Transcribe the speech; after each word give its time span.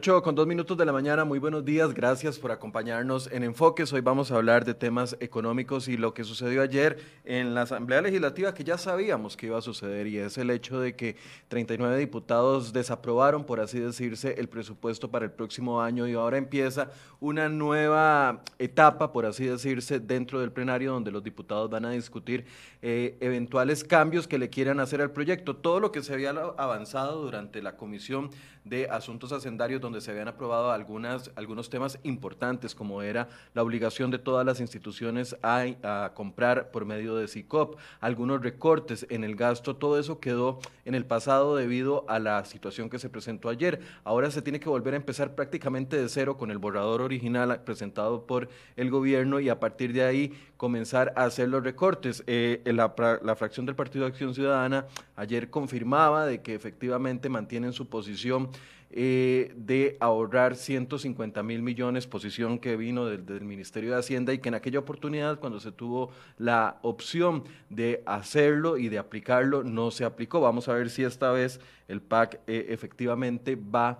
8 0.00 0.22
con 0.22 0.34
dos 0.34 0.46
minutos 0.46 0.78
de 0.78 0.86
la 0.86 0.94
mañana, 0.94 1.26
muy 1.26 1.38
buenos 1.38 1.62
días, 1.62 1.92
gracias 1.92 2.38
por 2.38 2.52
acompañarnos 2.52 3.30
en 3.32 3.44
Enfoques. 3.44 3.92
Hoy 3.92 4.00
vamos 4.00 4.30
a 4.30 4.36
hablar 4.36 4.64
de 4.64 4.72
temas 4.72 5.14
económicos 5.20 5.88
y 5.88 5.98
lo 5.98 6.14
que 6.14 6.24
sucedió 6.24 6.62
ayer 6.62 6.98
en 7.26 7.52
la 7.52 7.62
Asamblea 7.62 8.00
Legislativa 8.00 8.54
que 8.54 8.64
ya 8.64 8.78
sabíamos 8.78 9.36
que 9.36 9.44
iba 9.44 9.58
a 9.58 9.60
suceder 9.60 10.06
y 10.06 10.16
es 10.16 10.38
el 10.38 10.48
hecho 10.48 10.80
de 10.80 10.96
que 10.96 11.16
39 11.48 11.98
diputados 11.98 12.72
desaprobaron, 12.72 13.44
por 13.44 13.60
así 13.60 13.78
decirse, 13.78 14.36
el 14.38 14.48
presupuesto 14.48 15.10
para 15.10 15.26
el 15.26 15.32
próximo 15.32 15.82
año 15.82 16.08
y 16.08 16.14
ahora 16.14 16.38
empieza 16.38 16.90
una 17.20 17.50
nueva 17.50 18.40
etapa, 18.58 19.12
por 19.12 19.26
así 19.26 19.44
decirse, 19.44 20.00
dentro 20.00 20.40
del 20.40 20.50
plenario 20.50 20.92
donde 20.92 21.10
los 21.10 21.22
diputados 21.22 21.68
van 21.68 21.84
a 21.84 21.90
discutir 21.90 22.46
eh, 22.80 23.18
eventuales 23.20 23.84
cambios 23.84 24.26
que 24.26 24.38
le 24.38 24.48
quieran 24.48 24.80
hacer 24.80 25.02
al 25.02 25.10
proyecto. 25.10 25.56
Todo 25.56 25.78
lo 25.78 25.92
que 25.92 26.02
se 26.02 26.14
había 26.14 26.30
avanzado 26.30 27.20
durante 27.20 27.60
la 27.60 27.76
Comisión 27.76 28.30
de 28.64 28.88
Asuntos 28.90 29.32
Hacendarios 29.32 29.80
donde 29.80 30.00
se 30.00 30.10
habían 30.10 30.28
aprobado 30.28 30.70
algunas, 30.70 31.30
algunos 31.36 31.70
temas 31.70 31.98
importantes, 32.02 32.74
como 32.74 33.02
era 33.02 33.28
la 33.54 33.62
obligación 33.62 34.10
de 34.10 34.18
todas 34.18 34.44
las 34.44 34.60
instituciones 34.60 35.36
a, 35.42 35.66
a 35.82 36.12
comprar 36.14 36.70
por 36.70 36.84
medio 36.84 37.16
de 37.16 37.28
SICOP, 37.28 37.78
algunos 38.00 38.42
recortes 38.42 39.06
en 39.10 39.24
el 39.24 39.36
gasto, 39.36 39.76
todo 39.76 39.98
eso 39.98 40.20
quedó 40.20 40.58
en 40.84 40.94
el 40.94 41.06
pasado 41.06 41.56
debido 41.56 42.04
a 42.08 42.18
la 42.18 42.44
situación 42.44 42.90
que 42.90 42.98
se 42.98 43.08
presentó 43.08 43.48
ayer. 43.48 43.80
Ahora 44.04 44.30
se 44.30 44.42
tiene 44.42 44.60
que 44.60 44.68
volver 44.68 44.94
a 44.94 44.98
empezar 44.98 45.34
prácticamente 45.34 45.96
de 46.00 46.08
cero 46.08 46.36
con 46.36 46.50
el 46.50 46.58
borrador 46.58 47.00
original 47.00 47.62
presentado 47.64 48.26
por 48.26 48.48
el 48.76 48.90
gobierno 48.90 49.40
y 49.40 49.48
a 49.48 49.60
partir 49.60 49.92
de 49.92 50.04
ahí 50.04 50.32
comenzar 50.60 51.14
a 51.16 51.24
hacer 51.24 51.48
los 51.48 51.64
recortes. 51.64 52.22
Eh, 52.26 52.60
la, 52.66 52.90
fracción 53.34 53.64
del 53.64 53.74
Partido 53.74 54.04
de 54.04 54.10
Acción 54.10 54.34
Ciudadana 54.34 54.84
ayer 55.16 55.48
confirmaba 55.48 56.26
de 56.26 56.42
que 56.42 56.54
efectivamente 56.54 57.30
mantienen 57.30 57.72
su 57.72 57.88
posición 57.88 58.50
eh, 58.90 59.54
de 59.56 59.96
ahorrar 60.00 60.56
150 60.56 61.42
mil 61.44 61.62
millones, 61.62 62.06
posición 62.06 62.58
que 62.58 62.76
vino 62.76 63.06
del, 63.06 63.24
del, 63.24 63.42
Ministerio 63.42 63.92
de 63.92 64.00
Hacienda 64.00 64.34
y 64.34 64.38
que 64.38 64.50
en 64.50 64.54
aquella 64.54 64.80
oportunidad, 64.80 65.40
cuando 65.40 65.60
se 65.60 65.72
tuvo 65.72 66.10
la 66.36 66.78
opción 66.82 67.44
de 67.70 68.02
hacerlo 68.04 68.76
y 68.76 68.90
de 68.90 68.98
aplicarlo, 68.98 69.64
no 69.64 69.90
se 69.90 70.04
aplicó. 70.04 70.42
Vamos 70.42 70.68
a 70.68 70.74
ver 70.74 70.90
si 70.90 71.04
esta 71.04 71.32
vez 71.32 71.58
el 71.88 72.02
PAC 72.02 72.38
eh, 72.46 72.66
efectivamente 72.68 73.56
va 73.56 73.88
a 73.88 73.98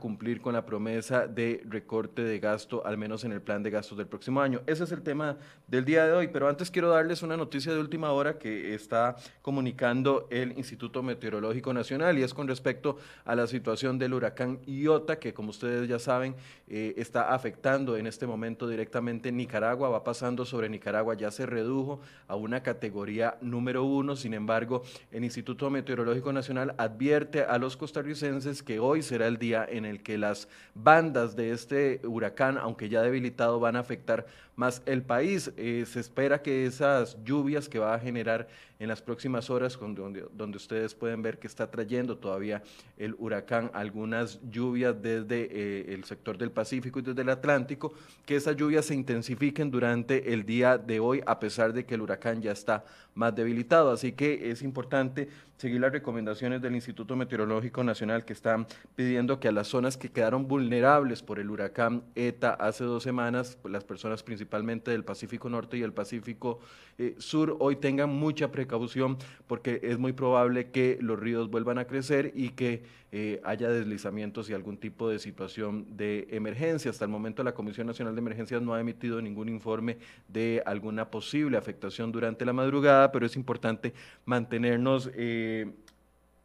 cumplir 0.00 0.40
con 0.40 0.54
la 0.54 0.64
promesa 0.64 1.26
de 1.26 1.62
recorte 1.66 2.22
de 2.22 2.38
gasto, 2.38 2.86
al 2.86 2.96
menos 2.96 3.24
en 3.24 3.32
el 3.32 3.42
plan 3.42 3.62
de 3.62 3.70
gastos 3.70 3.98
del 3.98 4.06
próximo 4.06 4.40
año. 4.40 4.62
Ese 4.66 4.84
es 4.84 4.92
el 4.92 5.02
tema 5.02 5.36
del 5.66 5.84
día 5.84 6.06
de 6.06 6.12
hoy, 6.12 6.28
pero 6.28 6.48
antes 6.48 6.70
quiero 6.70 6.88
darles 6.88 7.22
una 7.22 7.36
noticia 7.36 7.72
de 7.72 7.78
última 7.78 8.12
hora 8.12 8.38
que 8.38 8.74
está 8.74 9.16
comunicando 9.42 10.26
el 10.30 10.56
Instituto 10.56 11.02
Meteorológico 11.02 11.72
Nacional 11.74 12.18
y 12.18 12.22
es 12.22 12.32
con 12.32 12.48
respecto 12.48 12.96
a 13.24 13.34
la 13.34 13.46
situación 13.46 13.98
del 13.98 14.14
huracán 14.14 14.60
Iota, 14.66 15.18
que 15.18 15.34
como 15.34 15.50
ustedes 15.50 15.88
ya 15.88 15.98
saben, 15.98 16.34
eh, 16.68 16.94
está 16.96 17.34
afectando 17.34 17.96
en 17.96 18.06
este 18.06 18.26
momento 18.26 18.66
directamente 18.68 19.32
Nicaragua, 19.32 19.90
va 19.90 20.04
pasando 20.04 20.44
sobre 20.44 20.68
Nicaragua, 20.68 21.14
ya 21.14 21.30
se 21.30 21.46
redujo 21.46 22.00
a 22.26 22.36
una 22.36 22.62
categoría 22.62 23.36
número 23.40 23.84
uno, 23.84 24.16
sin 24.16 24.34
embargo, 24.34 24.82
el 25.10 25.24
Instituto 25.24 25.68
Meteorológico 25.68 26.32
Nacional 26.32 26.74
advierte 26.78 27.42
a 27.42 27.58
los 27.58 27.76
costarricenses 27.76 28.62
que 28.62 28.78
hoy 28.78 29.02
será 29.02 29.26
el 29.26 29.38
día 29.38 29.63
en 29.68 29.84
el 29.84 30.02
que 30.02 30.18
las 30.18 30.48
bandas 30.74 31.36
de 31.36 31.52
este 31.52 32.00
huracán, 32.04 32.58
aunque 32.58 32.88
ya 32.88 33.02
debilitado, 33.02 33.60
van 33.60 33.76
a 33.76 33.80
afectar 33.80 34.26
más 34.56 34.82
el 34.86 35.02
país. 35.02 35.52
Eh, 35.56 35.84
se 35.86 36.00
espera 36.00 36.42
que 36.42 36.66
esas 36.66 37.16
lluvias 37.24 37.68
que 37.68 37.78
va 37.78 37.94
a 37.94 37.98
generar 37.98 38.48
en 38.78 38.88
las 38.88 39.00
próximas 39.00 39.50
horas, 39.50 39.78
donde, 39.78 40.26
donde 40.32 40.56
ustedes 40.56 40.94
pueden 40.94 41.22
ver 41.22 41.38
que 41.38 41.46
está 41.46 41.70
trayendo 41.70 42.18
todavía 42.18 42.62
el 42.98 43.14
huracán 43.18 43.70
algunas 43.72 44.40
lluvias 44.50 45.00
desde 45.00 45.48
eh, 45.50 45.94
el 45.94 46.04
sector 46.04 46.36
del 46.36 46.50
Pacífico 46.50 46.98
y 46.98 47.02
desde 47.02 47.22
el 47.22 47.28
Atlántico, 47.28 47.94
que 48.26 48.36
esas 48.36 48.56
lluvias 48.56 48.86
se 48.86 48.94
intensifiquen 48.94 49.70
durante 49.70 50.32
el 50.32 50.44
día 50.44 50.76
de 50.76 51.00
hoy, 51.00 51.22
a 51.26 51.38
pesar 51.38 51.72
de 51.72 51.84
que 51.84 51.94
el 51.94 52.02
huracán 52.02 52.42
ya 52.42 52.52
está 52.52 52.84
más 53.14 53.34
debilitado. 53.34 53.90
Así 53.90 54.12
que 54.12 54.50
es 54.50 54.62
importante 54.62 55.28
seguir 55.56 55.80
las 55.80 55.92
recomendaciones 55.92 56.60
del 56.60 56.74
Instituto 56.74 57.16
Meteorológico 57.16 57.84
Nacional 57.84 58.24
que 58.24 58.32
están 58.32 58.66
pidiendo 58.96 59.38
que 59.38 59.48
a 59.48 59.52
las 59.52 59.68
zonas 59.68 59.96
que 59.96 60.10
quedaron 60.10 60.48
vulnerables 60.48 61.22
por 61.22 61.38
el 61.38 61.50
huracán 61.50 62.02
ETA 62.14 62.50
hace 62.54 62.84
dos 62.84 63.02
semanas, 63.02 63.56
las 63.64 63.84
personas 63.84 64.22
principalmente 64.44 64.90
del 64.90 65.04
Pacífico 65.04 65.48
Norte 65.48 65.78
y 65.78 65.82
el 65.82 65.94
Pacífico 65.94 66.58
eh, 66.98 67.14
Sur, 67.16 67.56
hoy 67.60 67.76
tengan 67.76 68.10
mucha 68.10 68.52
precaución 68.52 69.16
porque 69.46 69.80
es 69.82 69.98
muy 69.98 70.12
probable 70.12 70.70
que 70.70 70.98
los 71.00 71.18
ríos 71.18 71.50
vuelvan 71.50 71.78
a 71.78 71.86
crecer 71.86 72.30
y 72.34 72.50
que 72.50 72.82
eh, 73.10 73.40
haya 73.42 73.70
deslizamientos 73.70 74.50
y 74.50 74.52
algún 74.52 74.76
tipo 74.76 75.08
de 75.08 75.18
situación 75.18 75.96
de 75.96 76.28
emergencia. 76.30 76.90
Hasta 76.90 77.06
el 77.06 77.10
momento 77.10 77.42
la 77.42 77.54
Comisión 77.54 77.86
Nacional 77.86 78.14
de 78.14 78.20
Emergencias 78.20 78.60
no 78.60 78.74
ha 78.74 78.80
emitido 78.80 79.22
ningún 79.22 79.48
informe 79.48 79.96
de 80.28 80.62
alguna 80.66 81.10
posible 81.10 81.56
afectación 81.56 82.12
durante 82.12 82.44
la 82.44 82.52
madrugada, 82.52 83.12
pero 83.12 83.24
es 83.24 83.36
importante 83.36 83.94
mantenernos 84.26 85.10
eh, 85.14 85.72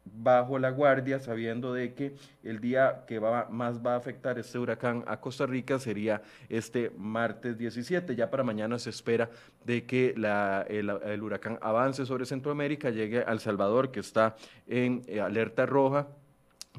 bajo 0.04 0.58
la 0.58 0.70
guardia, 0.70 1.20
sabiendo 1.20 1.72
de 1.72 1.94
que 1.94 2.14
el 2.42 2.60
día 2.60 3.04
que 3.06 3.18
va, 3.18 3.48
más 3.50 3.84
va 3.84 3.94
a 3.94 3.96
afectar 3.96 4.38
este 4.38 4.58
huracán 4.58 5.04
a 5.06 5.20
Costa 5.20 5.46
Rica 5.46 5.78
sería 5.78 6.22
este 6.48 6.90
martes 6.96 7.58
17. 7.58 8.14
Ya 8.16 8.30
para 8.30 8.42
mañana 8.42 8.78
se 8.78 8.90
espera 8.90 9.30
de 9.64 9.84
que 9.84 10.14
la, 10.16 10.64
el, 10.68 11.22
huracán 11.22 11.58
avance 11.62 12.06
sobre 12.06 12.26
Centroamérica, 12.26 12.90
llegue 12.90 13.22
al 13.22 13.40
Salvador, 13.40 13.90
que 13.90 14.00
está 14.00 14.36
en 14.66 15.02
eh, 15.06 15.20
alerta 15.20 15.66
roja, 15.66 16.08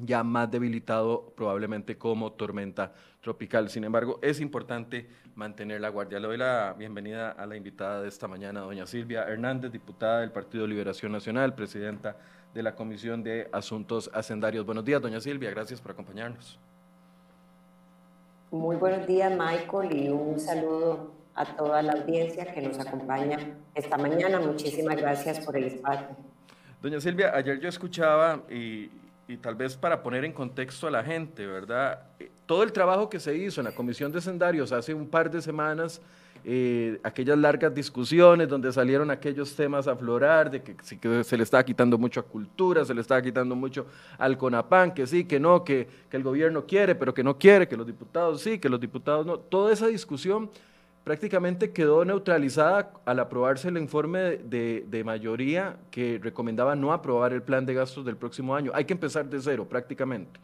ya 0.00 0.24
más 0.24 0.50
debilitado 0.50 1.32
probablemente 1.36 1.98
como 1.98 2.32
tormenta 2.32 2.92
tropical. 3.20 3.68
Sin 3.70 3.84
embargo, 3.84 4.18
es 4.22 4.40
importante 4.40 5.08
mantener 5.34 5.80
la 5.80 5.90
guardia. 5.90 6.18
Le 6.18 6.28
doy 6.28 6.38
la 6.38 6.74
bienvenida 6.78 7.30
a 7.30 7.46
la 7.46 7.56
invitada 7.56 8.02
de 8.02 8.08
esta 8.08 8.26
mañana, 8.26 8.60
doña 8.60 8.86
Silvia 8.86 9.24
Hernández, 9.24 9.70
diputada 9.70 10.20
del 10.20 10.32
Partido 10.32 10.66
Liberación 10.66 11.12
Nacional, 11.12 11.54
presidenta 11.54 12.16
de 12.54 12.62
la 12.62 12.74
Comisión 12.74 13.22
de 13.22 13.48
Asuntos 13.52 14.10
Hacendarios. 14.12 14.66
Buenos 14.66 14.84
días, 14.84 15.00
doña 15.00 15.20
Silvia, 15.20 15.50
gracias 15.50 15.80
por 15.80 15.92
acompañarnos. 15.92 16.58
Muy 18.50 18.76
buenos 18.76 19.06
días, 19.06 19.32
Michael, 19.32 19.96
y 19.96 20.08
un 20.10 20.38
saludo 20.38 21.12
a 21.34 21.46
toda 21.56 21.80
la 21.80 21.92
audiencia 21.94 22.52
que 22.52 22.60
nos 22.60 22.78
acompaña 22.78 23.38
esta 23.74 23.96
mañana. 23.96 24.38
Muchísimas 24.38 24.96
gracias 24.96 25.40
por 25.40 25.56
el 25.56 25.64
espacio. 25.64 26.08
Doña 26.82 27.00
Silvia, 27.00 27.34
ayer 27.34 27.58
yo 27.58 27.68
escuchaba, 27.70 28.42
y, 28.50 28.90
y 29.26 29.38
tal 29.38 29.54
vez 29.54 29.74
para 29.74 30.02
poner 30.02 30.26
en 30.26 30.32
contexto 30.32 30.86
a 30.86 30.90
la 30.90 31.02
gente, 31.02 31.46
¿verdad? 31.46 32.00
Todo 32.44 32.62
el 32.62 32.72
trabajo 32.72 33.08
que 33.08 33.18
se 33.18 33.34
hizo 33.34 33.62
en 33.62 33.66
la 33.66 33.74
Comisión 33.74 34.12
de 34.12 34.18
Hacendarios 34.18 34.72
hace 34.72 34.92
un 34.92 35.08
par 35.08 35.30
de 35.30 35.40
semanas, 35.40 36.02
eh, 36.44 36.98
aquellas 37.04 37.38
largas 37.38 37.72
discusiones 37.74 38.48
donde 38.48 38.72
salieron 38.72 39.10
aquellos 39.10 39.54
temas 39.54 39.86
a 39.86 39.92
aflorar, 39.92 40.50
de 40.50 40.62
que, 40.62 40.74
que, 40.76 41.24
se 41.24 41.36
le 41.36 41.42
estaba 41.42 41.62
quitando 41.62 41.98
mucho 41.98 42.20
a 42.20 42.24
cultura, 42.24 42.84
se 42.84 42.94
le 42.94 43.00
estaba 43.00 43.22
quitando 43.22 43.54
mucho 43.54 43.86
al 44.18 44.36
CONAPAN, 44.36 44.92
que 44.92 45.06
sí, 45.06 45.24
que 45.24 45.38
no, 45.38 45.62
que, 45.62 45.86
que 46.10 46.16
el 46.16 46.22
gobierno 46.22 46.66
quiere, 46.66 46.94
pero 46.94 47.14
que 47.14 47.22
no 47.22 47.38
quiere, 47.38 47.68
que 47.68 47.76
los 47.76 47.86
diputados 47.86 48.40
sí, 48.40 48.58
que 48.58 48.68
los 48.68 48.80
diputados 48.80 49.24
no. 49.24 49.38
Toda 49.38 49.72
esa 49.72 49.86
discusión 49.86 50.50
prácticamente 51.04 51.72
quedó 51.72 52.04
neutralizada 52.04 52.92
al 53.04 53.18
aprobarse 53.20 53.68
el 53.68 53.78
informe 53.78 54.18
de, 54.38 54.84
de, 54.88 55.04
mayoría 55.04 55.76
que 55.90 56.20
recomendaba 56.22 56.76
no 56.76 56.92
aprobar 56.92 57.32
el 57.32 57.42
plan 57.42 57.66
de 57.66 57.74
gastos 57.74 58.04
del 58.04 58.16
próximo 58.16 58.54
año. 58.54 58.72
Hay 58.74 58.84
que 58.84 58.92
empezar 58.92 59.28
de 59.28 59.40
cero 59.40 59.66
prácticamente. 59.68 60.40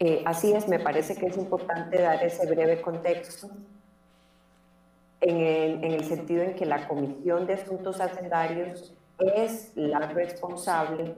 Eh, 0.00 0.22
así 0.24 0.52
es, 0.52 0.68
me 0.68 0.78
parece 0.78 1.16
que 1.16 1.26
es 1.26 1.36
importante 1.36 2.00
dar 2.00 2.22
ese 2.22 2.46
breve 2.46 2.80
contexto 2.80 3.48
en 5.20 5.36
el, 5.36 5.84
en 5.84 5.92
el 5.92 6.04
sentido 6.04 6.42
en 6.42 6.54
que 6.54 6.66
la 6.66 6.86
Comisión 6.86 7.46
de 7.46 7.54
Asuntos 7.54 8.00
Hacendarios 8.00 8.94
es 9.18 9.72
la 9.74 10.00
responsable 10.00 11.14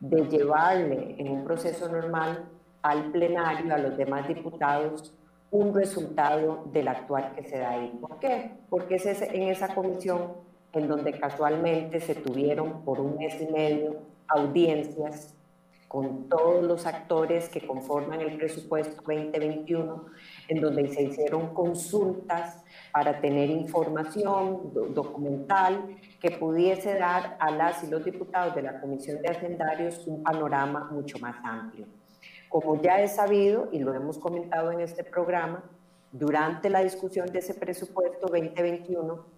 de 0.00 0.28
llevarle 0.28 1.14
en 1.18 1.28
un 1.28 1.44
proceso 1.44 1.88
normal 1.88 2.44
al 2.82 3.12
plenario, 3.12 3.72
a 3.72 3.78
los 3.78 3.96
demás 3.96 4.26
diputados, 4.26 5.14
un 5.52 5.72
resultado 5.72 6.64
del 6.72 6.88
actual 6.88 7.32
que 7.36 7.44
se 7.44 7.58
da 7.58 7.70
ahí. 7.70 7.96
¿Por 8.00 8.18
qué? 8.18 8.50
Porque 8.68 8.96
es 8.96 9.06
en 9.06 9.42
esa 9.44 9.74
comisión 9.74 10.32
en 10.72 10.88
donde 10.88 11.12
casualmente 11.12 12.00
se 12.00 12.16
tuvieron 12.16 12.82
por 12.84 13.00
un 13.00 13.16
mes 13.16 13.40
y 13.40 13.46
medio 13.46 13.96
audiencias 14.28 15.35
con 15.88 16.28
todos 16.28 16.64
los 16.64 16.86
actores 16.86 17.48
que 17.48 17.66
conforman 17.66 18.20
el 18.20 18.36
presupuesto 18.36 18.96
2021, 18.96 20.06
en 20.48 20.60
donde 20.60 20.88
se 20.88 21.02
hicieron 21.02 21.54
consultas 21.54 22.64
para 22.92 23.20
tener 23.20 23.50
información 23.50 24.72
documental 24.94 25.96
que 26.20 26.32
pudiese 26.32 26.94
dar 26.98 27.36
a 27.38 27.50
las 27.50 27.84
y 27.84 27.86
los 27.88 28.04
diputados 28.04 28.54
de 28.54 28.62
la 28.62 28.80
Comisión 28.80 29.22
de 29.22 29.28
Hacendarios 29.28 30.06
un 30.06 30.22
panorama 30.22 30.88
mucho 30.90 31.18
más 31.18 31.36
amplio. 31.44 31.86
Como 32.48 32.80
ya 32.80 33.00
es 33.00 33.16
sabido 33.16 33.68
y 33.72 33.78
lo 33.78 33.94
hemos 33.94 34.18
comentado 34.18 34.72
en 34.72 34.80
este 34.80 35.04
programa, 35.04 35.62
durante 36.12 36.70
la 36.70 36.82
discusión 36.82 37.26
de 37.26 37.40
ese 37.40 37.54
presupuesto 37.54 38.28
2021, 38.28 39.35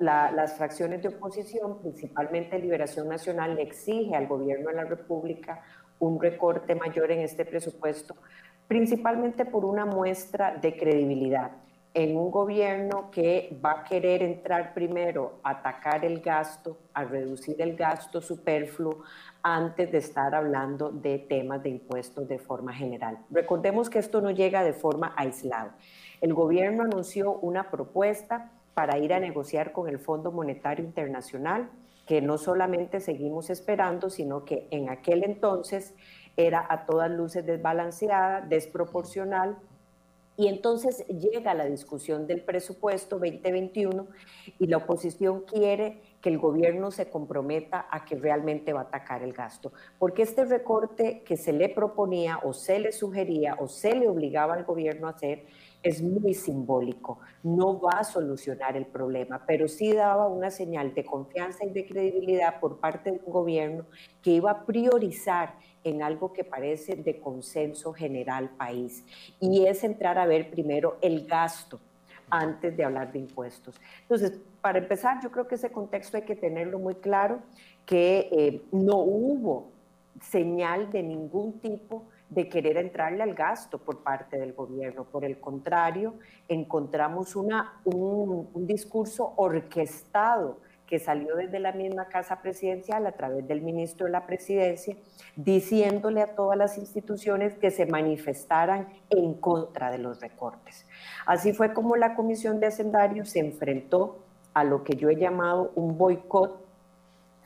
las 0.00 0.54
fracciones 0.56 1.02
de 1.02 1.08
oposición, 1.08 1.80
principalmente 1.80 2.58
Liberación 2.58 3.08
Nacional, 3.08 3.56
le 3.56 3.62
exige 3.62 4.14
al 4.14 4.26
gobierno 4.26 4.68
de 4.68 4.76
la 4.76 4.84
República 4.84 5.62
un 5.98 6.20
recorte 6.20 6.74
mayor 6.74 7.10
en 7.10 7.20
este 7.20 7.44
presupuesto, 7.44 8.14
principalmente 8.68 9.44
por 9.44 9.64
una 9.64 9.86
muestra 9.86 10.56
de 10.56 10.76
credibilidad 10.76 11.52
en 11.92 12.16
un 12.16 12.30
gobierno 12.30 13.10
que 13.10 13.58
va 13.64 13.80
a 13.80 13.84
querer 13.84 14.22
entrar 14.22 14.74
primero 14.74 15.40
a 15.42 15.50
atacar 15.50 16.04
el 16.04 16.20
gasto, 16.20 16.78
a 16.94 17.04
reducir 17.04 17.60
el 17.60 17.74
gasto 17.76 18.20
superfluo, 18.20 19.02
antes 19.42 19.90
de 19.90 19.98
estar 19.98 20.34
hablando 20.34 20.90
de 20.90 21.18
temas 21.18 21.62
de 21.62 21.70
impuestos 21.70 22.28
de 22.28 22.38
forma 22.38 22.72
general. 22.72 23.18
Recordemos 23.30 23.88
que 23.90 23.98
esto 23.98 24.20
no 24.20 24.30
llega 24.30 24.62
de 24.62 24.74
forma 24.74 25.14
aislada. 25.16 25.74
El 26.20 26.34
gobierno 26.34 26.84
anunció 26.84 27.32
una 27.32 27.70
propuesta 27.70 28.52
para 28.74 28.98
ir 28.98 29.12
a 29.12 29.20
negociar 29.20 29.72
con 29.72 29.88
el 29.88 29.98
Fondo 29.98 30.32
Monetario 30.32 30.84
Internacional, 30.84 31.70
que 32.06 32.20
no 32.20 32.38
solamente 32.38 33.00
seguimos 33.00 33.50
esperando, 33.50 34.10
sino 34.10 34.44
que 34.44 34.66
en 34.70 34.88
aquel 34.88 35.22
entonces 35.24 35.94
era 36.36 36.66
a 36.68 36.86
todas 36.86 37.10
luces 37.10 37.44
desbalanceada, 37.46 38.40
desproporcional, 38.40 39.58
y 40.40 40.48
entonces 40.48 41.06
llega 41.08 41.52
la 41.52 41.66
discusión 41.66 42.26
del 42.26 42.40
presupuesto 42.40 43.18
2021 43.18 44.06
y 44.58 44.66
la 44.68 44.78
oposición 44.78 45.42
quiere 45.42 46.00
que 46.22 46.30
el 46.30 46.38
gobierno 46.38 46.90
se 46.90 47.10
comprometa 47.10 47.86
a 47.90 48.06
que 48.06 48.16
realmente 48.16 48.72
va 48.72 48.80
a 48.80 48.84
atacar 48.84 49.22
el 49.22 49.34
gasto. 49.34 49.70
Porque 49.98 50.22
este 50.22 50.46
recorte 50.46 51.22
que 51.26 51.36
se 51.36 51.52
le 51.52 51.68
proponía 51.68 52.38
o 52.42 52.54
se 52.54 52.78
le 52.78 52.92
sugería 52.92 53.56
o 53.60 53.68
se 53.68 53.94
le 53.94 54.08
obligaba 54.08 54.54
al 54.54 54.64
gobierno 54.64 55.08
a 55.08 55.10
hacer 55.10 55.44
es 55.82 56.02
muy 56.02 56.34
simbólico, 56.34 57.18
no 57.42 57.80
va 57.80 58.00
a 58.00 58.04
solucionar 58.04 58.76
el 58.76 58.86
problema, 58.86 59.42
pero 59.46 59.66
sí 59.66 59.92
daba 59.92 60.28
una 60.28 60.50
señal 60.50 60.94
de 60.94 61.04
confianza 61.04 61.64
y 61.64 61.70
de 61.70 61.86
credibilidad 61.86 62.60
por 62.60 62.78
parte 62.78 63.10
del 63.10 63.20
gobierno 63.26 63.86
que 64.22 64.30
iba 64.32 64.50
a 64.50 64.66
priorizar 64.66 65.54
en 65.82 66.02
algo 66.02 66.32
que 66.32 66.44
parece 66.44 66.96
de 66.96 67.18
consenso 67.18 67.92
general 67.94 68.50
país, 68.50 69.04
y 69.40 69.64
es 69.66 69.82
entrar 69.82 70.18
a 70.18 70.26
ver 70.26 70.50
primero 70.50 70.98
el 71.00 71.26
gasto 71.26 71.80
antes 72.28 72.76
de 72.76 72.84
hablar 72.84 73.12
de 73.12 73.20
impuestos. 73.20 73.74
Entonces, 74.02 74.38
para 74.60 74.78
empezar, 74.78 75.22
yo 75.22 75.30
creo 75.30 75.48
que 75.48 75.54
ese 75.54 75.72
contexto 75.72 76.16
hay 76.16 76.24
que 76.24 76.36
tenerlo 76.36 76.78
muy 76.78 76.94
claro, 76.96 77.40
que 77.86 78.28
eh, 78.30 78.62
no 78.70 78.98
hubo 78.98 79.68
señal 80.20 80.92
de 80.92 81.02
ningún 81.02 81.58
tipo 81.60 82.04
de 82.30 82.48
querer 82.48 82.76
entrarle 82.76 83.22
al 83.22 83.34
gasto 83.34 83.78
por 83.78 84.02
parte 84.02 84.38
del 84.38 84.52
gobierno. 84.52 85.04
Por 85.04 85.24
el 85.24 85.40
contrario, 85.40 86.14
encontramos 86.48 87.34
una, 87.34 87.80
un, 87.84 88.48
discurso 88.66 89.34
orquestado 89.36 90.60
que 90.86 91.00
salió 91.00 91.36
desde 91.36 91.58
la 91.58 91.72
misma 91.72 92.06
Casa 92.08 92.40
Presidencial 92.40 93.06
a 93.06 93.12
través 93.12 93.46
del 93.46 93.62
ministro 93.62 94.06
de 94.06 94.12
la 94.12 94.26
Presidencia, 94.26 94.96
diciéndole 95.36 96.20
a 96.20 96.34
todas 96.34 96.56
las 96.56 96.78
instituciones 96.78 97.54
que 97.54 97.70
se 97.70 97.86
manifestaran 97.86 98.88
en 99.10 99.34
contra 99.34 99.90
de 99.90 99.98
los 99.98 100.20
recortes. 100.20 100.86
Así 101.26 101.52
fue 101.52 101.72
como 101.72 101.96
la 101.96 102.14
Comisión 102.14 102.58
de 102.60 102.66
Hacendarios 102.66 103.30
se 103.30 103.40
enfrentó 103.40 104.18
a 104.54 104.64
lo 104.64 104.82
que 104.82 104.96
yo 104.96 105.10
he 105.10 105.16
llamado 105.16 105.72
un 105.74 105.96
boicot 105.96 106.60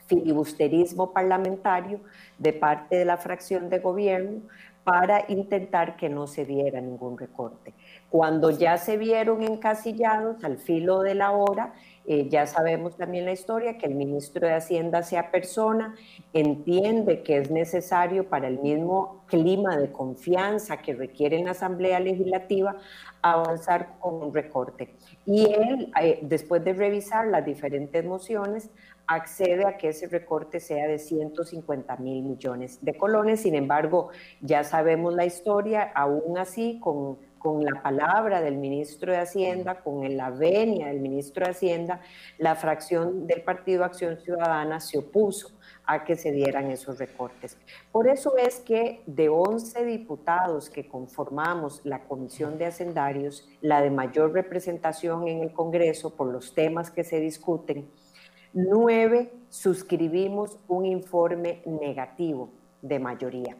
filibusterismo 0.07 1.11
parlamentario 1.13 1.99
de 2.37 2.53
parte 2.53 2.95
de 2.95 3.05
la 3.05 3.17
fracción 3.17 3.69
de 3.69 3.79
gobierno 3.79 4.41
para 4.85 5.25
intentar 5.29 5.97
que 5.97 6.09
no 6.09 6.27
se 6.27 6.45
diera 6.45 6.79
ningún 6.79 7.17
recorte. 7.17 7.73
Cuando 8.09 8.51
ya 8.51 8.77
se 8.77 8.97
vieron 8.97 9.41
encasillados 9.41 10.43
al 10.43 10.57
filo 10.59 11.01
de 11.01 11.15
la 11.15 11.31
hora, 11.31 11.73
eh, 12.07 12.27
ya 12.29 12.45
sabemos 12.45 12.95
también 12.97 13.25
la 13.25 13.31
historia, 13.31 13.77
que 13.77 13.87
el 13.87 13.95
ministro 13.95 14.47
de 14.47 14.53
Hacienda 14.53 15.01
sea 15.01 15.31
persona, 15.31 15.95
entiende 16.33 17.23
que 17.23 17.37
es 17.37 17.49
necesario 17.49 18.29
para 18.29 18.47
el 18.47 18.59
mismo 18.59 19.23
clima 19.27 19.77
de 19.77 19.91
confianza 19.91 20.77
que 20.77 20.93
requiere 20.93 21.37
en 21.37 21.45
la 21.45 21.51
Asamblea 21.51 21.99
Legislativa 21.99 22.77
avanzar 23.21 23.97
con 23.99 24.15
un 24.21 24.33
recorte. 24.33 24.95
Y 25.25 25.45
él, 25.51 25.91
eh, 25.99 26.19
después 26.21 26.63
de 26.63 26.73
revisar 26.73 27.25
las 27.27 27.43
diferentes 27.43 28.05
mociones, 28.05 28.69
accede 29.07 29.65
a 29.65 29.77
que 29.77 29.89
ese 29.89 30.07
recorte 30.07 30.59
sea 30.59 30.87
de 30.87 30.99
150 30.99 31.97
mil 31.97 32.23
millones 32.23 32.83
de 32.83 32.95
colones. 32.95 33.41
Sin 33.41 33.55
embargo, 33.55 34.09
ya 34.41 34.63
sabemos 34.63 35.13
la 35.13 35.25
historia, 35.25 35.91
aún 35.95 36.37
así, 36.37 36.79
con, 36.79 37.17
con 37.45 37.63
la 37.63 37.79
palabra 37.79 38.41
del 38.41 38.57
ministro 38.57 39.11
de 39.11 39.19
Hacienda, 39.19 39.75
con 39.83 40.17
la 40.17 40.31
venia 40.31 40.87
del 40.87 40.99
ministro 40.99 41.45
de 41.45 41.51
Hacienda, 41.51 42.01
la 42.39 42.55
fracción 42.55 43.27
del 43.27 43.43
Partido 43.43 43.83
Acción 43.83 44.17
Ciudadana 44.17 44.79
se 44.79 44.97
opuso 44.97 45.51
a 45.85 46.03
que 46.03 46.15
se 46.15 46.31
dieran 46.31 46.71
esos 46.71 46.97
recortes. 46.97 47.55
Por 47.91 48.07
eso 48.07 48.35
es 48.35 48.61
que 48.61 49.03
de 49.05 49.29
11 49.29 49.85
diputados 49.85 50.71
que 50.71 50.87
conformamos 50.87 51.81
la 51.83 52.05
Comisión 52.05 52.57
de 52.57 52.65
Hacendarios, 52.65 53.47
la 53.61 53.83
de 53.83 53.91
mayor 53.91 54.33
representación 54.33 55.27
en 55.27 55.41
el 55.41 55.53
Congreso 55.53 56.15
por 56.15 56.33
los 56.33 56.55
temas 56.55 56.89
que 56.89 57.03
se 57.03 57.19
discuten, 57.19 57.87
nueve 58.53 59.31
suscribimos 59.49 60.57
un 60.67 60.87
informe 60.87 61.61
negativo 61.67 62.49
de 62.81 62.97
mayoría. 62.97 63.55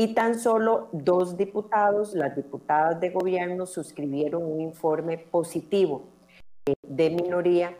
Y 0.00 0.14
tan 0.14 0.40
solo 0.40 0.88
dos 0.92 1.36
diputados, 1.36 2.14
las 2.14 2.34
diputadas 2.34 2.98
de 3.00 3.10
gobierno, 3.10 3.66
suscribieron 3.66 4.42
un 4.42 4.62
informe 4.62 5.18
positivo 5.18 6.04
de 6.82 7.10
minoría 7.10 7.76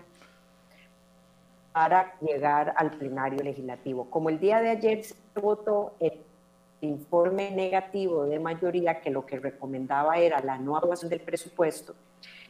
para 1.73 2.13
llegar 2.21 2.75
al 2.77 2.91
plenario 2.91 3.43
legislativo. 3.43 4.11
Como 4.11 4.29
el 4.29 4.39
día 4.39 4.61
de 4.61 4.69
ayer 4.69 5.03
se 5.03 5.15
votó 5.41 5.95
el 5.99 6.21
informe 6.83 7.53
negativo 7.53 8.27
de 8.27 8.39
mayoría 8.39 9.01
que 9.01 9.09
lo 9.09 9.25
que 9.25 9.41
recomendaba 9.41 10.19
era 10.19 10.41
la 10.41 10.59
no 10.59 10.77
aprobación 10.77 11.09
del 11.09 11.23
presupuesto, 11.23 11.95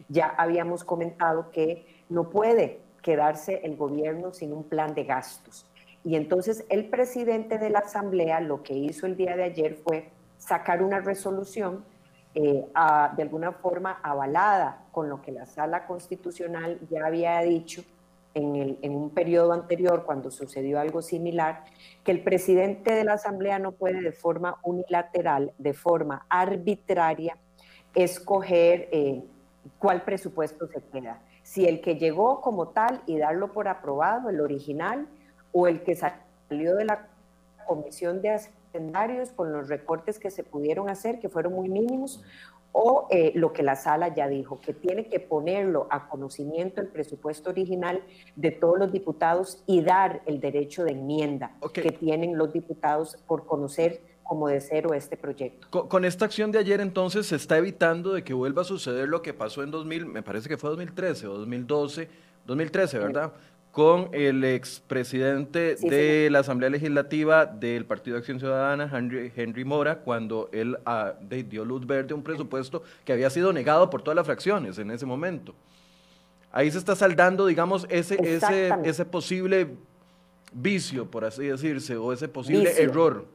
ya 0.09 0.35
habíamos 0.37 0.83
comentado 0.83 1.53
que 1.53 2.03
no 2.09 2.29
puede 2.29 2.81
quedarse 3.03 3.61
el 3.63 3.77
gobierno 3.77 4.33
sin 4.33 4.53
un 4.53 4.65
plan 4.65 4.95
de 4.95 5.05
gastos. 5.05 5.70
Y 6.05 6.17
entonces 6.17 6.65
el 6.69 6.89
presidente 6.89 7.59
de 7.59 7.71
la 7.71 7.81
Asamblea 7.81 8.41
lo 8.41 8.63
que 8.63 8.75
hizo 8.75 9.07
el 9.07 9.17
día 9.17 9.37
de 9.37 9.45
ayer 9.45 9.75
fue 9.75 10.11
sacar 10.39 10.83
una 10.83 11.01
resolución 11.01 11.85
eh, 12.35 12.65
de 13.17 13.23
alguna 13.23 13.53
forma 13.53 13.99
avalada 14.03 14.85
con 14.93 15.09
lo 15.09 15.21
que 15.21 15.33
la 15.33 15.47
sala 15.47 15.87
constitucional 15.87 16.79
ya 16.89 17.05
había 17.05 17.41
dicho 17.41 17.83
en, 18.35 18.55
el, 18.55 18.79
en, 18.83 18.95
un 18.95 19.11
periodo 19.11 19.53
anterior, 19.53 20.05
cuando 20.07 20.31
sucedió 20.31 20.79
algo 20.79 21.03
similar, 21.03 21.65
que 22.05 22.13
el 22.13 22.23
presidente 22.23 22.95
de 22.95 23.03
la 23.03 23.15
Asamblea 23.15 23.59
no 23.59 23.73
puede 23.73 24.01
de 24.01 24.13
forma 24.13 24.59
unilateral, 24.63 25.53
de 25.59 25.75
forma 25.75 26.25
arbitraria, 26.29 27.37
escoger 27.95 28.89
eh, 28.93 29.25
cuál 29.79 30.03
presupuesto 30.03 30.69
se 30.69 30.81
queda. 30.93 31.21
Si 31.43 31.67
el 31.67 31.81
que 31.81 31.97
llegó 31.97 32.41
como 32.41 32.69
tal 32.69 33.03
y 33.07 33.19
darlo 33.19 33.53
por 33.53 33.67
aprobado, 33.67 34.31
el 34.31 34.41
original, 34.41 35.09
o 35.53 35.67
el 35.67 35.83
que 35.83 35.95
salió 35.95 36.77
de 36.77 36.85
la 36.85 37.09
comisión 37.67 38.21
de 38.23 38.31
hacendarios 38.31 39.31
con 39.31 39.53
los 39.53 39.69
recortes 39.69 40.19
que 40.19 40.31
se 40.31 40.45
pudieron 40.45 40.89
hacer, 40.89 41.21
que 41.21 41.29
fueron 41.29 41.55
muy 41.55 41.69
mínimos, 41.69 42.23
o 42.73 43.09
eh, 43.11 43.33
lo 43.35 43.53
que 43.53 43.63
la 43.63 43.75
sala 43.75 44.15
ya 44.15 44.29
dijo, 44.29 44.61
que 44.61 44.73
tiene 44.73 45.09
que 45.09 45.19
ponerlo 45.19 45.89
a 45.91 46.09
conocimiento 46.09 46.81
el 46.81 46.89
presupuesto 46.89 47.51
original 47.51 48.03
de 48.37 48.53
todos 48.53 48.79
los 48.79 48.93
diputados 48.93 49.63
y 49.67 49.83
dar 49.83 50.23
el 50.27 50.41
derecho 50.41 50.85
de 50.85 50.93
enmienda 50.93 51.53
que 51.73 51.91
tienen 51.91 52.39
los 52.39 52.53
diputados 52.53 53.17
por 53.27 53.47
conocer 53.47 54.03
como 54.23 54.47
de 54.47 54.61
cero 54.61 54.95
este 54.95 55.17
proyecto. 55.17 55.89
Con, 55.89 56.05
esta 56.05 56.25
acción 56.25 56.53
de 56.53 56.61
ayer 56.61 56.81
entonces 56.81 57.27
se 57.27 57.35
está 57.35 57.59
evitando 57.59 58.13
de 58.13 58.23
que 58.23 58.33
vuelva 58.33 58.63
a 58.63 58.65
suceder 58.65 59.09
lo 59.09 59.23
que 59.23 59.35
pasó 59.35 59.65
en 59.65 59.73
2000, 59.73 60.07
me 60.07 60.23
parece 60.23 60.49
que 60.49 60.57
fue 60.57 60.71
2013 60.71 61.27
o 61.27 61.39
2012, 61.39 62.09
2013, 62.47 62.99
¿verdad? 63.01 63.33
Con 63.73 64.09
el 64.13 64.43
expresidente 64.43 65.77
de 65.77 66.29
la 66.31 66.41
Asamblea 66.41 66.71
Legislativa 66.71 67.47
del 67.47 67.85
Partido 67.87 68.17
de 68.17 68.19
Acción 68.19 68.41
Ciudadana, 68.41 68.91
Henry, 68.93 69.33
Henry 69.37 69.65
Mora, 69.65 70.01
cuando 70.01 70.49
él 70.53 70.77
ah, 70.85 71.15
dio 71.21 71.65
luz 71.65 71.87
verde 71.87 72.13
a 72.13 72.17
un 72.17 72.25
presupuesto 72.25 72.83
que 73.05 73.13
había 73.13 73.31
sido 73.31 73.53
negado 73.53 73.89
por 73.89 74.03
todas 74.03 74.17
las 74.17 74.27
fracciones 74.27 74.79
en 74.79 74.91
ese 74.91 75.07
momento. 75.07 75.55
Ahí 76.51 76.71
se 76.71 76.79
está 76.79 76.97
saldando, 76.97 77.47
digamos, 77.47 77.87
ese, 77.91 78.17
ese, 78.21 78.71
ese 78.83 79.05
posible 79.05 79.69
vicio, 80.53 81.09
por 81.09 81.25
así 81.25 81.45
decirse, 81.45 81.97
o 81.97 82.13
ese 82.13 82.27
posible 82.27 82.73
error. 82.83 83.27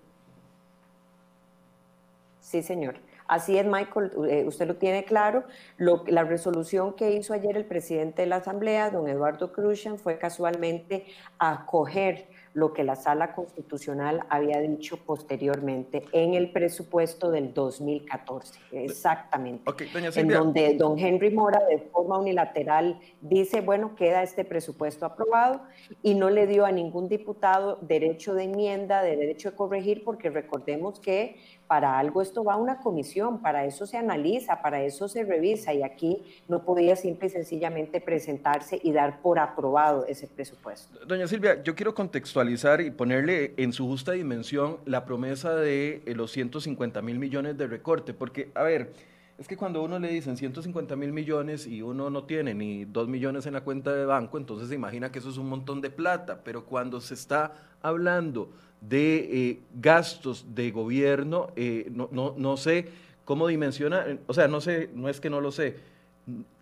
Sí, 2.42 2.62
señor. 2.62 2.96
Así 3.28 3.58
es, 3.58 3.66
Michael, 3.66 4.12
eh, 4.30 4.44
usted 4.46 4.68
lo 4.68 4.76
tiene 4.76 5.04
claro. 5.04 5.44
la 5.78 6.24
resolución 6.24 6.94
que 6.94 7.12
hizo 7.12 7.34
ayer 7.34 7.58
el 7.58 7.66
presidente 7.66 8.22
de 8.22 8.28
la 8.28 8.38
Asamblea, 8.38 8.92
don 8.92 9.08
Eduardo 9.08 9.52
Cruzan, 9.52 9.98
fue 9.98 10.18
casualmente 10.18 11.06
acoger 11.40 12.28
lo 12.56 12.72
que 12.72 12.86
la 12.86 12.96
sala 12.96 13.36
constitucional 13.36 14.22
había 14.30 14.62
dicho 14.62 14.98
posteriormente 14.98 16.06
en 16.14 16.36
el 16.36 16.52
presupuesto 16.54 17.30
del 17.30 17.54
2014, 17.54 18.60
exactamente. 18.72 19.70
en 20.16 20.28
donde 20.30 20.74
don 20.76 20.98
Henry 20.98 21.32
Mora 21.32 21.60
de 21.66 21.80
forma 21.80 22.18
unilateral 22.18 22.98
dice, 23.20 23.60
bueno, 23.60 23.94
queda 23.98 24.24
este 24.24 24.46
presupuesto 24.46 25.06
aprobado 25.06 25.64
y 26.02 26.14
no 26.14 26.30
le 26.30 26.48
dio 26.48 26.66
a 26.66 26.72
ningún 26.72 27.10
diputado 27.10 27.78
derecho 27.82 28.34
de 28.34 28.44
enmienda, 28.44 29.04
de 29.04 29.18
derecho 29.18 29.52
de 29.52 29.58
corregir, 29.58 30.06
porque 30.06 30.30
recordemos 30.30 31.02
que 31.02 31.36
para 31.68 31.98
algo 31.98 32.22
esto 32.22 32.44
va 32.44 32.54
a 32.54 32.58
una 32.58 32.80
comisión, 32.80 33.42
para 33.42 33.66
eso 33.66 33.86
se 33.86 33.98
analiza, 33.98 34.62
para 34.62 34.84
eso 34.84 35.08
se 35.08 35.24
revisa 35.24 35.74
y 35.74 35.84
aquí 35.84 36.24
no 36.48 36.64
podía 36.64 36.96
simple 36.96 37.28
y 37.28 37.32
sencillamente 37.32 38.02
presentarse 38.02 38.80
y 38.82 38.92
dar 38.92 39.22
por 39.22 39.40
aprobado 39.40 40.06
ese 40.06 40.28
presupuesto. 40.28 41.00
Doña 41.06 41.28
Silvia, 41.28 41.64
yo 41.64 41.76
quiero 41.76 41.96
contextualizar 41.96 42.82
y 42.82 42.92
ponerle 42.92 43.54
en 43.58 43.74
su 43.74 43.88
justa 43.88 44.12
dimensión 44.12 44.78
la 44.86 45.06
promesa 45.06 45.56
de 45.56 46.02
eh, 46.06 46.16
los 46.16 46.32
150 46.32 47.02
mil 47.02 47.20
millones 47.20 47.58
de 47.58 47.68
recorte, 47.68 48.14
porque, 48.14 48.52
a 48.56 48.64
ver, 48.64 48.94
es 49.38 49.48
que 49.48 49.58
cuando 49.58 49.84
uno 49.84 50.00
le 50.00 50.10
dicen 50.10 50.38
150 50.38 50.96
mil 50.96 51.12
millones 51.12 51.68
y 51.68 51.82
uno 51.82 52.10
no 52.10 52.24
tiene 52.24 52.54
ni 52.54 52.86
2 52.86 53.08
millones 53.10 53.46
en 53.46 53.54
la 53.54 53.62
cuenta 53.62 53.94
de 53.94 54.06
banco, 54.06 54.38
entonces 54.38 54.70
se 54.70 54.76
imagina 54.76 55.12
que 55.12 55.20
eso 55.20 55.30
es 55.30 55.38
un 55.38 55.50
montón 55.50 55.82
de 55.82 55.90
plata, 55.90 56.42
pero 56.44 56.66
cuando 56.66 57.02
se 57.02 57.16
está 57.16 57.54
hablando 57.82 58.50
de 58.80 59.50
eh, 59.50 59.62
gastos 59.74 60.56
de 60.56 60.72
gobierno, 60.72 61.52
eh, 61.56 61.88
no, 61.92 62.08
no, 62.12 62.34
no 62.38 62.56
sé 62.56 62.88
cómo 63.26 63.48
dimensionar, 63.48 64.20
o 64.28 64.34
sea, 64.34 64.48
no 64.48 64.62
sé, 64.62 64.90
no 64.94 65.10
es 65.10 65.20
que 65.20 65.30
no 65.30 65.42
lo 65.42 65.52
sé, 65.52 65.76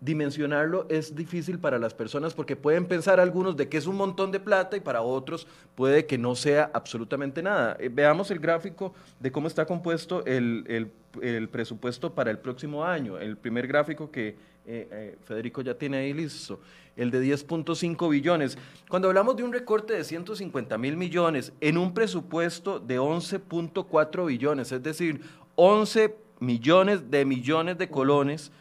dimensionarlo 0.00 0.86
es 0.90 1.14
difícil 1.14 1.58
para 1.58 1.78
las 1.78 1.94
personas 1.94 2.34
porque 2.34 2.54
pueden 2.54 2.84
pensar 2.86 3.18
algunos 3.18 3.56
de 3.56 3.68
que 3.68 3.78
es 3.78 3.86
un 3.86 3.96
montón 3.96 4.30
de 4.30 4.38
plata 4.38 4.76
y 4.76 4.80
para 4.80 5.00
otros 5.00 5.46
puede 5.74 6.04
que 6.04 6.18
no 6.18 6.34
sea 6.34 6.70
absolutamente 6.74 7.42
nada. 7.42 7.76
Eh, 7.80 7.88
veamos 7.90 8.30
el 8.30 8.38
gráfico 8.38 8.92
de 9.20 9.32
cómo 9.32 9.48
está 9.48 9.64
compuesto 9.64 10.24
el, 10.26 10.90
el, 11.22 11.48
presupuesto 11.48 12.14
para 12.14 12.30
el 12.30 12.38
próximo 12.38 12.84
año. 12.84 13.18
El 13.18 13.38
primer 13.38 13.66
gráfico 13.66 14.10
que 14.10 14.28
eh, 14.66 14.88
eh, 14.90 15.16
Federico 15.24 15.62
ya 15.62 15.74
tiene 15.74 15.98
ahí 15.98 16.12
listo, 16.12 16.60
el 16.96 17.10
de 17.10 17.22
10.5 17.22 18.10
billones. 18.10 18.58
Cuando 18.90 19.08
hablamos 19.08 19.36
de 19.36 19.44
un 19.44 19.52
recorte 19.52 19.94
de 19.94 20.04
150 20.04 20.76
mil 20.76 20.96
millones 20.96 21.52
en 21.60 21.78
un 21.78 21.94
presupuesto 21.94 22.80
de 22.80 23.00
11.4 23.00 24.26
billones, 24.26 24.72
es 24.72 24.82
decir, 24.82 25.22
11 25.54 26.16
millones 26.40 27.10
de 27.10 27.24
millones 27.24 27.78
de 27.78 27.88
colones, 27.88 28.52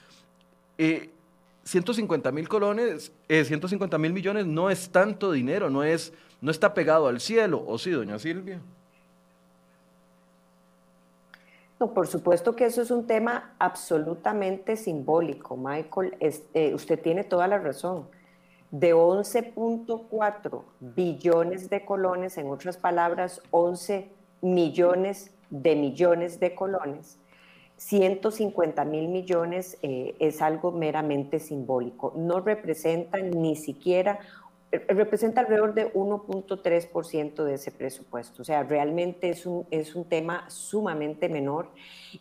150 0.78 2.32
mil 2.32 2.50
colones, 2.50 3.12
150 3.28 3.96
eh, 3.96 4.00
mil 4.00 4.14
millones 4.14 4.46
no 4.46 4.70
es 4.70 4.90
tanto 4.90 5.32
dinero, 5.32 5.70
no, 5.70 5.84
es, 5.84 6.14
no 6.42 6.52
está 6.52 6.74
pegado 6.74 7.08
al 7.08 7.20
cielo, 7.20 7.64
¿o 7.66 7.78
sí, 7.78 7.92
doña 7.92 8.20
Silvia? 8.20 8.60
No, 11.80 11.94
por 11.94 12.08
supuesto 12.08 12.56
que 12.56 12.66
eso 12.66 12.82
es 12.82 12.92
un 12.92 13.08
tema 13.08 13.56
absolutamente 13.60 14.78
simbólico, 14.78 15.58
Michael. 15.58 16.16
Eh, 16.20 16.74
usted 16.74 17.02
tiene 17.02 17.24
toda 17.24 17.48
la 17.48 17.58
razón. 17.58 18.08
De 18.72 18.96
11.4 18.96 20.64
billones 20.80 21.70
de 21.70 21.86
colones, 21.86 22.38
en 22.38 22.50
otras 22.50 22.78
palabras, 22.78 23.42
11 23.52 24.10
millones 24.42 25.32
de 25.50 25.76
millones 25.76 26.40
de 26.40 26.56
colones, 26.56 27.18
150 27.78 28.86
mil 28.86 29.08
millones 29.08 29.78
eh, 29.82 30.16
es 30.20 30.42
algo 30.42 30.72
meramente 30.72 31.40
simbólico. 31.40 32.14
No 32.16 32.40
representa 32.40 33.18
ni 33.18 33.56
siquiera, 33.56 34.20
eh, 34.72 34.86
representa 34.90 35.42
alrededor 35.42 35.74
de 35.74 35.94
1.3% 35.94 37.44
de 37.44 37.54
ese 37.54 37.72
presupuesto. 37.72 38.42
O 38.42 38.46
sea, 38.46 38.64
realmente 38.64 39.30
es 39.30 39.46
un, 39.46 39.66
es 39.70 39.96
un 39.96 40.06
tema 40.06 40.50
sumamente 40.50 41.30
menor 41.30 41.70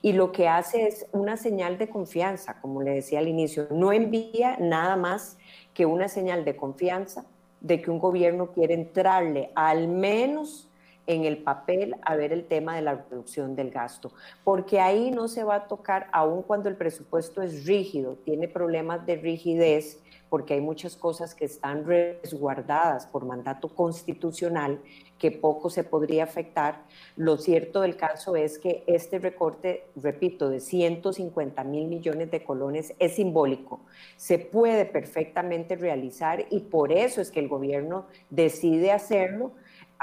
y 0.01 0.13
lo 0.13 0.33
que 0.33 0.49
hace 0.49 0.87
es 0.87 1.07
una 1.13 1.37
señal 1.37 1.79
de 1.79 1.89
confianza, 1.89 2.61
como 2.61 2.83
le 2.83 2.93
decía 2.93 3.21
al 3.21 3.29
inicio. 3.29 3.69
No 3.71 3.93
envía 3.93 4.57
nada 4.59 4.97
más 4.97 5.39
que 5.75 5.87
una 5.87 6.09
señal 6.09 6.45
de 6.45 6.57
confianza 6.57 7.25
de 7.61 7.81
que 7.81 7.91
un 7.91 7.99
gobierno 7.99 8.49
quiere 8.53 8.75
entrarle 8.75 9.51
al 9.55 9.87
menos 9.89 10.69
en 11.07 11.25
el 11.25 11.39
papel 11.39 11.97
a 12.03 12.17
ver 12.17 12.33
el 12.33 12.45
tema 12.45 12.77
de 12.77 12.83
la 12.83 12.95
reducción 12.95 13.57
del 13.57 13.71
gasto, 13.71 14.13
porque 14.45 14.81
ahí 14.81 15.11
no 15.11 15.29
se 15.29 15.45
va 15.45 15.57
a 15.57 15.69
tocar, 15.69 16.09
aun 16.13 16.43
cuando 16.43 16.69
el 16.69 16.77
presupuesto 16.77 17.43
es 17.43 17.67
rígido, 17.67 18.17
tiene 18.25 18.49
problemas 18.49 19.05
de 19.07 19.17
rigidez, 19.17 20.01
porque 20.33 20.55
hay 20.55 20.63
muchas 20.63 20.97
cosas 20.97 21.35
que 21.35 21.45
están 21.45 21.85
resguardadas 21.85 23.07
por 23.07 23.27
mandato 23.27 23.69
constitucional 23.69 24.81
que 25.19 25.31
poco 25.31 25.69
se 25.69 25.85
podría 25.85 26.25
afectar. 26.25 26.85
Lo 27.17 27.37
cierto 27.37 27.83
del 27.83 27.97
caso 27.97 28.35
es 28.35 28.59
que 28.59 28.83
este 28.87 29.19
recorte, 29.19 29.85
repito, 29.95 30.49
de 30.49 30.61
150 30.61 31.63
mil 31.65 31.87
millones 31.87 32.31
de 32.31 32.43
colones 32.43 32.95
es 32.99 33.17
simbólico. 33.17 33.81
Se 34.17 34.39
puede 34.39 34.87
perfectamente 34.87 35.77
realizar 35.77 36.47
y 36.49 36.61
por 36.61 36.93
eso 36.93 37.21
es 37.21 37.31
que 37.31 37.41
el 37.41 37.49
gobierno 37.49 38.07
decide 38.31 38.91
hacerlo 38.91 39.53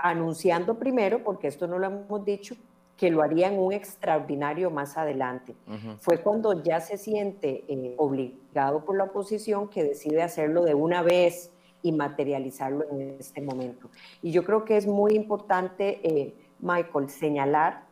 anunciando 0.03 0.77
primero, 0.77 1.23
porque 1.23 1.47
esto 1.47 1.67
no 1.67 1.79
lo 1.79 1.87
hemos 1.87 2.25
dicho, 2.25 2.55
que 2.99 3.09
lo 3.09 3.21
harían 3.21 3.57
un 3.57 3.71
extraordinario 3.71 4.69
más 4.69 4.97
adelante. 4.97 5.55
Fue 5.99 6.21
cuando 6.21 6.61
ya 6.61 6.81
se 6.81 6.97
siente 6.97 7.63
eh, 7.69 7.95
obligado 7.97 8.83
por 8.83 8.97
la 8.97 9.05
oposición 9.05 9.69
que 9.69 9.83
decide 9.83 10.21
hacerlo 10.21 10.63
de 10.65 10.73
una 10.73 11.01
vez 11.01 11.49
y 11.81 11.93
materializarlo 11.93 12.85
en 12.91 13.15
este 13.17 13.41
momento. 13.41 13.89
Y 14.21 14.31
yo 14.31 14.43
creo 14.43 14.65
que 14.65 14.75
es 14.75 14.85
muy 14.85 15.13
importante, 15.13 16.01
eh, 16.03 16.33
Michael, 16.59 17.09
señalar 17.09 17.85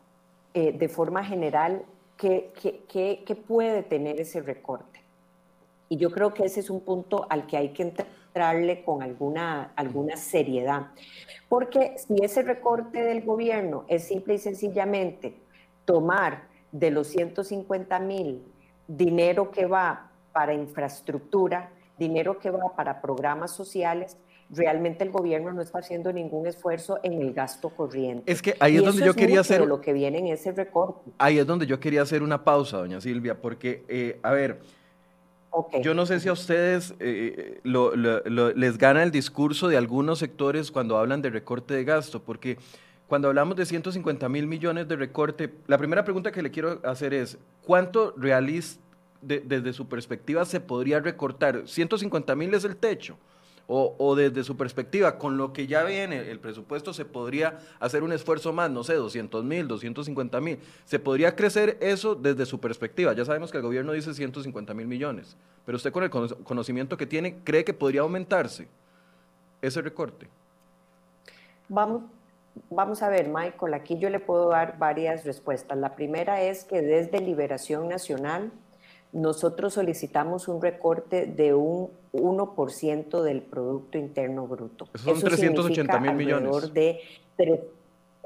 eh, 0.54 0.74
de 0.74 0.90
forma 0.90 1.24
general 1.24 1.86
qué 2.18 2.52
que, 2.56 3.36
puede 3.36 3.84
tener 3.84 4.20
ese 4.20 4.42
recorte. 4.42 5.02
Y 5.88 5.96
yo 5.96 6.12
creo 6.12 6.34
que 6.34 6.44
ese 6.44 6.60
es 6.60 6.70
un 6.70 6.82
punto 6.82 7.28
al 7.30 7.48
que 7.48 7.56
hay 7.56 7.70
que 7.70 7.94
entrarle 8.38 8.84
con 8.84 9.02
alguna, 9.02 9.72
alguna 9.76 10.16
seriedad. 10.16 10.88
Porque 11.50 11.96
si 11.98 12.24
ese 12.24 12.44
recorte 12.44 13.02
del 13.02 13.24
gobierno 13.24 13.86
es 13.88 14.08
simple 14.08 14.36
y 14.36 14.38
sencillamente 14.38 15.40
tomar 15.86 16.48
de 16.72 16.92
los 16.92 17.08
150 17.08 18.00
mil 18.00 18.44
dinero 18.88 19.50
que 19.50 19.66
va 19.66 20.12
para 20.34 20.54
infraestructura, 20.54 21.72
dinero 21.98 22.38
que 22.38 22.52
va 22.52 22.76
para 22.76 23.02
programas 23.02 23.52
sociales, 23.52 24.18
realmente 24.52 25.04
el 25.04 25.10
gobierno 25.10 25.52
no 25.52 25.62
está 25.62 25.80
haciendo 25.80 26.14
ningún 26.14 26.46
esfuerzo 26.46 27.00
en 27.02 27.14
el 27.14 27.34
gasto 27.34 27.70
corriente. 27.70 28.32
Es 28.32 28.42
que 28.42 28.56
ahí 28.60 28.78
es 28.78 28.84
donde 28.84 29.04
yo 29.04 29.16
quería 29.16 29.40
hacer... 29.40 29.66
lo 29.66 29.82
que 29.82 29.94
viene 29.94 30.20
en 30.20 30.28
ese 30.28 30.52
recorte. 30.52 31.10
Ahí 31.18 31.40
es 31.40 31.48
donde 31.48 31.66
yo 31.66 31.80
quería 31.80 32.04
hacer 32.04 32.22
una 32.22 32.44
pausa, 32.44 32.78
doña 32.78 33.02
Silvia, 33.02 33.42
porque, 33.42 33.84
eh, 33.88 34.20
a 34.22 34.32
ver, 34.32 34.62
yo 35.82 35.94
no 35.94 36.06
sé 36.06 36.20
si 36.20 36.30
a 36.30 36.34
ustedes 36.34 36.94
eh, 37.00 37.60
les 37.64 38.78
gana 38.78 39.04
el 39.04 39.12
discurso 39.12 39.68
de 39.68 39.78
algunos 39.78 40.20
sectores 40.20 40.72
cuando 40.72 40.98
hablan 40.98 41.22
de 41.22 41.30
recorte 41.30 41.74
de 41.74 41.84
gasto, 41.84 42.22
porque 42.22 42.58
cuando 43.08 43.30
hablamos 43.30 43.56
de 43.56 43.66
150 43.66 44.28
mil 44.30 44.48
millones 44.48 44.88
de 44.88 44.96
recorte, 44.96 45.54
la 45.68 45.78
primera 45.78 46.04
pregunta 46.04 46.32
que 46.32 46.42
le 46.42 46.52
quiero 46.52 46.82
hacer 46.84 47.14
es, 47.14 47.38
¿cuánto 47.64 48.14
realista 48.18 48.82
desde 49.22 49.74
su 49.74 49.88
perspectiva 49.88 50.46
se 50.46 50.60
podría 50.60 51.00
recortar? 51.00 51.64
¿150 51.64 52.36
mil 52.36 52.54
es 52.54 52.64
el 52.66 52.76
techo? 52.76 53.18
O, 53.70 54.16
desde 54.16 54.46
su 54.46 54.56
perspectiva, 54.56 55.18
con 55.18 55.36
lo 55.36 55.52
que 55.52 55.68
ya 55.68 55.84
viene 55.84 56.32
el 56.32 56.40
presupuesto, 56.40 56.94
se 56.94 57.04
podría 57.04 57.60
hacer 57.82 58.02
un 58.02 58.14
esfuerzo 58.14 58.54
más, 58.54 58.72
no 58.72 58.86
sé, 58.86 58.94
200 58.94 59.44
mil, 59.44 59.68
250 59.68 60.40
mil. 60.40 60.60
¿Se 60.86 61.00
podría 61.00 61.36
crecer 61.36 61.78
eso 61.82 62.16
desde 62.16 62.46
su 62.46 62.62
perspectiva? 62.62 63.12
Ya 63.12 63.26
sabemos 63.26 63.52
que 63.52 63.58
el 63.58 63.64
gobierno 63.64 63.92
dice 63.92 64.14
150 64.14 64.74
mil 64.74 64.88
millones, 64.88 65.36
pero 65.66 65.76
usted 65.76 65.92
con 65.92 66.04
el 66.04 66.10
conocimiento 66.10 66.96
que 66.96 67.06
tiene, 67.06 67.40
¿cree 67.44 67.66
que 67.66 67.74
podría 67.74 68.02
aumentarse 68.02 68.70
ese 69.62 69.82
recorte? 69.82 70.30
Vamos, 71.68 72.04
vamos 72.70 73.02
a 73.02 73.10
ver, 73.10 73.28
Michael, 73.28 73.74
aquí 73.74 74.00
yo 74.00 74.10
le 74.10 74.22
puedo 74.22 74.48
dar 74.48 74.78
varias 74.78 75.26
respuestas. 75.26 75.78
La 75.78 75.94
primera 75.94 76.42
es 76.42 76.64
que 76.64 76.82
desde 76.82 77.20
Liberación 77.20 77.90
Nacional, 77.90 78.50
nosotros 79.12 79.74
solicitamos 79.74 80.48
un 80.48 80.62
recorte 80.62 81.26
de 81.26 81.54
un 81.54 81.90
1% 82.14 83.22
del 83.22 83.42
Producto 83.42 83.98
Interno 83.98 84.48
Bruto. 84.48 84.88
Eso 84.94 85.16
son 85.16 85.30
380 85.30 86.00
mil 86.00 86.14
millones. 86.14 86.74
De 86.74 87.02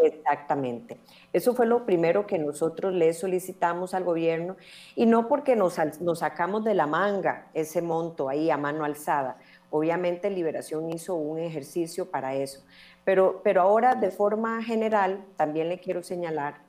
Exactamente. 0.04 0.98
Eso 1.32 1.54
fue 1.54 1.66
lo 1.66 1.86
primero 1.86 2.26
que 2.26 2.40
nosotros 2.40 2.94
le 2.94 3.14
solicitamos 3.14 3.94
al 3.94 4.04
gobierno 4.04 4.58
y 4.96 5.06
no 5.06 5.28
porque 5.28 5.56
nos, 5.56 5.78
nos, 6.02 6.20
sacamos 6.20 6.64
de 6.64 6.74
la 6.74 6.88
manga 6.88 7.50
ese 7.54 7.82
monto 7.82 8.30
ahí 8.30 8.50
a 8.50 8.58
mano 8.58 8.84
alzada. 8.84 9.38
Obviamente 9.70 10.30
Liberación 10.30 10.90
hizo 10.90 11.16
un 11.16 11.40
ejercicio 11.40 12.10
para 12.10 12.36
eso. 12.36 12.64
Pero, 13.04 13.42
pero 13.44 13.62
ahora 13.62 13.96
de 13.96 14.12
forma 14.12 14.64
general 14.64 15.24
también 15.38 15.70
le 15.70 15.80
quiero 15.80 16.04
señalar 16.04 16.62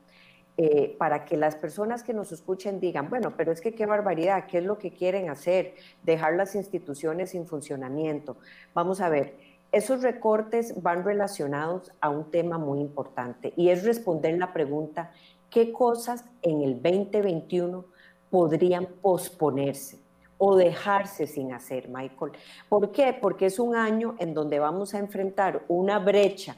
eh, 0.59 0.95
para 0.99 1.25
que 1.25 1.37
las 1.37 1.57
personas 1.57 2.03
que 2.03 2.13
nos 2.13 2.31
escuchen 2.31 2.79
digan, 2.79 3.09
bueno, 3.09 3.35
pero 3.37 3.53
es 3.53 3.61
que 3.61 3.75
qué 3.75 3.87
barbaridad, 3.87 4.47
¿qué 4.47 4.59
es 4.59 4.65
lo 4.65 4.79
que 4.79 4.93
quieren 4.93 5.31
hacer? 5.31 5.75
Dejar 6.03 6.35
las 6.35 6.55
instituciones 6.55 7.31
sin 7.31 7.47
funcionamiento. 7.47 8.37
Vamos 8.75 9.01
a 9.01 9.09
ver, 9.09 9.35
esos 9.73 10.03
recortes 10.03 10.83
van 10.83 11.05
relacionados 11.05 11.91
a 12.01 12.11
un 12.11 12.31
tema 12.31 12.59
muy 12.59 12.81
importante 12.81 13.55
y 13.57 13.71
es 13.71 13.85
responder 13.85 14.37
la 14.39 14.53
pregunta, 14.53 15.11
¿qué 15.49 15.73
cosas 15.73 16.25
en 16.43 16.61
el 16.63 16.83
2021 16.83 17.85
podrían 18.31 18.87
posponerse? 19.01 20.03
o 20.45 20.57
dejarse 20.57 21.29
sin 21.29 21.53
hacer, 21.53 21.89
Michael. 21.89 22.33
¿Por 22.69 22.91
qué? 22.91 23.13
Porque 23.13 23.47
es 23.47 23.61
un 23.61 23.77
año 23.77 24.17
en 24.19 24.35
donde 24.35 24.59
vamos 24.59 24.93
a 24.93 24.99
enfrentar 24.99 25.63
una 25.69 26.01
brecha 26.01 26.57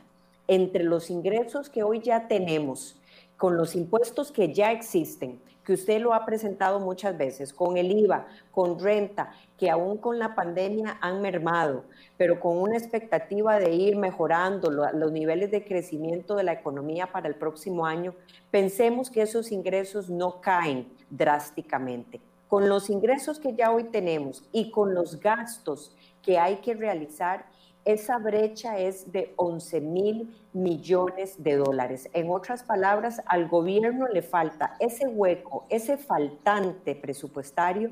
entre 0.48 0.84
los 0.84 1.10
ingresos 1.10 1.68
que 1.68 1.82
hoy 1.82 2.00
ya 2.00 2.26
tenemos, 2.26 2.98
con 3.36 3.56
los 3.56 3.74
impuestos 3.74 4.30
que 4.30 4.52
ya 4.52 4.72
existen, 4.72 5.40
que 5.64 5.72
usted 5.72 6.00
lo 6.00 6.12
ha 6.12 6.26
presentado 6.26 6.78
muchas 6.78 7.16
veces, 7.16 7.52
con 7.52 7.76
el 7.76 7.90
IVA, 7.90 8.26
con 8.50 8.78
renta, 8.78 9.32
que 9.58 9.70
aún 9.70 9.96
con 9.96 10.18
la 10.18 10.34
pandemia 10.34 10.98
han 11.00 11.22
mermado, 11.22 11.84
pero 12.16 12.38
con 12.38 12.58
una 12.58 12.76
expectativa 12.76 13.58
de 13.58 13.72
ir 13.72 13.96
mejorando 13.96 14.70
los 14.70 15.10
niveles 15.10 15.50
de 15.50 15.64
crecimiento 15.64 16.36
de 16.36 16.44
la 16.44 16.52
economía 16.52 17.10
para 17.10 17.28
el 17.28 17.34
próximo 17.34 17.86
año, 17.86 18.14
pensemos 18.50 19.10
que 19.10 19.22
esos 19.22 19.52
ingresos 19.52 20.10
no 20.10 20.40
caen 20.40 20.92
drásticamente. 21.08 22.20
Con 22.48 22.68
los 22.68 22.90
ingresos 22.90 23.40
que 23.40 23.54
ya 23.54 23.72
hoy 23.72 23.84
tenemos 23.84 24.44
y 24.52 24.70
con 24.70 24.94
los 24.94 25.18
gastos 25.18 25.96
que 26.22 26.38
hay 26.38 26.56
que 26.56 26.74
realizar, 26.74 27.46
esa 27.84 28.18
brecha 28.18 28.78
es 28.78 29.12
de 29.12 29.34
11 29.36 29.80
mil 29.80 30.34
millones 30.52 31.42
de 31.42 31.56
dólares. 31.56 32.08
En 32.12 32.30
otras 32.30 32.62
palabras, 32.62 33.20
al 33.26 33.48
gobierno 33.48 34.08
le 34.08 34.22
falta 34.22 34.76
ese 34.80 35.06
hueco, 35.06 35.66
ese 35.68 35.96
faltante 35.96 36.94
presupuestario 36.94 37.90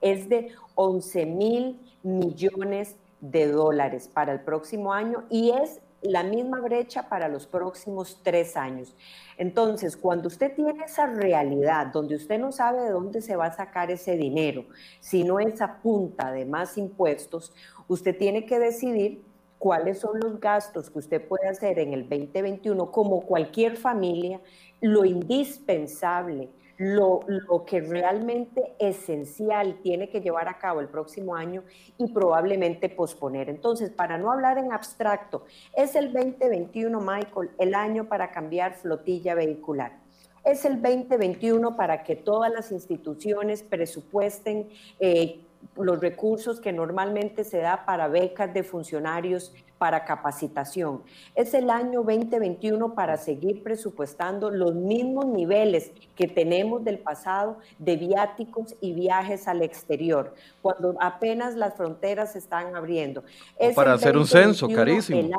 es 0.00 0.28
de 0.28 0.52
11 0.74 1.26
mil 1.26 1.80
millones 2.02 2.96
de 3.20 3.46
dólares 3.48 4.08
para 4.12 4.32
el 4.32 4.40
próximo 4.40 4.92
año 4.92 5.24
y 5.30 5.50
es 5.50 5.80
la 6.02 6.24
misma 6.24 6.60
brecha 6.60 7.08
para 7.08 7.28
los 7.28 7.46
próximos 7.46 8.18
tres 8.22 8.56
años. 8.56 8.94
Entonces, 9.38 9.96
cuando 9.96 10.26
usted 10.28 10.52
tiene 10.54 10.84
esa 10.84 11.06
realidad 11.06 11.86
donde 11.86 12.16
usted 12.16 12.38
no 12.40 12.50
sabe 12.50 12.82
de 12.82 12.90
dónde 12.90 13.22
se 13.22 13.36
va 13.36 13.46
a 13.46 13.52
sacar 13.52 13.90
ese 13.90 14.16
dinero, 14.16 14.64
sino 15.00 15.38
esa 15.38 15.78
punta 15.80 16.32
de 16.32 16.44
más 16.44 16.76
impuestos, 16.76 17.52
usted 17.86 18.16
tiene 18.18 18.44
que 18.46 18.58
decidir 18.58 19.22
cuáles 19.62 20.00
son 20.00 20.18
los 20.18 20.40
gastos 20.40 20.90
que 20.90 20.98
usted 20.98 21.28
puede 21.28 21.46
hacer 21.46 21.78
en 21.78 21.92
el 21.92 22.08
2021 22.08 22.90
como 22.90 23.20
cualquier 23.20 23.76
familia, 23.76 24.40
lo 24.80 25.04
indispensable 25.04 26.48
lo, 26.78 27.20
que 27.64 27.80
realmente 27.80 28.74
esencial 28.80 29.78
tiene 29.82 30.08
que 30.08 30.20
llevar 30.20 30.48
a 30.48 30.58
cabo 30.58 30.80
el 30.80 30.88
próximo 30.88 31.36
año 31.36 31.62
y 31.96 32.12
probablemente 32.12 32.88
posponer. 32.88 33.48
Entonces, 33.48 33.90
para 33.90 34.18
no 34.18 34.32
hablar 34.32 34.58
en 34.58 34.72
abstracto, 34.72 35.44
es 35.76 35.94
el 35.94 36.12
2021, 36.12 37.00
Michael, 37.00 37.50
el 37.60 37.76
año 37.76 38.08
para 38.08 38.32
cambiar 38.32 38.74
flotilla 38.74 39.36
vehicular. 39.36 40.00
Es 40.44 40.64
el 40.64 40.82
2021 40.82 41.76
para 41.76 42.02
que 42.02 42.16
todas 42.16 42.52
las 42.52 42.72
instituciones 42.72 43.62
presupuesten 43.62 44.70
eh, 44.98 45.46
los 45.76 46.00
recursos 46.00 46.60
que 46.60 46.72
normalmente 46.72 47.44
se 47.44 47.58
da 47.58 47.84
para 47.84 48.08
becas 48.08 48.52
de 48.52 48.62
funcionarios 48.62 49.52
para 49.78 50.04
capacitación. 50.04 51.02
Es 51.34 51.54
el 51.54 51.68
año 51.68 52.04
2021 52.04 52.94
para 52.94 53.16
seguir 53.16 53.64
presupuestando 53.64 54.48
los 54.48 54.74
mismos 54.74 55.26
niveles 55.26 55.90
que 56.14 56.28
tenemos 56.28 56.84
del 56.84 57.00
pasado 57.00 57.58
de 57.78 57.96
viáticos 57.96 58.76
y 58.80 58.92
viajes 58.92 59.48
al 59.48 59.60
exterior, 59.62 60.34
cuando 60.60 60.94
apenas 61.00 61.56
las 61.56 61.74
fronteras 61.74 62.32
se 62.32 62.38
están 62.38 62.76
abriendo. 62.76 63.24
O 63.58 63.74
para 63.74 63.94
hacer 63.94 64.16
un 64.16 64.26
censo 64.26 64.68
carísimo. 64.68 65.30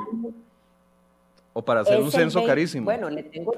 o 1.54 1.62
para 1.62 1.82
hacer 1.82 2.02
un 2.02 2.12
censo 2.12 2.44
carísimo. 2.44 2.86
Bueno, 2.86 3.10
le 3.10 3.24
tengo 3.24 3.54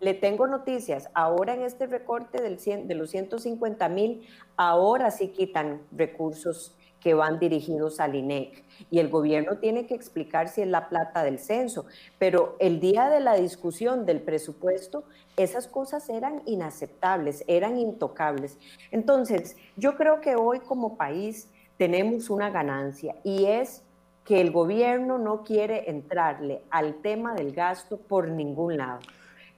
le 0.00 0.14
tengo 0.14 0.46
noticias, 0.46 1.08
ahora 1.14 1.54
en 1.54 1.62
este 1.62 1.86
recorte 1.86 2.40
del 2.40 2.58
de 2.58 2.94
los 2.94 3.10
150 3.10 3.88
mil, 3.88 4.26
ahora 4.56 5.10
sí 5.10 5.28
quitan 5.28 5.82
recursos 5.92 6.74
que 7.00 7.14
van 7.14 7.38
dirigidos 7.38 8.00
al 8.00 8.14
INEC. 8.14 8.64
Y 8.90 8.98
el 8.98 9.08
gobierno 9.08 9.58
tiene 9.58 9.86
que 9.86 9.94
explicar 9.94 10.48
si 10.48 10.62
es 10.62 10.68
la 10.68 10.88
plata 10.88 11.22
del 11.22 11.38
censo. 11.38 11.86
Pero 12.18 12.56
el 12.58 12.80
día 12.80 13.08
de 13.08 13.20
la 13.20 13.34
discusión 13.34 14.04
del 14.04 14.20
presupuesto, 14.20 15.04
esas 15.36 15.68
cosas 15.68 16.08
eran 16.08 16.42
inaceptables, 16.46 17.44
eran 17.46 17.78
intocables. 17.78 18.58
Entonces, 18.90 19.56
yo 19.76 19.96
creo 19.96 20.20
que 20.20 20.36
hoy 20.36 20.60
como 20.60 20.96
país 20.96 21.48
tenemos 21.76 22.30
una 22.30 22.50
ganancia 22.50 23.14
y 23.22 23.44
es 23.46 23.84
que 24.24 24.40
el 24.40 24.50
gobierno 24.50 25.16
no 25.18 25.42
quiere 25.42 25.88
entrarle 25.88 26.62
al 26.70 26.96
tema 27.00 27.34
del 27.34 27.52
gasto 27.52 27.96
por 27.96 28.28
ningún 28.28 28.76
lado. 28.76 28.98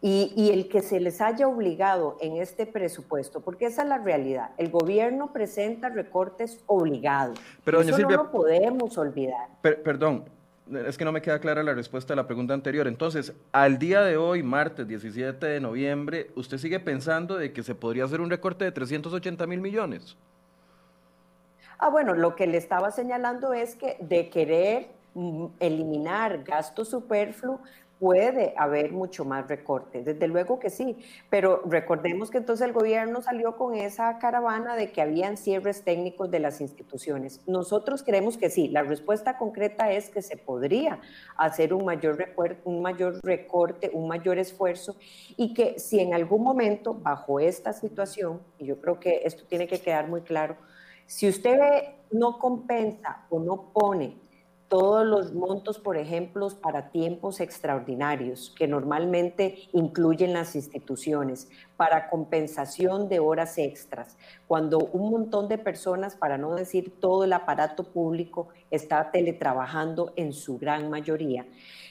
Y, 0.02 0.50
el 0.50 0.68
que 0.68 0.80
se 0.80 0.98
les 0.98 1.20
haya 1.20 1.46
obligado 1.46 2.16
en 2.22 2.36
este 2.36 2.64
presupuesto, 2.64 3.40
porque 3.42 3.66
esa 3.66 3.82
es 3.82 3.88
la 3.88 3.98
realidad, 3.98 4.52
el 4.56 4.70
gobierno 4.70 5.30
presenta 5.30 5.90
recortes 5.90 6.58
obligados. 6.66 7.38
Pero, 7.64 7.82
Eso 7.82 7.98
no 7.98 8.08
lo 8.08 8.30
podemos 8.30 8.96
olvidar. 8.96 9.48
perdón, 9.60 10.24
es 10.86 10.96
que 10.96 11.04
no 11.04 11.12
me 11.12 11.20
queda 11.20 11.38
clara 11.40 11.62
la 11.62 11.74
respuesta 11.74 12.12
a 12.12 12.16
la 12.16 12.26
pregunta 12.26 12.54
anterior. 12.54 12.86
Entonces, 12.86 13.32
al 13.52 13.78
día 13.78 14.02
de 14.02 14.16
hoy, 14.16 14.42
martes 14.42 14.86
17 14.86 15.44
de 15.44 15.60
noviembre, 15.60 16.30
¿usted 16.36 16.58
sigue 16.58 16.80
pensando 16.80 17.36
de 17.36 17.52
que 17.52 17.62
se 17.62 17.74
podría 17.74 18.04
hacer 18.04 18.20
un 18.20 18.30
recorte 18.30 18.64
de 18.64 18.72
380 18.72 19.46
mil 19.46 19.60
millones? 19.60 20.16
Ah, 21.78 21.88
bueno, 21.88 22.14
lo 22.14 22.36
que 22.36 22.46
le 22.46 22.58
estaba 22.58 22.90
señalando 22.90 23.52
es 23.52 23.74
que 23.74 23.96
de 24.00 24.28
querer 24.28 24.88
mm, 25.14 25.46
eliminar 25.58 26.44
gasto 26.44 26.84
superfluo, 26.84 27.60
puede 28.00 28.54
haber 28.56 28.92
mucho 28.92 29.26
más 29.26 29.46
recortes, 29.46 30.06
desde 30.06 30.26
luego 30.26 30.58
que 30.58 30.70
sí, 30.70 30.96
pero 31.28 31.62
recordemos 31.66 32.30
que 32.30 32.38
entonces 32.38 32.66
el 32.66 32.72
gobierno 32.72 33.20
salió 33.20 33.58
con 33.58 33.74
esa 33.74 34.18
caravana 34.18 34.74
de 34.74 34.90
que 34.90 35.02
habían 35.02 35.36
cierres 35.36 35.84
técnicos 35.84 36.30
de 36.30 36.40
las 36.40 36.62
instituciones. 36.62 37.46
Nosotros 37.46 38.02
creemos 38.02 38.38
que 38.38 38.48
sí, 38.48 38.68
la 38.68 38.82
respuesta 38.82 39.36
concreta 39.36 39.92
es 39.92 40.08
que 40.08 40.22
se 40.22 40.38
podría 40.38 40.98
hacer 41.36 41.74
un 41.74 41.84
mayor, 41.84 42.26
un 42.64 42.80
mayor 42.80 43.20
recorte, 43.22 43.90
un 43.92 44.08
mayor 44.08 44.38
esfuerzo 44.38 44.96
y 45.36 45.52
que 45.52 45.78
si 45.78 46.00
en 46.00 46.14
algún 46.14 46.42
momento 46.42 46.94
bajo 46.94 47.38
esta 47.38 47.74
situación, 47.74 48.40
y 48.58 48.64
yo 48.64 48.80
creo 48.80 48.98
que 48.98 49.22
esto 49.24 49.44
tiene 49.46 49.68
que 49.68 49.78
quedar 49.78 50.08
muy 50.08 50.22
claro, 50.22 50.56
si 51.04 51.28
usted 51.28 51.58
no 52.10 52.38
compensa 52.38 53.26
o 53.28 53.40
no 53.40 53.72
pone 53.74 54.29
todos 54.70 55.04
los 55.04 55.34
montos, 55.34 55.80
por 55.80 55.96
ejemplo, 55.96 56.48
para 56.62 56.90
tiempos 56.90 57.40
extraordinarios, 57.40 58.54
que 58.56 58.68
normalmente 58.68 59.68
incluyen 59.72 60.32
las 60.32 60.54
instituciones, 60.54 61.50
para 61.76 62.08
compensación 62.08 63.08
de 63.08 63.18
horas 63.18 63.58
extras, 63.58 64.16
cuando 64.46 64.78
un 64.78 65.10
montón 65.10 65.48
de 65.48 65.58
personas, 65.58 66.14
para 66.14 66.38
no 66.38 66.54
decir 66.54 67.00
todo 67.00 67.24
el 67.24 67.32
aparato 67.32 67.82
público, 67.82 68.48
está 68.70 69.10
teletrabajando 69.10 70.12
en 70.14 70.32
su 70.32 70.56
gran 70.56 70.88
mayoría. 70.88 71.46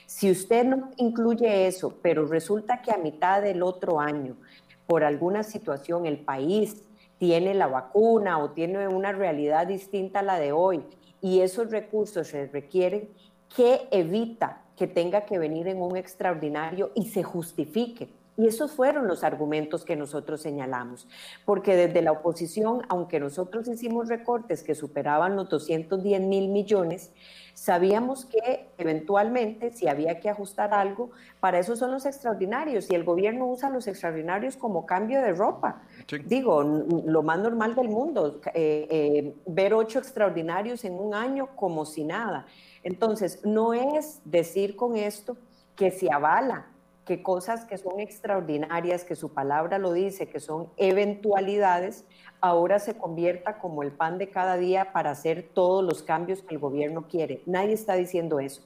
Si 0.06 0.30
usted 0.30 0.64
no 0.64 0.88
incluye 0.96 1.66
eso, 1.66 1.98
pero 2.00 2.24
resulta 2.24 2.80
que 2.80 2.92
a 2.92 2.96
mitad 2.96 3.42
del 3.42 3.62
otro 3.62 4.00
año, 4.00 4.38
por 4.86 5.04
alguna 5.04 5.42
situación, 5.42 6.06
el 6.06 6.20
país 6.20 6.82
tiene 7.18 7.52
la 7.52 7.66
vacuna 7.66 8.38
o 8.38 8.52
tiene 8.52 8.88
una 8.88 9.12
realidad 9.12 9.66
distinta 9.66 10.20
a 10.20 10.22
la 10.22 10.38
de 10.38 10.52
hoy 10.52 10.82
y 11.20 11.40
esos 11.40 11.70
recursos 11.70 12.28
se 12.28 12.46
requieren 12.46 13.10
que 13.54 13.88
evita 13.90 14.62
que 14.76 14.86
tenga 14.86 15.26
que 15.26 15.38
venir 15.38 15.68
en 15.68 15.82
un 15.82 15.96
extraordinario 15.96 16.90
y 16.94 17.08
se 17.10 17.22
justifique. 17.22 18.08
Y 18.36 18.46
esos 18.46 18.72
fueron 18.72 19.06
los 19.06 19.22
argumentos 19.22 19.84
que 19.84 19.96
nosotros 19.96 20.40
señalamos, 20.40 21.06
porque 21.44 21.76
desde 21.76 22.00
la 22.00 22.12
oposición, 22.12 22.80
aunque 22.88 23.20
nosotros 23.20 23.68
hicimos 23.68 24.08
recortes 24.08 24.62
que 24.62 24.74
superaban 24.74 25.36
los 25.36 25.50
210 25.50 26.22
mil 26.22 26.48
millones, 26.48 27.12
sabíamos 27.52 28.24
que 28.24 28.70
eventualmente, 28.78 29.72
si 29.72 29.88
había 29.88 30.20
que 30.20 30.30
ajustar 30.30 30.72
algo, 30.72 31.10
para 31.40 31.58
eso 31.58 31.76
son 31.76 31.90
los 31.90 32.06
extraordinarios, 32.06 32.90
y 32.90 32.94
el 32.94 33.04
gobierno 33.04 33.46
usa 33.46 33.68
los 33.68 33.86
extraordinarios 33.86 34.56
como 34.56 34.86
cambio 34.86 35.20
de 35.20 35.34
ropa. 35.34 35.82
Digo, 36.18 36.62
lo 36.62 37.22
más 37.22 37.38
normal 37.38 37.74
del 37.74 37.88
mundo, 37.88 38.40
eh, 38.54 38.86
eh, 38.90 39.34
ver 39.46 39.74
ocho 39.74 39.98
extraordinarios 39.98 40.84
en 40.84 40.94
un 40.94 41.14
año 41.14 41.48
como 41.56 41.84
si 41.84 42.04
nada. 42.04 42.46
Entonces, 42.82 43.40
no 43.44 43.74
es 43.74 44.20
decir 44.24 44.76
con 44.76 44.96
esto 44.96 45.36
que 45.76 45.90
se 45.90 46.10
avala 46.12 46.66
que 47.10 47.22
cosas 47.22 47.64
que 47.64 47.76
son 47.76 47.98
extraordinarias, 47.98 49.02
que 49.02 49.16
su 49.16 49.30
palabra 49.30 49.78
lo 49.78 49.92
dice, 49.92 50.28
que 50.28 50.38
son 50.38 50.68
eventualidades, 50.76 52.04
ahora 52.40 52.78
se 52.78 52.96
convierta 52.96 53.58
como 53.58 53.82
el 53.82 53.90
pan 53.90 54.16
de 54.18 54.30
cada 54.30 54.56
día 54.56 54.92
para 54.92 55.10
hacer 55.10 55.48
todos 55.52 55.82
los 55.84 56.04
cambios 56.04 56.42
que 56.42 56.54
el 56.54 56.60
gobierno 56.60 57.08
quiere. 57.08 57.42
Nadie 57.46 57.72
está 57.72 57.94
diciendo 57.94 58.38
eso. 58.38 58.62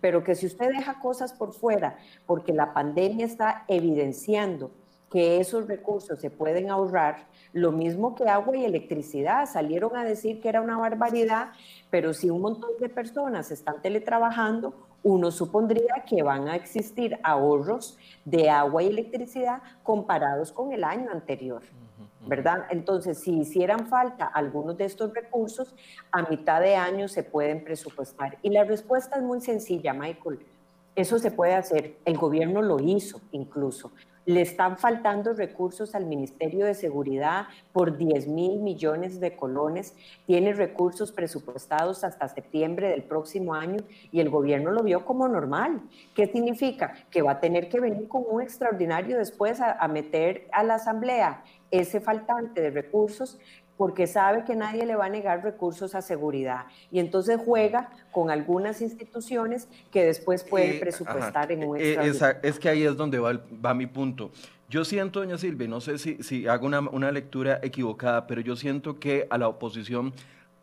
Pero 0.00 0.22
que 0.22 0.36
si 0.36 0.46
usted 0.46 0.68
deja 0.68 1.00
cosas 1.00 1.32
por 1.32 1.52
fuera, 1.52 1.98
porque 2.24 2.52
la 2.52 2.72
pandemia 2.72 3.26
está 3.26 3.64
evidenciando 3.66 4.70
que 5.10 5.40
esos 5.40 5.66
recursos 5.66 6.20
se 6.20 6.30
pueden 6.30 6.70
ahorrar, 6.70 7.26
lo 7.52 7.72
mismo 7.72 8.14
que 8.14 8.28
agua 8.28 8.56
y 8.56 8.64
electricidad. 8.64 9.46
Salieron 9.46 9.96
a 9.96 10.04
decir 10.04 10.40
que 10.40 10.48
era 10.48 10.60
una 10.60 10.76
barbaridad, 10.76 11.52
pero 11.90 12.12
si 12.12 12.30
un 12.30 12.42
montón 12.42 12.70
de 12.80 12.88
personas 12.88 13.50
están 13.50 13.80
teletrabajando, 13.80 14.74
uno 15.02 15.30
supondría 15.30 16.04
que 16.06 16.22
van 16.22 16.48
a 16.48 16.56
existir 16.56 17.18
ahorros 17.22 17.96
de 18.24 18.50
agua 18.50 18.82
y 18.82 18.88
electricidad 18.88 19.62
comparados 19.82 20.52
con 20.52 20.72
el 20.72 20.84
año 20.84 21.10
anterior. 21.10 21.62
¿verdad? 22.26 22.66
Entonces, 22.70 23.20
si 23.20 23.38
hicieran 23.38 23.86
falta 23.86 24.26
algunos 24.26 24.76
de 24.76 24.84
estos 24.84 25.14
recursos, 25.14 25.74
a 26.12 26.28
mitad 26.28 26.60
de 26.60 26.76
año 26.76 27.08
se 27.08 27.22
pueden 27.22 27.64
presupuestar. 27.64 28.36
Y 28.42 28.50
la 28.50 28.64
respuesta 28.64 29.16
es 29.16 29.22
muy 29.22 29.40
sencilla, 29.40 29.94
Michael. 29.94 30.40
Eso 30.98 31.20
se 31.20 31.30
puede 31.30 31.54
hacer. 31.54 31.94
El 32.04 32.18
gobierno 32.18 32.60
lo 32.60 32.80
hizo 32.80 33.20
incluso. 33.30 33.92
Le 34.24 34.40
están 34.40 34.78
faltando 34.78 35.32
recursos 35.32 35.94
al 35.94 36.06
Ministerio 36.06 36.66
de 36.66 36.74
Seguridad 36.74 37.46
por 37.72 37.96
10 37.96 38.26
mil 38.26 38.58
millones 38.58 39.20
de 39.20 39.36
colones. 39.36 39.94
Tiene 40.26 40.54
recursos 40.54 41.12
presupuestados 41.12 42.02
hasta 42.02 42.26
septiembre 42.26 42.88
del 42.88 43.04
próximo 43.04 43.54
año 43.54 43.76
y 44.10 44.18
el 44.18 44.28
gobierno 44.28 44.72
lo 44.72 44.82
vio 44.82 45.04
como 45.04 45.28
normal. 45.28 45.82
¿Qué 46.16 46.26
significa? 46.26 46.94
Que 47.12 47.22
va 47.22 47.30
a 47.30 47.40
tener 47.40 47.68
que 47.68 47.78
venir 47.78 48.08
con 48.08 48.24
un 48.28 48.42
extraordinario 48.42 49.18
después 49.18 49.60
a, 49.60 49.74
a 49.74 49.86
meter 49.86 50.48
a 50.50 50.64
la 50.64 50.74
Asamblea 50.74 51.44
ese 51.70 52.00
faltante 52.00 52.60
de 52.60 52.70
recursos 52.70 53.38
porque 53.78 54.08
sabe 54.08 54.44
que 54.44 54.56
nadie 54.56 54.84
le 54.84 54.96
va 54.96 55.06
a 55.06 55.08
negar 55.08 55.42
recursos 55.42 55.94
a 55.94 56.02
seguridad. 56.02 56.66
Y 56.90 56.98
entonces 56.98 57.40
juega 57.42 57.90
con 58.10 58.28
algunas 58.28 58.82
instituciones 58.82 59.68
que 59.92 60.04
después 60.04 60.42
pueden 60.42 60.72
eh, 60.72 60.80
presupuestar 60.80 61.52
en 61.52 61.64
un 61.64 61.78
eh, 61.78 61.96
Es 62.42 62.58
que 62.58 62.68
ahí 62.68 62.82
es 62.82 62.96
donde 62.96 63.20
va, 63.20 63.40
va, 63.64 63.74
mi 63.74 63.86
punto. 63.86 64.32
Yo 64.68 64.84
siento, 64.84 65.20
doña 65.20 65.38
Silvia, 65.38 65.68
no 65.68 65.80
sé 65.80 65.96
si, 65.96 66.20
si 66.24 66.48
hago 66.48 66.66
una, 66.66 66.80
una, 66.80 67.12
lectura 67.12 67.60
equivocada, 67.62 68.26
pero 68.26 68.40
yo 68.40 68.56
siento 68.56 68.98
que 68.98 69.28
a 69.30 69.38
la 69.38 69.48
oposición 69.48 70.12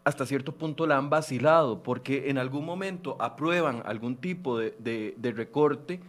hasta 0.03 0.25
cierto 0.25 0.51
punto 0.51 0.85
la 0.85 0.97
han 0.97 1.09
vacilado, 1.09 1.81
porque 1.81 2.29
en 2.29 2.37
algún 2.37 2.65
momento 2.65 3.15
aprueban 3.19 3.81
algún 3.85 4.17
tipo 4.17 4.59
de, 4.59 4.75
de, 4.77 5.15
de 5.17 5.31
recorte 5.31 6.01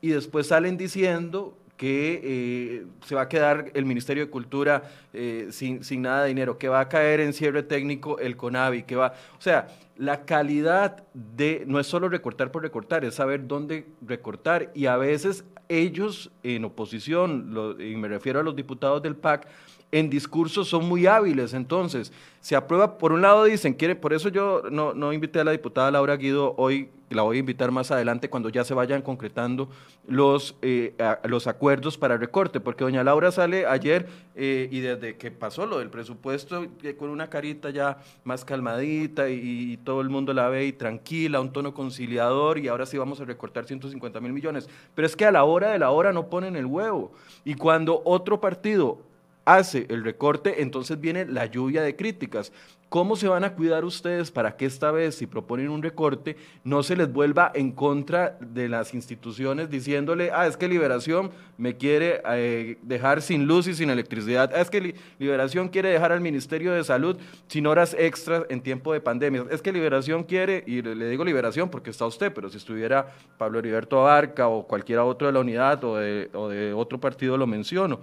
y 0.00 0.10
después 0.10 0.46
salen 0.46 0.76
diciendo 0.76 1.58
que 1.76 2.20
eh, 2.22 2.86
se 3.04 3.14
va 3.14 3.22
a 3.22 3.28
quedar 3.28 3.70
el 3.74 3.84
Ministerio 3.84 4.24
de 4.24 4.30
Cultura 4.30 4.82
eh, 5.12 5.48
sin, 5.50 5.84
sin, 5.84 6.02
nada 6.02 6.22
de 6.22 6.28
dinero, 6.28 6.58
que 6.58 6.68
va 6.68 6.80
a 6.80 6.88
caer 6.88 7.20
en 7.20 7.32
cierre 7.32 7.62
técnico 7.62 8.18
el 8.18 8.36
CONAVI, 8.36 8.84
que 8.84 8.96
va, 8.96 9.14
o 9.38 9.40
sea, 9.40 9.68
la 9.96 10.24
calidad 10.24 11.04
de, 11.14 11.64
no 11.66 11.80
es 11.80 11.86
solo 11.86 12.08
recortar 12.08 12.50
por 12.50 12.62
recortar, 12.62 13.04
es 13.04 13.14
saber 13.14 13.46
dónde 13.46 13.86
recortar. 14.02 14.70
Y 14.74 14.86
a 14.86 14.96
veces 14.96 15.44
ellos 15.68 16.30
en 16.42 16.64
oposición, 16.64 17.76
y 17.78 17.96
me 17.96 18.08
refiero 18.08 18.40
a 18.40 18.42
los 18.42 18.56
diputados 18.56 19.02
del 19.02 19.16
PAC, 19.16 19.48
en 19.92 20.10
discursos 20.10 20.68
son 20.68 20.86
muy 20.86 21.06
hábiles. 21.06 21.54
Entonces, 21.54 22.12
se 22.40 22.54
aprueba, 22.54 22.98
por 22.98 23.12
un 23.12 23.22
lado 23.22 23.44
dicen, 23.44 23.74
quiere, 23.74 23.96
por 23.96 24.12
eso 24.12 24.28
yo 24.28 24.62
no, 24.70 24.94
no 24.94 25.12
invité 25.12 25.40
a 25.40 25.44
la 25.44 25.52
diputada 25.52 25.90
Laura 25.90 26.16
Guido 26.16 26.54
hoy, 26.58 26.90
la 27.10 27.22
voy 27.22 27.36
a 27.36 27.40
invitar 27.40 27.70
más 27.70 27.90
adelante 27.90 28.28
cuando 28.28 28.48
ya 28.48 28.64
se 28.64 28.74
vayan 28.74 29.00
concretando 29.00 29.68
los, 30.08 30.56
eh, 30.62 30.94
los 31.24 31.46
acuerdos 31.46 31.98
para 31.98 32.16
recorte, 32.16 32.60
porque 32.60 32.84
doña 32.84 33.04
Laura 33.04 33.30
sale 33.30 33.66
ayer 33.66 34.08
eh, 34.34 34.68
y 34.70 34.80
desde 34.80 35.16
que 35.16 35.30
pasó 35.30 35.66
lo 35.66 35.78
del 35.78 35.90
presupuesto, 35.90 36.66
eh, 36.82 36.94
con 36.96 37.10
una 37.10 37.30
carita 37.30 37.70
ya 37.70 37.98
más 38.24 38.44
calmadita 38.44 39.28
y, 39.28 39.72
y, 39.72 39.76
todo 39.78 40.00
el 40.00 40.08
mundo 40.08 40.32
la 40.32 40.48
ve 40.48 40.66
y 40.66 40.72
tranquila, 40.72 41.40
un 41.40 41.52
tono 41.52 41.74
conciliador 41.74 42.58
y 42.58 42.68
ahora 42.68 42.86
sí 42.86 42.98
vamos 42.98 43.20
a 43.20 43.24
recortar 43.24 43.66
150 43.66 44.20
mil 44.20 44.32
millones. 44.32 44.68
Pero 44.94 45.06
es 45.06 45.16
que 45.16 45.24
a 45.24 45.30
la 45.30 45.44
hora 45.44 45.70
de 45.70 45.78
la 45.78 45.90
hora 45.90 46.12
no 46.12 46.28
ponen 46.28 46.56
el 46.56 46.66
huevo. 46.66 47.12
Y 47.44 47.54
cuando 47.54 48.02
otro 48.04 48.40
partido 48.40 48.98
hace 49.46 49.86
el 49.88 50.04
recorte, 50.04 50.60
entonces 50.60 51.00
viene 51.00 51.24
la 51.24 51.46
lluvia 51.46 51.80
de 51.80 51.96
críticas. 51.96 52.52
¿Cómo 52.88 53.16
se 53.16 53.26
van 53.26 53.42
a 53.42 53.54
cuidar 53.54 53.84
ustedes 53.84 54.30
para 54.30 54.56
que 54.56 54.64
esta 54.64 54.92
vez, 54.92 55.16
si 55.16 55.26
proponen 55.26 55.70
un 55.70 55.82
recorte, 55.82 56.36
no 56.62 56.84
se 56.84 56.94
les 56.94 57.12
vuelva 57.12 57.50
en 57.52 57.72
contra 57.72 58.38
de 58.40 58.68
las 58.68 58.94
instituciones 58.94 59.68
diciéndole, 59.68 60.30
ah, 60.32 60.46
es 60.46 60.56
que 60.56 60.68
Liberación 60.68 61.32
me 61.58 61.76
quiere 61.76 62.22
eh, 62.28 62.78
dejar 62.82 63.22
sin 63.22 63.46
luz 63.46 63.66
y 63.66 63.74
sin 63.74 63.90
electricidad, 63.90 64.52
ah, 64.54 64.60
es 64.60 64.70
que 64.70 64.94
Liberación 65.18 65.68
quiere 65.68 65.88
dejar 65.88 66.12
al 66.12 66.20
Ministerio 66.20 66.72
de 66.72 66.84
Salud 66.84 67.16
sin 67.48 67.66
horas 67.66 67.94
extras 67.98 68.44
en 68.50 68.60
tiempo 68.60 68.92
de 68.92 69.00
pandemia, 69.00 69.46
es 69.50 69.62
que 69.62 69.72
Liberación 69.72 70.22
quiere, 70.22 70.62
y 70.64 70.80
le 70.80 71.08
digo 71.08 71.24
Liberación 71.24 71.68
porque 71.68 71.90
está 71.90 72.06
usted, 72.06 72.32
pero 72.32 72.48
si 72.50 72.56
estuviera 72.56 73.12
Pablo 73.36 73.58
Heriberto 73.58 74.00
Abarca 74.00 74.46
o 74.46 74.64
cualquiera 74.64 75.04
otro 75.04 75.26
de 75.26 75.32
la 75.32 75.40
unidad 75.40 75.82
o 75.82 75.96
de, 75.96 76.30
o 76.34 76.48
de 76.48 76.72
otro 76.72 77.00
partido 77.00 77.36
lo 77.36 77.48
menciono 77.48 77.98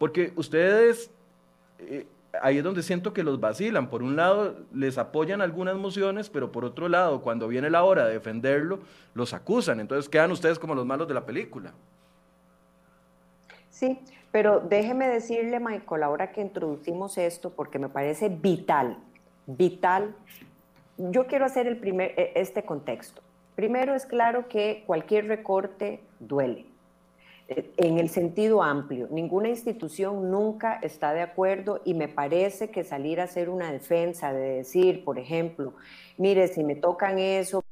porque 0.00 0.32
ustedes, 0.36 1.10
eh, 1.78 2.06
ahí 2.40 2.56
es 2.56 2.64
donde 2.64 2.82
siento 2.82 3.12
que 3.12 3.22
los 3.22 3.38
vacilan. 3.38 3.90
Por 3.90 4.02
un 4.02 4.16
lado, 4.16 4.56
les 4.72 4.96
apoyan 4.96 5.42
algunas 5.42 5.76
mociones, 5.76 6.30
pero 6.30 6.50
por 6.50 6.64
otro 6.64 6.88
lado, 6.88 7.20
cuando 7.20 7.48
viene 7.48 7.68
la 7.68 7.84
hora 7.84 8.06
de 8.06 8.14
defenderlo, 8.14 8.78
los 9.12 9.34
acusan. 9.34 9.78
Entonces 9.78 10.08
quedan 10.08 10.32
ustedes 10.32 10.58
como 10.58 10.74
los 10.74 10.86
malos 10.86 11.06
de 11.06 11.12
la 11.12 11.26
película. 11.26 11.74
Sí, 13.68 14.00
pero 14.32 14.60
déjeme 14.60 15.06
decirle, 15.06 15.60
Michael, 15.60 16.02
ahora 16.02 16.32
que 16.32 16.40
introducimos 16.40 17.18
esto, 17.18 17.50
porque 17.50 17.78
me 17.78 17.90
parece 17.90 18.30
vital, 18.30 18.96
vital, 19.46 20.14
yo 20.96 21.26
quiero 21.26 21.44
hacer 21.44 21.66
el 21.66 21.76
primer, 21.76 22.18
e, 22.18 22.32
este 22.36 22.62
contexto. 22.62 23.20
Primero 23.54 23.94
es 23.94 24.06
claro 24.06 24.48
que 24.48 24.82
cualquier 24.86 25.26
recorte 25.26 26.00
duele 26.20 26.69
en 27.50 27.98
el 27.98 28.08
sentido 28.08 28.62
amplio. 28.62 29.08
Ninguna 29.10 29.48
institución 29.48 30.30
nunca 30.30 30.78
está 30.82 31.12
de 31.12 31.22
acuerdo 31.22 31.80
y 31.84 31.94
me 31.94 32.08
parece 32.08 32.70
que 32.70 32.84
salir 32.84 33.20
a 33.20 33.24
hacer 33.24 33.48
una 33.48 33.72
defensa 33.72 34.32
de 34.32 34.56
decir, 34.56 35.04
por 35.04 35.18
ejemplo, 35.18 35.74
mire, 36.16 36.46
si 36.48 36.62
me 36.62 36.76
tocan 36.76 37.18
eso, 37.18 37.64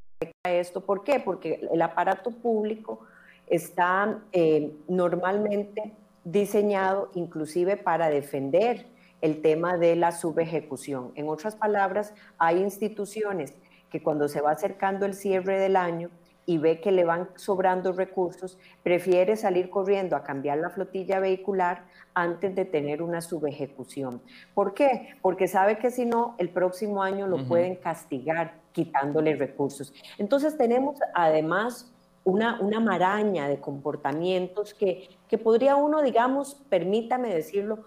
esto, 0.44 0.80
¿por 0.80 1.04
qué? 1.04 1.20
Porque 1.20 1.60
el 1.70 1.80
aparato 1.80 2.32
público 2.32 3.00
está 3.46 4.20
eh, 4.32 4.72
normalmente 4.88 5.94
diseñado 6.24 7.10
inclusive 7.14 7.76
para 7.76 8.10
defender 8.10 8.86
el 9.20 9.40
tema 9.42 9.76
de 9.76 9.96
la 9.96 10.12
subejecución. 10.12 11.12
En 11.14 11.28
otras 11.28 11.54
palabras, 11.54 12.14
hay 12.38 12.58
instituciones 12.58 13.54
que 13.90 14.02
cuando 14.02 14.28
se 14.28 14.40
va 14.40 14.52
acercando 14.52 15.06
el 15.06 15.14
cierre 15.14 15.58
del 15.58 15.76
año, 15.76 16.10
y 16.48 16.56
ve 16.56 16.80
que 16.80 16.92
le 16.92 17.04
van 17.04 17.28
sobrando 17.36 17.92
recursos, 17.92 18.58
prefiere 18.82 19.36
salir 19.36 19.68
corriendo 19.68 20.16
a 20.16 20.22
cambiar 20.22 20.56
la 20.56 20.70
flotilla 20.70 21.20
vehicular 21.20 21.84
antes 22.14 22.54
de 22.54 22.64
tener 22.64 23.02
una 23.02 23.20
subejecución. 23.20 24.22
¿Por 24.54 24.72
qué? 24.72 25.08
Porque 25.20 25.46
sabe 25.46 25.76
que 25.76 25.90
si 25.90 26.06
no, 26.06 26.36
el 26.38 26.48
próximo 26.48 27.02
año 27.02 27.26
lo 27.26 27.46
pueden 27.46 27.76
castigar 27.76 28.54
quitándole 28.72 29.36
recursos. 29.36 29.92
Entonces 30.16 30.56
tenemos 30.56 30.98
además 31.14 31.92
una, 32.24 32.58
una 32.62 32.80
maraña 32.80 33.46
de 33.46 33.60
comportamientos 33.60 34.72
que, 34.72 35.06
que 35.28 35.36
podría 35.36 35.76
uno, 35.76 36.00
digamos, 36.00 36.54
permítame 36.70 37.28
decirlo, 37.28 37.84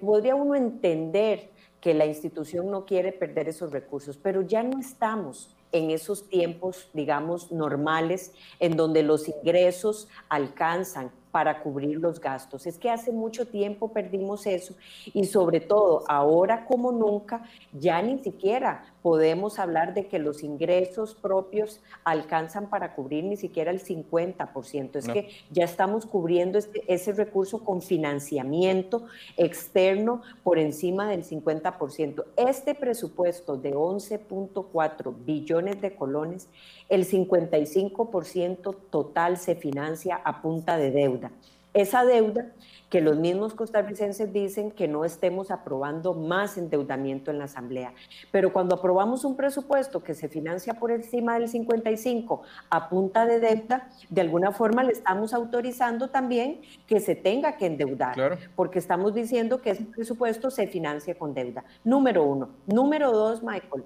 podría 0.00 0.34
uno 0.34 0.54
entender 0.54 1.50
que 1.82 1.92
la 1.92 2.06
institución 2.06 2.70
no 2.70 2.86
quiere 2.86 3.12
perder 3.12 3.50
esos 3.50 3.70
recursos, 3.70 4.16
pero 4.16 4.40
ya 4.40 4.62
no 4.62 4.80
estamos 4.80 5.54
en 5.72 5.90
esos 5.90 6.28
tiempos, 6.28 6.88
digamos, 6.92 7.52
normales, 7.52 8.32
en 8.60 8.76
donde 8.76 9.02
los 9.02 9.28
ingresos 9.28 10.08
alcanzan 10.28 11.10
para 11.30 11.62
cubrir 11.62 11.98
los 11.98 12.20
gastos. 12.20 12.66
Es 12.66 12.78
que 12.78 12.90
hace 12.90 13.12
mucho 13.12 13.46
tiempo 13.46 13.92
perdimos 13.92 14.46
eso 14.46 14.74
y 15.12 15.24
sobre 15.24 15.60
todo 15.60 16.04
ahora 16.08 16.64
como 16.64 16.90
nunca 16.90 17.42
ya 17.72 18.00
ni 18.02 18.18
siquiera 18.18 18.92
podemos 19.02 19.58
hablar 19.58 19.94
de 19.94 20.06
que 20.06 20.18
los 20.18 20.42
ingresos 20.42 21.14
propios 21.14 21.80
alcanzan 22.04 22.68
para 22.68 22.94
cubrir 22.94 23.24
ni 23.24 23.36
siquiera 23.36 23.70
el 23.70 23.82
50%. 23.82 24.96
Es 24.96 25.08
que 25.08 25.28
ya 25.50 25.64
estamos 25.64 26.06
cubriendo 26.06 26.58
este, 26.58 26.82
ese 26.92 27.12
recurso 27.12 27.64
con 27.64 27.82
financiamiento 27.82 29.06
externo 29.36 30.22
por 30.42 30.58
encima 30.58 31.08
del 31.08 31.24
50%. 31.24 32.24
Este 32.36 32.74
presupuesto 32.74 33.56
de 33.56 33.74
11.4 33.74 35.14
billones 35.24 35.80
de 35.80 35.94
colones, 35.94 36.48
el 36.88 37.06
55% 37.06 38.76
total 38.90 39.36
se 39.36 39.54
financia 39.54 40.20
a 40.24 40.42
punta 40.42 40.76
de 40.76 40.90
deuda. 40.90 41.30
Esa 41.74 42.04
deuda 42.04 42.52
que 42.88 43.00
los 43.00 43.18
mismos 43.18 43.54
costarricenses 43.54 44.32
dicen 44.32 44.70
que 44.70 44.88
no 44.88 45.04
estemos 45.04 45.50
aprobando 45.50 46.14
más 46.14 46.56
endeudamiento 46.56 47.30
en 47.30 47.38
la 47.38 47.44
Asamblea. 47.44 47.92
Pero 48.30 48.52
cuando 48.52 48.76
aprobamos 48.76 49.24
un 49.24 49.36
presupuesto 49.36 50.02
que 50.02 50.14
se 50.14 50.28
financia 50.28 50.74
por 50.74 50.90
encima 50.90 51.38
del 51.38 51.48
55 51.48 52.42
a 52.70 52.88
punta 52.88 53.26
de 53.26 53.40
deuda, 53.40 53.90
de 54.08 54.20
alguna 54.20 54.52
forma 54.52 54.82
le 54.82 54.92
estamos 54.92 55.34
autorizando 55.34 56.08
también 56.08 56.62
que 56.86 57.00
se 57.00 57.14
tenga 57.14 57.56
que 57.56 57.66
endeudar, 57.66 58.38
porque 58.56 58.78
estamos 58.78 59.14
diciendo 59.14 59.60
que 59.60 59.70
ese 59.70 59.84
presupuesto 59.84 60.50
se 60.50 60.66
financia 60.66 61.14
con 61.16 61.34
deuda. 61.34 61.64
Número 61.84 62.22
uno. 62.24 62.50
Número 62.66 63.12
dos, 63.12 63.42
Michael, 63.42 63.84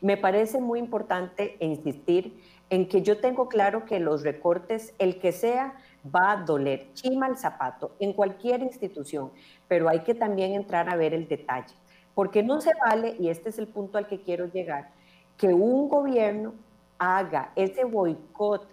me 0.00 0.16
parece 0.16 0.60
muy 0.60 0.78
importante 0.78 1.56
insistir 1.60 2.40
en 2.70 2.88
que 2.88 3.02
yo 3.02 3.18
tengo 3.18 3.48
claro 3.48 3.84
que 3.84 3.98
los 3.98 4.22
recortes, 4.22 4.94
el 4.98 5.18
que 5.18 5.32
sea, 5.32 5.74
va 6.14 6.32
a 6.32 6.36
doler, 6.36 6.92
chima 6.94 7.28
el 7.28 7.36
zapato, 7.36 7.92
en 7.98 8.12
cualquier 8.12 8.62
institución, 8.62 9.30
pero 9.66 9.88
hay 9.88 10.00
que 10.00 10.14
también 10.14 10.52
entrar 10.52 10.88
a 10.88 10.96
ver 10.96 11.14
el 11.14 11.28
detalle, 11.28 11.74
porque 12.14 12.42
no 12.42 12.60
se 12.60 12.72
vale, 12.86 13.16
y 13.18 13.28
este 13.28 13.48
es 13.48 13.58
el 13.58 13.68
punto 13.68 13.98
al 13.98 14.06
que 14.06 14.20
quiero 14.20 14.46
llegar, 14.46 14.90
que 15.36 15.48
un 15.48 15.88
gobierno 15.88 16.54
haga 16.98 17.52
ese 17.54 17.84
boicot, 17.84 18.66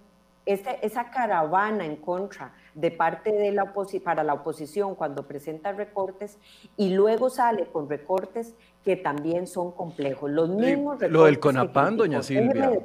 esa 0.45 1.09
caravana 1.09 1.85
en 1.85 1.95
contra 1.95 2.53
de 2.75 2.91
parte 2.91 3.31
de 3.31 3.51
la 3.51 3.73
para 4.03 4.23
la 4.23 4.33
oposición 4.33 4.93
cuando 4.93 5.23
presenta 5.23 5.71
recortes 5.71 6.37
y 6.77 6.93
luego 6.93 7.31
sale 7.31 7.65
con 7.65 7.89
recortes 7.89 8.53
que 8.83 8.95
también 8.95 9.47
son 9.47 9.71
complejos. 9.71 10.29
Los 10.29 10.49
mismos 10.49 10.95
recortes 10.95 11.11
Lo 11.11 11.25
del 11.25 11.39
CONAPAN, 11.39 11.97
doña 11.97 12.21
Silvia. 12.21 12.79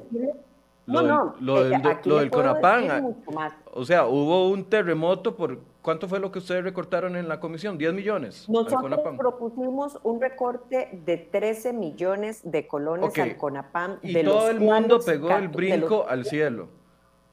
No, 0.90 1.02
no, 1.02 1.34
lo 1.40 1.64
del, 1.64 1.74
eh, 1.74 1.98
lo 2.04 2.18
del 2.18 2.30
CONAPAN. 2.30 3.16
Ah, 3.36 3.56
o 3.72 3.84
sea, 3.84 4.06
hubo 4.06 4.48
un 4.48 4.64
terremoto 4.64 5.36
por 5.36 5.58
¿Cuánto 5.82 6.08
fue 6.08 6.20
lo 6.20 6.30
que 6.30 6.40
ustedes 6.40 6.62
recortaron 6.62 7.16
en 7.16 7.26
la 7.26 7.40
comisión? 7.40 7.78
¿10 7.78 7.94
millones? 7.94 8.48
Nosotros 8.48 9.00
propusimos 9.16 9.98
un 10.02 10.20
recorte 10.20 10.90
de 11.06 11.16
13 11.16 11.72
millones 11.72 12.42
de 12.44 12.66
colones 12.66 13.18
al 13.18 13.36
CONAPAM. 13.36 13.98
Y 14.02 14.22
todo 14.22 14.50
el 14.50 14.60
mundo 14.60 15.00
pegó 15.00 15.30
el 15.36 15.48
brinco 15.48 16.06
al 16.06 16.26
cielo. 16.26 16.68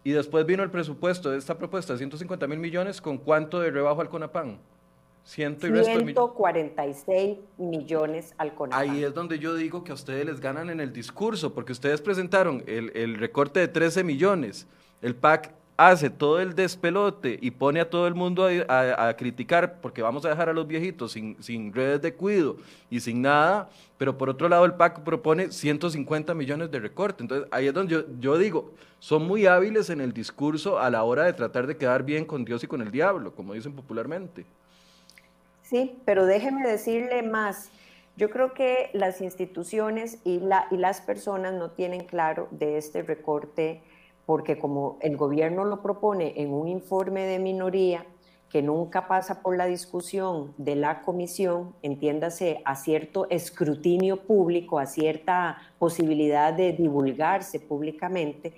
Y 0.03 0.11
después 0.11 0.45
vino 0.45 0.63
el 0.63 0.71
presupuesto 0.71 1.29
de 1.29 1.37
esta 1.37 1.57
propuesta 1.57 1.91
de 1.91 1.97
150 1.97 2.47
mil 2.47 2.59
millones, 2.59 3.01
¿con 3.01 3.17
cuánto 3.17 3.59
de 3.59 3.71
rebajo 3.71 3.99
al 3.99 4.07
CONAPAN? 4.07 4.57
Ciento 5.27 5.67
y 5.67 5.83
146 5.83 7.37
millones 7.57 8.33
al. 8.37 8.53
Ahí 8.71 9.03
es 9.03 9.13
donde 9.13 9.39
yo 9.39 9.55
digo 9.55 9.83
que 9.83 9.91
a 9.91 9.93
ustedes 9.93 10.25
les 10.25 10.39
ganan 10.39 10.69
en 10.69 10.79
el 10.79 10.93
discurso, 10.93 11.53
porque 11.53 11.73
ustedes 11.73 11.99
presentaron 11.99 12.63
el, 12.65 12.93
el 12.95 13.15
recorte 13.15 13.59
de 13.59 13.67
13 13.67 14.05
millones, 14.05 14.67
el 15.01 15.15
PAC 15.15 15.51
hace 15.75 16.09
todo 16.09 16.39
el 16.39 16.55
despelote 16.55 17.37
y 17.41 17.51
pone 17.51 17.81
a 17.81 17.89
todo 17.89 18.07
el 18.07 18.15
mundo 18.15 18.47
a, 18.69 19.13
criticar 19.17 19.81
porque 19.81 20.01
vamos 20.01 20.23
a 20.23 20.29
dejar 20.29 20.47
a 20.47 20.53
los 20.53 20.65
viejitos 20.65 21.11
sin, 21.11 21.35
sin, 21.43 21.73
redes 21.73 22.01
de 22.01 22.13
cuido 22.13 22.55
y 22.89 23.01
sin 23.01 23.21
nada, 23.21 23.69
pero 23.97 24.17
por 24.17 24.29
otro 24.29 24.47
lado 24.47 24.63
el 24.63 24.75
PAC 24.75 25.01
propone 25.01 25.51
150 25.51 26.33
millones 26.35 26.71
de 26.71 26.79
recorte. 26.79 27.21
Entonces 27.21 27.49
ahí 27.51 27.67
es 27.67 27.73
donde 27.73 27.93
yo, 27.93 28.03
yo 28.17 28.37
digo, 28.37 28.71
son 28.99 29.27
muy 29.27 29.45
hábiles 29.45 29.89
en 29.89 29.99
el 29.99 30.13
discurso 30.13 30.79
a 30.79 30.89
la 30.89 31.03
hora 31.03 31.25
de 31.25 31.33
tratar 31.33 31.67
de 31.67 31.75
quedar 31.75 32.03
bien 32.03 32.23
con 32.23 32.45
Dios 32.45 32.63
y 32.63 32.67
con 32.67 32.81
el 32.81 32.91
diablo, 32.91 33.35
como 33.35 33.53
dicen 33.53 33.73
popularmente. 33.73 34.45
Sí, 35.69 35.99
pero 36.05 36.25
déjeme 36.25 36.65
decirle 36.65 37.23
más. 37.23 37.71
Yo 38.15 38.29
creo 38.29 38.53
que 38.53 38.89
las 38.93 39.19
instituciones 39.19 40.19
y, 40.23 40.39
la, 40.39 40.65
y 40.71 40.77
las 40.77 41.01
personas 41.01 41.53
no 41.53 41.71
tienen 41.71 42.05
claro 42.05 42.47
de 42.51 42.77
este 42.77 43.03
recorte 43.03 43.81
porque 44.25 44.57
como 44.57 44.97
el 45.01 45.17
gobierno 45.17 45.65
lo 45.65 45.81
propone 45.81 46.33
en 46.37 46.53
un 46.53 46.69
informe 46.69 47.25
de 47.25 47.39
minoría 47.39 48.05
que 48.49 48.61
nunca 48.61 49.09
pasa 49.09 49.41
por 49.41 49.57
la 49.57 49.65
discusión 49.65 50.53
de 50.57 50.77
la 50.77 51.01
comisión, 51.01 51.75
entiéndase, 51.81 52.61
a 52.63 52.75
cierto 52.75 53.27
escrutinio 53.29 54.21
público, 54.21 54.79
a 54.79 54.85
cierta 54.85 55.57
posibilidad 55.79 56.53
de 56.53 56.71
divulgarse 56.71 57.59
públicamente, 57.59 58.53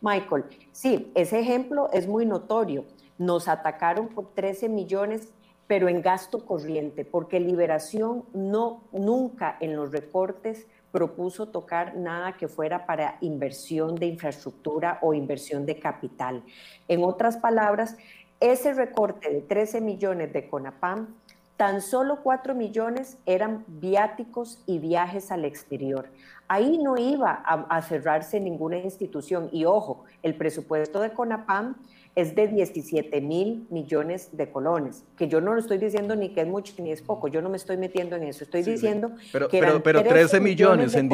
Michael, 0.00 0.44
sí, 0.72 1.12
ese 1.14 1.40
ejemplo 1.40 1.90
es 1.92 2.06
muy 2.08 2.24
notorio. 2.24 2.86
Nos 3.18 3.48
atacaron 3.48 4.08
por 4.08 4.34
13 4.34 4.68
millones 4.70 5.28
pero 5.66 5.88
en 5.88 6.02
gasto 6.02 6.44
corriente, 6.44 7.04
porque 7.04 7.40
Liberación 7.40 8.24
no 8.32 8.82
nunca 8.92 9.56
en 9.60 9.76
los 9.76 9.92
recortes 9.92 10.66
propuso 10.92 11.48
tocar 11.48 11.96
nada 11.96 12.36
que 12.36 12.46
fuera 12.46 12.86
para 12.86 13.18
inversión 13.20 13.96
de 13.96 14.06
infraestructura 14.06 14.98
o 15.02 15.12
inversión 15.12 15.66
de 15.66 15.80
capital. 15.80 16.44
En 16.86 17.02
otras 17.02 17.36
palabras, 17.36 17.96
ese 18.38 18.74
recorte 18.74 19.28
de 19.32 19.40
13 19.40 19.80
millones 19.80 20.32
de 20.32 20.48
CONAPAM, 20.48 21.08
tan 21.56 21.80
solo 21.80 22.20
4 22.22 22.54
millones 22.54 23.18
eran 23.26 23.64
viáticos 23.66 24.62
y 24.66 24.78
viajes 24.78 25.30
al 25.30 25.44
exterior. 25.44 26.10
Ahí 26.46 26.78
no 26.78 26.98
iba 26.98 27.32
a, 27.32 27.82
cerrarse 27.82 28.38
ninguna 28.38 28.76
institución. 28.78 29.48
Y 29.50 29.64
ojo, 29.64 30.04
el 30.22 30.36
presupuesto 30.36 31.00
de 31.00 31.12
CONAPAM 31.12 31.76
es 32.16 32.34
de 32.34 32.46
17 32.46 33.20
mil 33.20 33.66
millones 33.70 34.28
de 34.32 34.48
colones, 34.50 35.04
que 35.16 35.26
yo 35.26 35.40
no 35.40 35.52
lo 35.54 35.60
estoy 35.60 35.78
diciendo 35.78 36.14
ni 36.14 36.28
que 36.30 36.42
es 36.42 36.46
mucho 36.46 36.72
ni 36.78 36.92
es 36.92 37.02
poco, 37.02 37.28
yo 37.28 37.42
no 37.42 37.48
me 37.48 37.56
estoy 37.56 37.76
metiendo 37.76 38.14
en 38.16 38.24
eso, 38.24 38.44
estoy 38.44 38.62
diciendo 38.62 39.10
pero, 39.32 39.48
que 39.48 39.58
pero, 39.58 39.82
pero 39.82 40.02
13 40.02 40.38
millones, 40.40 40.94
en 40.94 41.08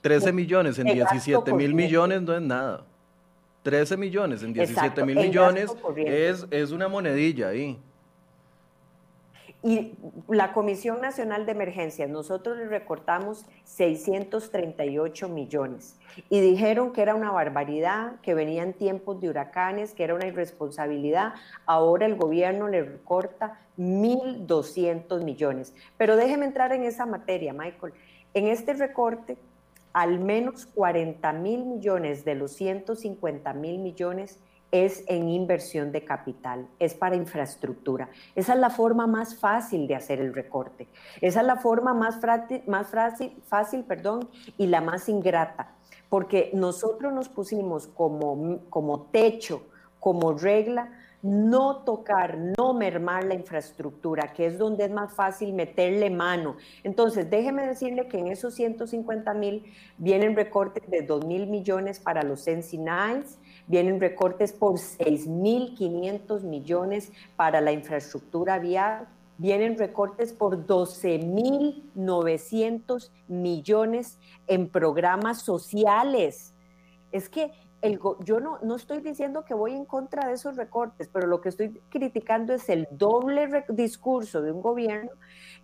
13 0.00 0.32
millones 0.32 0.78
en 0.78 0.86
17 0.86 1.52
mil 1.52 1.74
millones 1.74 2.22
no 2.22 2.34
es 2.34 2.42
nada. 2.42 2.84
13 3.64 3.96
millones 3.96 4.42
en 4.42 4.52
17 4.52 5.04
mil 5.04 5.16
millones 5.16 5.70
es, 5.96 6.46
es 6.50 6.70
una 6.70 6.88
monedilla 6.88 7.48
ahí. 7.48 7.78
Y 9.62 9.94
la 10.28 10.52
Comisión 10.52 11.00
Nacional 11.00 11.44
de 11.44 11.52
Emergencias, 11.52 12.08
nosotros 12.08 12.56
le 12.56 12.68
recortamos 12.68 13.44
638 13.64 15.28
millones 15.28 15.96
y 16.30 16.40
dijeron 16.40 16.92
que 16.92 17.02
era 17.02 17.16
una 17.16 17.32
barbaridad, 17.32 18.20
que 18.22 18.34
venían 18.34 18.72
tiempos 18.72 19.20
de 19.20 19.30
huracanes, 19.30 19.94
que 19.94 20.04
era 20.04 20.14
una 20.14 20.28
irresponsabilidad. 20.28 21.34
Ahora 21.66 22.06
el 22.06 22.14
gobierno 22.14 22.68
le 22.68 22.84
recorta 22.84 23.58
1.200 23.78 25.24
millones. 25.24 25.74
Pero 25.96 26.14
déjeme 26.14 26.46
entrar 26.46 26.72
en 26.72 26.84
esa 26.84 27.04
materia, 27.04 27.52
Michael. 27.52 27.94
En 28.34 28.46
este 28.46 28.74
recorte, 28.74 29.38
al 29.92 30.20
menos 30.20 30.66
40 30.66 31.32
mil 31.32 31.64
millones 31.64 32.24
de 32.24 32.36
los 32.36 32.52
150 32.52 33.52
mil 33.54 33.78
millones 33.78 34.38
es 34.70 35.04
en 35.06 35.28
inversión 35.28 35.92
de 35.92 36.04
capital, 36.04 36.68
es 36.78 36.94
para 36.94 37.16
infraestructura. 37.16 38.08
Esa 38.34 38.54
es 38.54 38.58
la 38.58 38.70
forma 38.70 39.06
más 39.06 39.38
fácil 39.38 39.86
de 39.86 39.94
hacer 39.94 40.20
el 40.20 40.34
recorte. 40.34 40.88
Esa 41.20 41.40
es 41.40 41.46
la 41.46 41.56
forma 41.56 41.94
más, 41.94 42.20
fácil, 43.48 43.84
perdón, 43.84 44.28
y 44.56 44.66
la 44.66 44.80
más 44.80 45.08
ingrata, 45.08 45.74
porque 46.08 46.50
nosotros 46.52 47.12
nos 47.12 47.28
pusimos 47.28 47.86
como, 47.86 48.60
como 48.68 49.02
techo, 49.06 49.62
como 50.00 50.32
regla, 50.32 50.90
no 51.22 51.78
tocar, 51.78 52.38
no 52.56 52.74
mermar 52.74 53.24
la 53.24 53.34
infraestructura, 53.34 54.32
que 54.32 54.46
es 54.46 54.58
donde 54.58 54.84
es 54.84 54.90
más 54.90 55.12
fácil 55.12 55.52
meterle 55.52 56.10
mano. 56.10 56.56
Entonces, 56.84 57.28
déjeme 57.28 57.66
decirle 57.66 58.06
que 58.06 58.18
en 58.18 58.28
esos 58.28 58.54
150 58.54 59.34
mil 59.34 59.64
vienen 59.96 60.36
recortes 60.36 60.88
de 60.88 61.02
2 61.02 61.26
mil 61.26 61.48
millones 61.48 61.98
para 61.98 62.22
los 62.22 62.42
Sensinines, 62.42 63.38
vienen 63.68 64.00
recortes 64.00 64.52
por 64.52 64.74
6.500 64.74 66.42
millones 66.42 67.12
para 67.36 67.60
la 67.60 67.70
infraestructura 67.72 68.58
vial, 68.58 69.06
vienen 69.36 69.78
recortes 69.78 70.32
por 70.32 70.66
12.900 70.66 73.10
millones 73.28 74.18
en 74.48 74.68
programas 74.68 75.42
sociales. 75.42 76.52
Es 77.12 77.28
que 77.28 77.52
el, 77.80 78.00
yo 78.24 78.40
no, 78.40 78.58
no 78.62 78.74
estoy 78.74 79.00
diciendo 79.00 79.44
que 79.44 79.54
voy 79.54 79.74
en 79.74 79.84
contra 79.84 80.26
de 80.26 80.32
esos 80.32 80.56
recortes, 80.56 81.08
pero 81.12 81.28
lo 81.28 81.40
que 81.40 81.50
estoy 81.50 81.80
criticando 81.88 82.52
es 82.52 82.68
el 82.68 82.88
doble 82.90 83.64
discurso 83.68 84.42
de 84.42 84.50
un 84.50 84.60
gobierno 84.60 85.12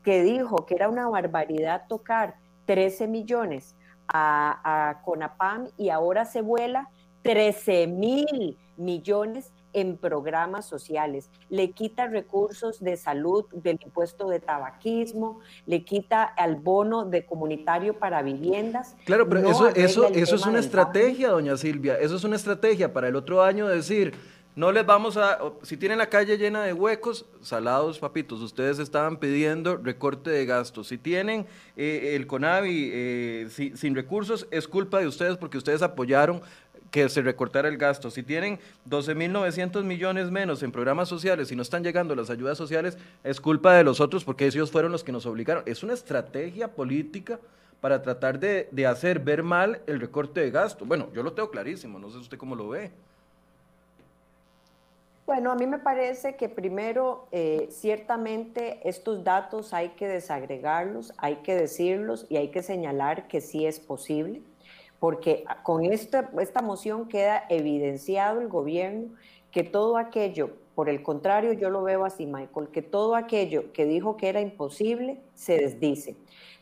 que 0.04 0.22
dijo 0.22 0.66
que 0.66 0.76
era 0.76 0.88
una 0.88 1.08
barbaridad 1.08 1.88
tocar 1.88 2.36
13 2.66 3.08
millones 3.08 3.74
a, 4.06 4.90
a 4.90 5.02
CONAPAM 5.02 5.70
y 5.76 5.88
ahora 5.88 6.24
se 6.24 6.42
vuela 6.42 6.90
13 7.24 7.88
mil 7.88 8.56
millones 8.76 9.50
en 9.72 9.96
programas 9.96 10.66
sociales, 10.66 11.30
le 11.48 11.72
quita 11.72 12.06
recursos 12.06 12.78
de 12.78 12.96
salud 12.96 13.44
del 13.52 13.80
impuesto 13.84 14.28
de 14.28 14.38
tabaquismo, 14.38 15.40
le 15.66 15.84
quita 15.84 16.22
al 16.22 16.56
bono 16.56 17.04
de 17.06 17.26
comunitario 17.26 17.98
para 17.98 18.22
viviendas. 18.22 18.94
Claro, 19.04 19.28
pero 19.28 19.50
eso, 19.50 19.68
eso, 19.70 20.08
eso 20.08 20.36
es 20.36 20.46
una 20.46 20.60
estrategia, 20.60 21.30
doña 21.30 21.56
Silvia, 21.56 21.98
eso 21.98 22.14
es 22.14 22.22
una 22.22 22.36
estrategia 22.36 22.92
para 22.92 23.08
el 23.08 23.16
otro 23.16 23.42
año 23.42 23.66
decir, 23.66 24.14
no 24.56 24.70
les 24.70 24.86
vamos 24.86 25.16
a, 25.16 25.40
si 25.62 25.76
tienen 25.76 25.98
la 25.98 26.08
calle 26.08 26.38
llena 26.38 26.62
de 26.62 26.72
huecos, 26.72 27.26
salados, 27.42 27.98
papitos, 27.98 28.40
ustedes 28.40 28.78
estaban 28.78 29.16
pidiendo 29.16 29.76
recorte 29.78 30.30
de 30.30 30.46
gastos. 30.46 30.86
Si 30.86 30.98
tienen 30.98 31.46
eh, 31.76 32.12
el 32.14 32.28
CONAVI 32.28 32.90
eh, 32.92 33.48
sin 33.50 33.96
recursos, 33.96 34.46
es 34.52 34.68
culpa 34.68 35.00
de 35.00 35.08
ustedes 35.08 35.36
porque 35.38 35.58
ustedes 35.58 35.82
apoyaron 35.82 36.40
que 36.94 37.08
se 37.08 37.22
recortara 37.22 37.66
el 37.66 37.76
gasto. 37.76 38.08
Si 38.08 38.22
tienen 38.22 38.60
12.900 38.88 39.82
millones 39.82 40.30
menos 40.30 40.62
en 40.62 40.70
programas 40.70 41.08
sociales 41.08 41.50
y 41.50 41.56
no 41.56 41.62
están 41.62 41.82
llegando 41.82 42.14
las 42.14 42.30
ayudas 42.30 42.56
sociales, 42.56 42.96
es 43.24 43.40
culpa 43.40 43.74
de 43.74 43.82
los 43.82 43.98
otros 43.98 44.22
porque 44.22 44.46
ellos 44.46 44.70
fueron 44.70 44.92
los 44.92 45.02
que 45.02 45.10
nos 45.10 45.26
obligaron. 45.26 45.64
Es 45.66 45.82
una 45.82 45.92
estrategia 45.92 46.68
política 46.68 47.40
para 47.80 48.00
tratar 48.00 48.38
de, 48.38 48.86
hacer 48.86 49.18
ver 49.18 49.42
mal 49.42 49.80
el 49.88 50.00
recorte 50.00 50.38
de 50.38 50.52
gasto. 50.52 50.84
Bueno, 50.84 51.08
yo 51.12 51.24
lo 51.24 51.32
tengo 51.32 51.50
clarísimo, 51.50 51.98
no 51.98 52.10
sé 52.10 52.18
usted 52.18 52.38
cómo 52.38 52.54
lo 52.54 52.68
ve. 52.68 52.92
Bueno, 55.26 55.50
a 55.50 55.56
mí 55.56 55.66
me 55.66 55.80
parece 55.80 56.36
que 56.36 56.48
primero, 56.48 57.26
eh, 57.32 57.66
ciertamente 57.72 58.78
estos 58.88 59.24
datos 59.24 59.74
hay 59.74 59.88
que 59.90 60.06
desagregarlos, 60.06 61.12
hay 61.16 61.36
que 61.38 61.56
decirlos 61.56 62.24
y 62.28 62.36
hay 62.36 62.52
que 62.52 62.62
señalar 62.62 63.26
que 63.26 63.40
sí 63.40 63.66
es 63.66 63.80
posible 63.80 64.42
porque 65.04 65.44
con 65.64 65.84
esta, 65.84 66.30
esta 66.40 66.62
moción 66.62 67.08
queda 67.08 67.44
evidenciado 67.50 68.40
el 68.40 68.48
gobierno 68.48 69.14
que 69.50 69.62
todo 69.62 69.98
aquello 69.98 70.56
Por 70.74 70.88
el 70.88 71.02
contrario, 71.02 71.52
yo 71.52 71.68
lo 71.68 71.82
veo 71.82 72.06
así, 72.06 72.24
Michael, 72.24 72.68
que 72.72 72.80
todo 72.80 73.14
aquello 73.14 73.70
que 73.74 73.84
dijo 73.84 74.16
que 74.16 74.30
era 74.30 74.40
imposible 74.40 75.20
se 75.34 75.58
desdice. 75.58 76.16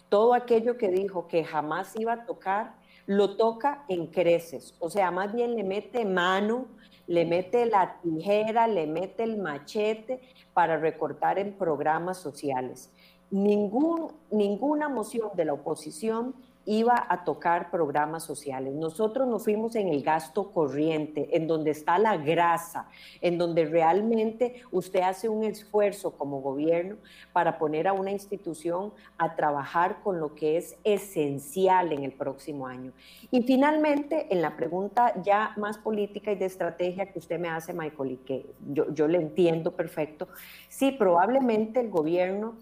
Todo 0.08 0.34
aquello 0.34 0.76
que 0.76 0.88
dijo 0.88 1.28
que 1.28 1.44
jamás 1.44 1.94
iba 1.94 2.14
a 2.14 2.26
tocar, 2.26 2.74
lo 3.06 3.36
toca 3.36 3.84
en 3.88 4.08
creces. 4.08 4.74
O 4.80 4.90
sea, 4.90 5.12
más 5.12 5.32
bien 5.32 5.54
le 5.54 5.62
mete 5.62 6.04
mano, 6.04 6.66
le 7.06 7.24
mete 7.24 7.64
la 7.66 8.00
tijera, 8.02 8.66
le 8.66 8.88
mete 8.88 9.22
el 9.22 9.38
machete 9.38 10.20
para 10.52 10.78
recortar 10.78 11.38
en 11.38 11.52
programas 11.52 12.18
sociales. 12.18 12.90
Ningún, 13.30 14.12
ninguna 14.32 14.88
moción 14.88 15.30
de 15.36 15.44
la 15.44 15.52
oposición 15.52 16.34
iba 16.64 17.06
a 17.08 17.24
tocar 17.24 17.70
programas 17.70 18.24
sociales. 18.24 18.74
Nosotros 18.74 19.26
nos 19.28 19.44
fuimos 19.44 19.74
en 19.74 19.88
el 19.88 20.02
gasto 20.02 20.52
corriente, 20.52 21.36
en 21.36 21.46
donde 21.46 21.72
está 21.72 21.98
la 21.98 22.16
grasa, 22.16 22.88
en 23.20 23.38
donde 23.38 23.64
realmente 23.64 24.62
usted 24.70 25.00
hace 25.00 25.28
un 25.28 25.44
esfuerzo 25.44 26.12
como 26.12 26.40
gobierno 26.40 26.96
para 27.32 27.58
poner 27.58 27.88
a 27.88 27.92
una 27.92 28.10
institución 28.10 28.92
a 29.18 29.34
trabajar 29.34 30.02
con 30.02 30.20
lo 30.20 30.34
que 30.34 30.56
es 30.56 30.76
esencial 30.84 31.92
en 31.92 32.04
el 32.04 32.12
próximo 32.12 32.66
año. 32.66 32.92
Y 33.30 33.42
finalmente, 33.42 34.28
en 34.30 34.42
la 34.42 34.56
pregunta 34.56 35.14
ya 35.22 35.52
más 35.56 35.78
política 35.78 36.32
y 36.32 36.36
de 36.36 36.46
estrategia 36.46 37.06
que 37.06 37.18
usted 37.18 37.38
me 37.38 37.48
hace, 37.48 37.72
Michael, 37.72 38.12
y 38.12 38.16
que 38.18 38.46
yo, 38.68 38.92
yo 38.94 39.08
le 39.08 39.18
entiendo 39.18 39.72
perfecto, 39.72 40.28
sí, 40.68 40.92
probablemente 40.92 41.80
el 41.80 41.90
gobierno, 41.90 42.54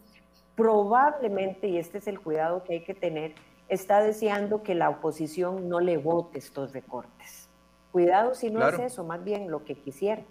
probablemente, 0.57 1.69
y 1.69 1.79
este 1.79 1.99
es 1.99 2.07
el 2.07 2.21
cuidado 2.21 2.65
que 2.65 2.75
hay 2.75 2.81
que 2.81 2.95
tener, 2.95 3.33
está 3.71 4.03
deseando 4.03 4.63
que 4.63 4.75
la 4.75 4.91
oposición 4.91 5.69
no 5.69 5.81
le 5.81 5.97
vote 5.97 6.39
estos 6.39 6.73
recortes. 6.73 7.49
Cuidado 7.93 8.35
si 8.35 8.51
no 8.51 8.69
es 8.69 8.79
eso, 8.79 9.05
más 9.05 9.23
bien 9.25 9.51
lo 9.51 9.65
que 9.65 9.77
quisiera. 9.77 10.23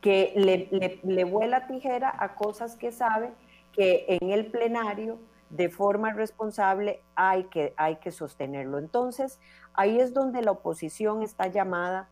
Que 0.00 0.32
le, 0.36 1.00
le, 1.02 1.24
vuela 1.24 1.66
tijera 1.66 2.14
a 2.16 2.36
cosas 2.36 2.76
que 2.76 2.92
sabe 2.92 3.32
que 3.72 4.18
en 4.20 4.30
el 4.30 4.46
plenario 4.46 5.18
de 5.50 5.68
forma 5.68 6.12
responsable 6.12 7.02
hay 7.14 7.44
que, 7.44 7.74
hay 7.76 7.96
que 7.96 8.12
sostenerlo. 8.12 8.78
Entonces, 8.78 9.40
ahí 9.74 9.98
es 9.98 10.14
donde 10.14 10.42
la 10.42 10.52
oposición 10.52 11.22
está 11.22 11.48
llamada 11.48 12.08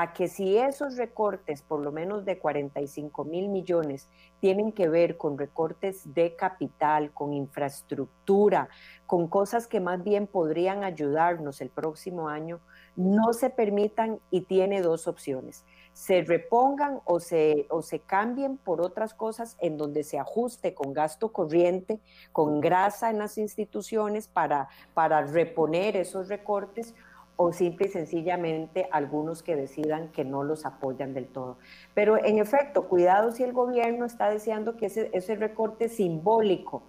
a 0.00 0.12
que 0.12 0.28
si 0.28 0.56
esos 0.56 0.96
recortes, 0.96 1.60
por 1.62 1.80
lo 1.80 1.90
menos 1.90 2.24
de 2.24 2.38
45 2.38 3.24
mil 3.24 3.48
millones, 3.48 4.08
tienen 4.38 4.70
que 4.70 4.88
ver 4.88 5.16
con 5.16 5.36
recortes 5.36 6.14
de 6.14 6.36
capital, 6.36 7.10
con 7.10 7.32
infraestructura, 7.32 8.68
con 9.06 9.26
cosas 9.26 9.66
que 9.66 9.80
más 9.80 10.04
bien 10.04 10.28
podrían 10.28 10.84
ayudarnos 10.84 11.60
el 11.60 11.70
próximo 11.70 12.28
año, 12.28 12.60
no 12.94 13.32
se 13.32 13.50
permitan 13.50 14.20
y 14.30 14.42
tiene 14.42 14.82
dos 14.82 15.08
opciones. 15.08 15.64
Se 15.94 16.22
repongan 16.22 17.00
o 17.04 17.18
se, 17.18 17.66
o 17.68 17.82
se 17.82 17.98
cambien 17.98 18.56
por 18.56 18.80
otras 18.80 19.14
cosas 19.14 19.56
en 19.58 19.76
donde 19.76 20.04
se 20.04 20.20
ajuste 20.20 20.74
con 20.74 20.92
gasto 20.92 21.32
corriente, 21.32 21.98
con 22.30 22.60
grasa 22.60 23.10
en 23.10 23.18
las 23.18 23.36
instituciones 23.36 24.28
para, 24.28 24.68
para 24.94 25.22
reponer 25.22 25.96
esos 25.96 26.28
recortes 26.28 26.94
o 27.40 27.52
simple 27.52 27.86
y 27.86 27.90
sencillamente 27.90 28.88
algunos 28.90 29.44
que 29.44 29.54
decidan 29.54 30.08
que 30.08 30.24
no 30.24 30.42
los 30.42 30.66
apoyan 30.66 31.14
del 31.14 31.28
todo. 31.28 31.56
Pero 31.94 32.22
en 32.22 32.38
efecto, 32.38 32.88
cuidado 32.88 33.30
si 33.30 33.44
el 33.44 33.52
gobierno 33.52 34.04
está 34.04 34.28
deseando 34.28 34.76
que 34.76 34.86
ese, 34.86 35.08
ese 35.12 35.36
recorte 35.36 35.88
simbólico 35.88 36.82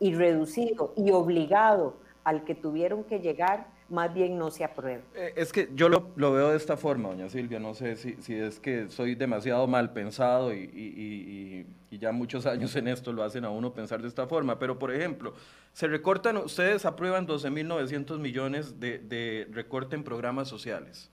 y 0.00 0.12
reducido 0.14 0.92
y 0.96 1.12
obligado 1.12 1.94
al 2.24 2.42
que 2.42 2.56
tuvieron 2.56 3.04
que 3.04 3.20
llegar 3.20 3.68
más 3.92 4.12
bien 4.12 4.38
no 4.38 4.50
se 4.50 4.64
apruebe. 4.64 5.02
Eh, 5.14 5.34
es 5.36 5.52
que 5.52 5.68
yo 5.74 5.88
lo, 5.88 6.14
veo 6.16 6.50
de 6.50 6.56
esta 6.56 6.76
forma, 6.76 7.10
doña 7.10 7.28
Silvia, 7.28 7.60
no 7.60 7.74
sé 7.74 7.96
si, 7.96 8.34
es 8.34 8.58
que 8.58 8.88
soy 8.88 9.14
demasiado 9.14 9.66
mal 9.66 9.92
pensado 9.92 10.52
y, 10.52 11.66
ya 11.90 12.10
muchos 12.10 12.46
años 12.46 12.74
en 12.74 12.88
esto 12.88 13.12
lo 13.12 13.22
hacen 13.22 13.44
a 13.44 13.50
uno 13.50 13.72
pensar 13.72 14.02
de 14.02 14.08
esta 14.08 14.26
forma, 14.26 14.58
pero 14.58 14.76
por 14.76 14.92
ejemplo, 14.92 15.34
se 15.72 15.86
recortan, 15.86 16.36
ustedes 16.36 16.84
aprueban 16.84 17.26
12.900 17.26 18.18
millones 18.18 18.78
de, 18.78 19.48
recorte 19.52 19.96
en 19.96 20.04
programas 20.04 20.48
sociales 20.48 21.10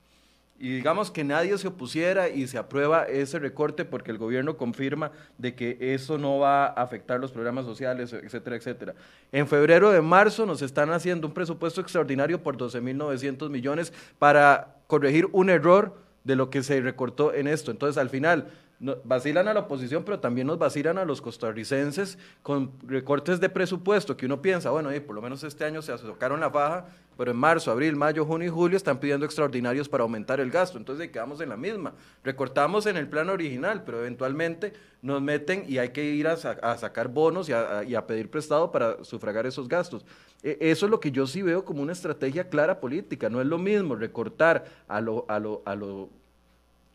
y 0.60 0.74
digamos 0.74 1.10
que 1.10 1.24
nadie 1.24 1.58
se 1.58 1.70
opusiera 1.70 2.28
y 2.28 2.46
se 2.46 2.58
aprueba 2.58 3.04
ese 3.04 3.40
recorte 3.40 3.86
porque 3.86 4.12
el 4.12 4.18
gobierno 4.18 4.58
confirma 4.58 5.12
de 5.38 5.56
que 5.56 5.78
eso 5.80 6.18
no 6.18 6.38
va 6.38 6.66
a 6.66 6.84
afectar 6.84 7.18
los 7.18 7.32
programas 7.32 7.66
sociales, 7.66 8.12
etcétera, 8.12 8.58
etcétera. 8.58 8.94
En 9.32 9.48
febrero 9.48 9.90
de 9.90 10.02
marzo 10.02 10.46
nos 10.46 10.62
están 10.62 10.92
haciendo 10.92 11.28
un 11.28 11.34
presupuesto 11.34 11.80
extraordinario 11.80 12.44
por 12.44 12.58
12.900 12.58 13.50
millones 13.50 13.94
para 14.20 14.76
corregir 14.88 15.30
un 15.32 15.50
error 15.50 15.96
de 16.26 16.36
lo 16.36 16.50
que 16.50 16.62
se 16.62 16.82
recortó 16.82 17.34
en 17.34 17.48
esto. 17.48 17.72
Entonces, 17.72 17.98
al 17.98 18.10
final, 18.10 18.50
vacilan 18.80 19.48
a 19.48 19.54
la 19.54 19.62
oposición, 19.62 20.04
pero 20.04 20.20
también 20.20 20.48
nos 20.48 20.58
vacilan 20.58 20.98
a 20.98 21.06
los 21.06 21.22
costarricenses 21.22 22.18
con 22.42 22.72
recortes 22.84 23.40
de 23.40 23.50
presupuesto, 23.50 24.16
que 24.16 24.26
uno 24.26 24.42
piensa, 24.42 24.70
bueno, 24.70 24.90
por 25.06 25.16
lo 25.16 25.22
menos 25.22 25.44
este 25.44 25.66
año 25.66 25.82
se 25.82 25.98
tocaron 25.98 26.40
la 26.40 26.50
faja, 26.50 26.86
pero 27.18 27.32
en 27.32 27.38
marzo, 27.38 27.70
abril, 27.70 27.98
mayo, 27.98 28.26
junio 28.26 28.48
y 28.48 28.50
julio 28.50 28.78
están 28.78 28.98
pidiendo 28.98 29.26
extraordinarios 29.26 29.90
para 29.90 30.04
aumentar 30.04 30.40
el 30.40 30.50
gasto, 30.50 30.78
entonces 30.78 31.10
quedamos 31.10 31.42
en 31.42 31.50
la 31.50 31.58
misma. 31.58 31.94
Recortamos 32.24 32.86
en 32.86 32.96
el 32.96 33.10
plan 33.10 33.30
original, 33.30 33.84
pero 33.84 34.00
eventualmente 34.00 34.72
nos 35.02 35.22
meten 35.22 35.66
y 35.68 35.80
hay 35.80 35.90
que 35.90 36.06
ir 36.06 36.30
a, 36.30 36.38
sacar 36.38 37.10
bonos 37.10 37.50
y 37.50 37.54
a, 37.54 38.08
pedir 38.08 38.30
prestado 38.30 38.72
para 38.72 39.04
sufragar 39.04 39.46
esos 39.46 39.68
gastos. 39.68 40.06
E, 40.42 40.58
eso 40.62 40.86
es 40.86 40.90
lo 40.90 41.02
que 41.02 41.12
yo 41.12 41.28
sí 41.28 41.42
veo 41.42 41.66
como 41.66 41.82
una 41.82 41.92
estrategia 41.92 42.48
clara 42.48 42.80
política, 42.80 43.30
no 43.30 43.42
es 43.42 43.48
lo 43.48 43.58
mismo 43.58 43.98
recortar 43.98 44.64
a 44.88 45.02
lo, 45.02 45.26
a 45.28 45.40
lo, 45.40 45.62
a 45.66 45.76
lo 45.76 46.10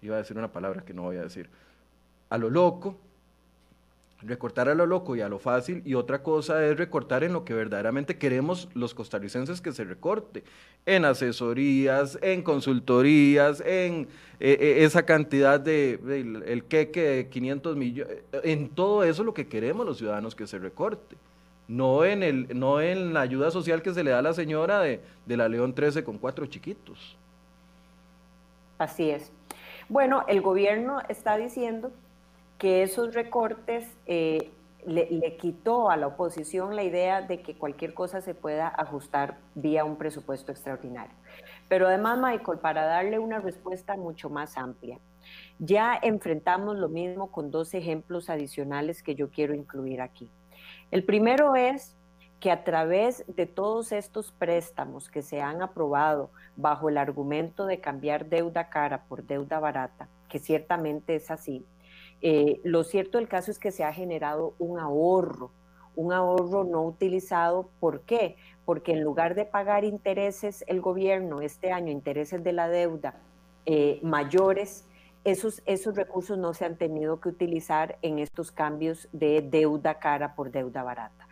iba 0.01 0.17
a 0.17 0.19
decir 0.19 0.39
una 0.39 0.53
palabra 0.53 0.85
que 0.87 0.95
no 0.95 1.03
voy 1.03 1.17
a 1.17 1.23
decir, 1.23 1.51
a 2.35 2.39
lo 2.39 2.51
loco, 2.51 2.97
recortar 4.23 4.69
a 4.69 4.75
lo 4.75 4.87
loco 4.87 5.15
y 5.15 5.21
a 5.21 5.29
lo 5.29 5.39
fácil, 5.39 5.83
y 5.85 5.95
otra 5.95 6.23
cosa 6.23 6.65
es 6.67 6.77
recortar 6.77 7.23
en 7.23 7.33
lo 7.33 7.45
que 7.45 7.55
verdaderamente 7.55 8.19
queremos 8.19 8.69
los 8.75 8.93
costarricenses 8.93 9.61
que 9.61 9.73
se 9.73 9.85
recorte, 9.85 10.43
en 10.85 11.05
asesorías, 11.05 12.19
en 12.23 12.43
consultorías, 12.43 13.61
en 13.61 14.09
eh, 14.41 14.57
eh, 14.61 14.85
esa 14.85 15.05
cantidad 15.05 15.61
de, 15.61 16.01
el, 16.47 16.65
queque 16.65 17.03
de 17.03 17.29
500 17.29 17.77
millones, 17.77 18.17
en 18.43 18.69
todo 18.69 19.05
eso 19.05 19.23
lo 19.23 19.33
que 19.33 19.47
queremos 19.47 19.87
los 19.87 19.99
ciudadanos 19.99 20.35
que 20.35 20.47
se 20.47 20.59
recorte. 20.59 21.17
No 21.67 22.05
en, 22.05 22.23
el, 22.23 22.59
no 22.59 22.83
en 22.83 23.15
la 23.15 23.23
ayuda 23.23 23.51
social 23.51 23.81
que 23.81 23.95
se 23.95 24.05
le 24.05 24.11
da 24.11 24.19
a 24.19 24.23
la 24.23 24.35
señora 24.35 24.81
de, 24.81 25.01
de 25.25 25.37
la 25.37 25.49
León 25.49 25.75
13 25.75 26.05
con 26.05 26.19
cuatro 26.19 26.45
chiquitos. 26.45 27.17
Así 28.77 29.09
es. 29.09 29.33
Bueno, 29.89 30.25
el 30.29 30.43
gobierno 30.43 31.01
está 31.09 31.39
diciendo 31.39 31.91
que 32.59 32.83
esos 32.83 33.15
recortes 33.15 33.87
eh, 34.07 34.51
le, 34.87 35.37
quitó 35.37 35.91
a 35.91 35.97
la 35.97 36.09
oposición 36.09 36.77
la 36.77 36.83
idea 36.83 37.23
de 37.23 37.43
que 37.43 37.57
cualquier 37.57 37.95
cosa 37.95 38.21
se 38.21 38.35
pueda 38.35 38.69
ajustar 38.69 39.39
vía 39.55 39.85
un 39.85 39.97
presupuesto 39.97 40.53
extraordinario. 40.53 41.15
Pero 41.69 41.89
además, 41.89 42.19
Michael, 42.19 42.59
para 42.59 42.85
darle 42.85 43.19
una 43.19 43.41
respuesta 43.41 43.97
mucho 43.97 44.29
más 44.29 44.57
amplia, 44.57 44.99
ya 45.59 45.99
enfrentamos 46.01 46.77
lo 46.77 46.89
mismo 46.89 47.31
con 47.31 47.51
dos 47.51 47.75
ejemplos 47.75 48.29
adicionales 48.29 49.03
que 49.03 49.15
yo 49.15 49.31
quiero 49.31 49.55
incluir 49.55 50.01
aquí. 50.01 50.31
El 50.91 51.05
primero 51.05 51.57
es 51.57 51.97
que 52.41 52.51
a 52.51 52.63
través 52.63 53.25
de 53.27 53.47
todos 53.47 53.91
estos 53.93 54.31
préstamos 54.33 55.09
que 55.09 55.23
se 55.23 55.41
han 55.41 55.63
aprobado 55.63 56.31
bajo 56.57 56.91
el 56.91 56.99
argumento 56.99 57.65
de 57.65 57.81
cambiar 57.81 58.27
deuda 58.27 58.69
cara 58.69 59.05
por 59.09 59.25
deuda 59.25 59.61
barata, 59.61 60.09
que 60.29 60.39
ciertamente 60.39 61.15
es 61.15 61.31
así, 61.31 61.65
eh, 62.27 62.63
lo 62.65 62.85
cierto 62.85 63.19
del 63.19 63.29
caso 63.29 63.51
es 63.51 63.59
que 63.59 63.71
se 63.71 63.85
ha 63.85 63.93
generado 63.93 64.55
un 64.59 64.79
ahorro, 64.79 65.51
un 65.95 66.11
ahorro 66.11 66.65
no 66.65 66.83
utilizado. 66.83 67.69
¿Por 67.81 68.01
qué? 68.01 68.37
Porque 68.65 68.93
en 68.93 69.03
lugar 69.03 69.35
de 69.35 69.45
pagar 69.45 69.85
intereses 69.85 70.65
el 70.67 70.81
gobierno 70.81 71.43
este 71.43 71.71
año, 71.71 71.93
intereses 71.93 72.43
de 72.43 72.55
la 72.55 72.71
deuda 72.71 73.17
eh, 73.67 74.01
mayores, 74.03 74.89
esos, 75.25 75.63
esos 75.67 75.97
recursos 75.97 76.39
no 76.39 76.55
se 76.55 76.65
han 76.65 76.79
tenido 76.79 77.21
que 77.21 77.29
utilizar 77.29 77.99
en 78.01 78.19
estos 78.19 78.51
cambios 78.51 79.07
de 79.13 79.43
deuda 79.43 79.99
cara 79.99 80.35
por 80.35 80.51
deuda 80.51 80.83
barata. 80.83 81.29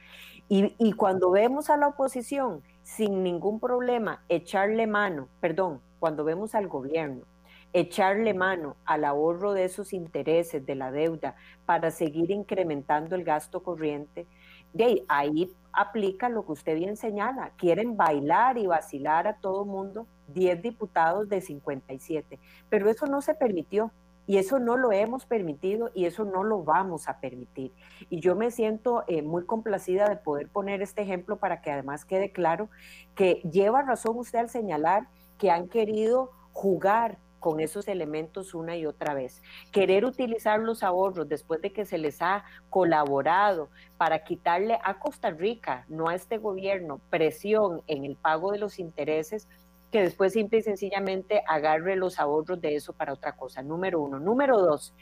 Y, 0.50 0.74
y 0.78 0.92
cuando 0.92 1.30
vemos 1.30 1.70
a 1.70 1.78
la 1.78 1.88
oposición 1.88 2.62
sin 2.82 3.22
ningún 3.22 3.60
problema 3.60 4.22
echarle 4.28 4.86
mano, 4.86 5.28
perdón, 5.40 5.80
cuando 5.98 6.22
vemos 6.22 6.54
al 6.54 6.68
gobierno 6.68 7.24
echarle 7.72 8.34
mano 8.34 8.76
al 8.84 9.04
ahorro 9.04 9.52
de 9.52 9.64
esos 9.64 9.92
intereses 9.92 10.64
de 10.64 10.74
la 10.74 10.90
deuda 10.90 11.36
para 11.64 11.90
seguir 11.90 12.30
incrementando 12.30 13.14
el 13.16 13.24
gasto 13.24 13.62
corriente, 13.62 14.26
de 14.72 15.04
ahí, 15.08 15.54
aplica 15.72 16.28
lo 16.28 16.44
que 16.46 16.52
usted 16.52 16.76
bien 16.76 16.96
señala. 16.96 17.50
Quieren 17.56 17.96
bailar 17.96 18.58
y 18.58 18.66
vacilar 18.66 19.26
a 19.26 19.36
todo 19.36 19.64
mundo 19.64 20.06
10 20.28 20.62
diputados 20.62 21.28
de 21.28 21.40
57, 21.40 22.38
pero 22.68 22.88
eso 22.88 23.06
no 23.06 23.20
se 23.20 23.34
permitió. 23.34 23.90
Y 24.24 24.38
eso 24.38 24.60
no 24.60 24.76
lo 24.76 24.92
hemos 24.92 25.26
permitido 25.26 25.90
y 25.94 26.04
eso 26.04 26.24
no 26.24 26.44
lo 26.44 26.62
vamos 26.62 27.08
a 27.08 27.18
permitir. 27.18 27.72
Y 28.08 28.20
yo 28.20 28.36
me 28.36 28.52
siento 28.52 29.02
eh, 29.08 29.20
muy 29.20 29.44
complacida 29.44 30.08
de 30.08 30.14
poder 30.14 30.48
poner 30.48 30.80
este 30.80 31.02
ejemplo 31.02 31.38
para 31.38 31.60
que 31.60 31.72
además 31.72 32.04
quede 32.04 32.30
claro 32.30 32.68
que 33.16 33.42
lleva 33.50 33.82
razón 33.82 34.16
usted 34.16 34.38
al 34.38 34.48
señalar 34.48 35.08
que 35.38 35.50
han 35.50 35.66
querido 35.66 36.30
jugar 36.52 37.18
con 37.42 37.58
esos 37.58 37.88
elementos 37.88 38.54
una 38.54 38.76
y 38.76 38.86
otra 38.86 39.14
vez. 39.14 39.42
Querer 39.72 40.04
utilizar 40.04 40.60
los 40.60 40.84
ahorros 40.84 41.28
después 41.28 41.60
de 41.60 41.72
que 41.72 41.84
se 41.84 41.98
les 41.98 42.22
ha 42.22 42.44
colaborado 42.70 43.68
para 43.98 44.22
quitarle 44.22 44.78
a 44.84 45.00
Costa 45.00 45.30
Rica, 45.30 45.84
no 45.88 46.08
a 46.08 46.14
este 46.14 46.38
gobierno, 46.38 47.00
presión 47.10 47.82
en 47.88 48.04
el 48.04 48.14
pago 48.14 48.52
de 48.52 48.58
los 48.58 48.78
intereses, 48.78 49.48
que 49.90 50.02
después 50.02 50.34
simple 50.34 50.58
y 50.58 50.62
sencillamente 50.62 51.42
agarre 51.48 51.96
los 51.96 52.20
ahorros 52.20 52.60
de 52.60 52.76
eso 52.76 52.92
para 52.92 53.12
otra 53.12 53.32
cosa. 53.32 53.60
Número 53.60 54.00
uno. 54.00 54.20
Número 54.20 54.58
dos, 54.58 54.94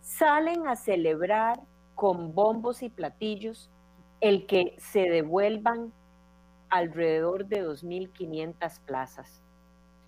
salen 0.00 0.68
a 0.68 0.76
celebrar 0.76 1.58
con 1.96 2.36
bombos 2.36 2.84
y 2.84 2.88
platillos 2.88 3.68
el 4.20 4.46
que 4.46 4.76
se 4.78 5.10
devuelvan 5.10 5.92
alrededor 6.68 7.46
de 7.46 7.66
2.500 7.66 8.80
plazas, 8.86 9.42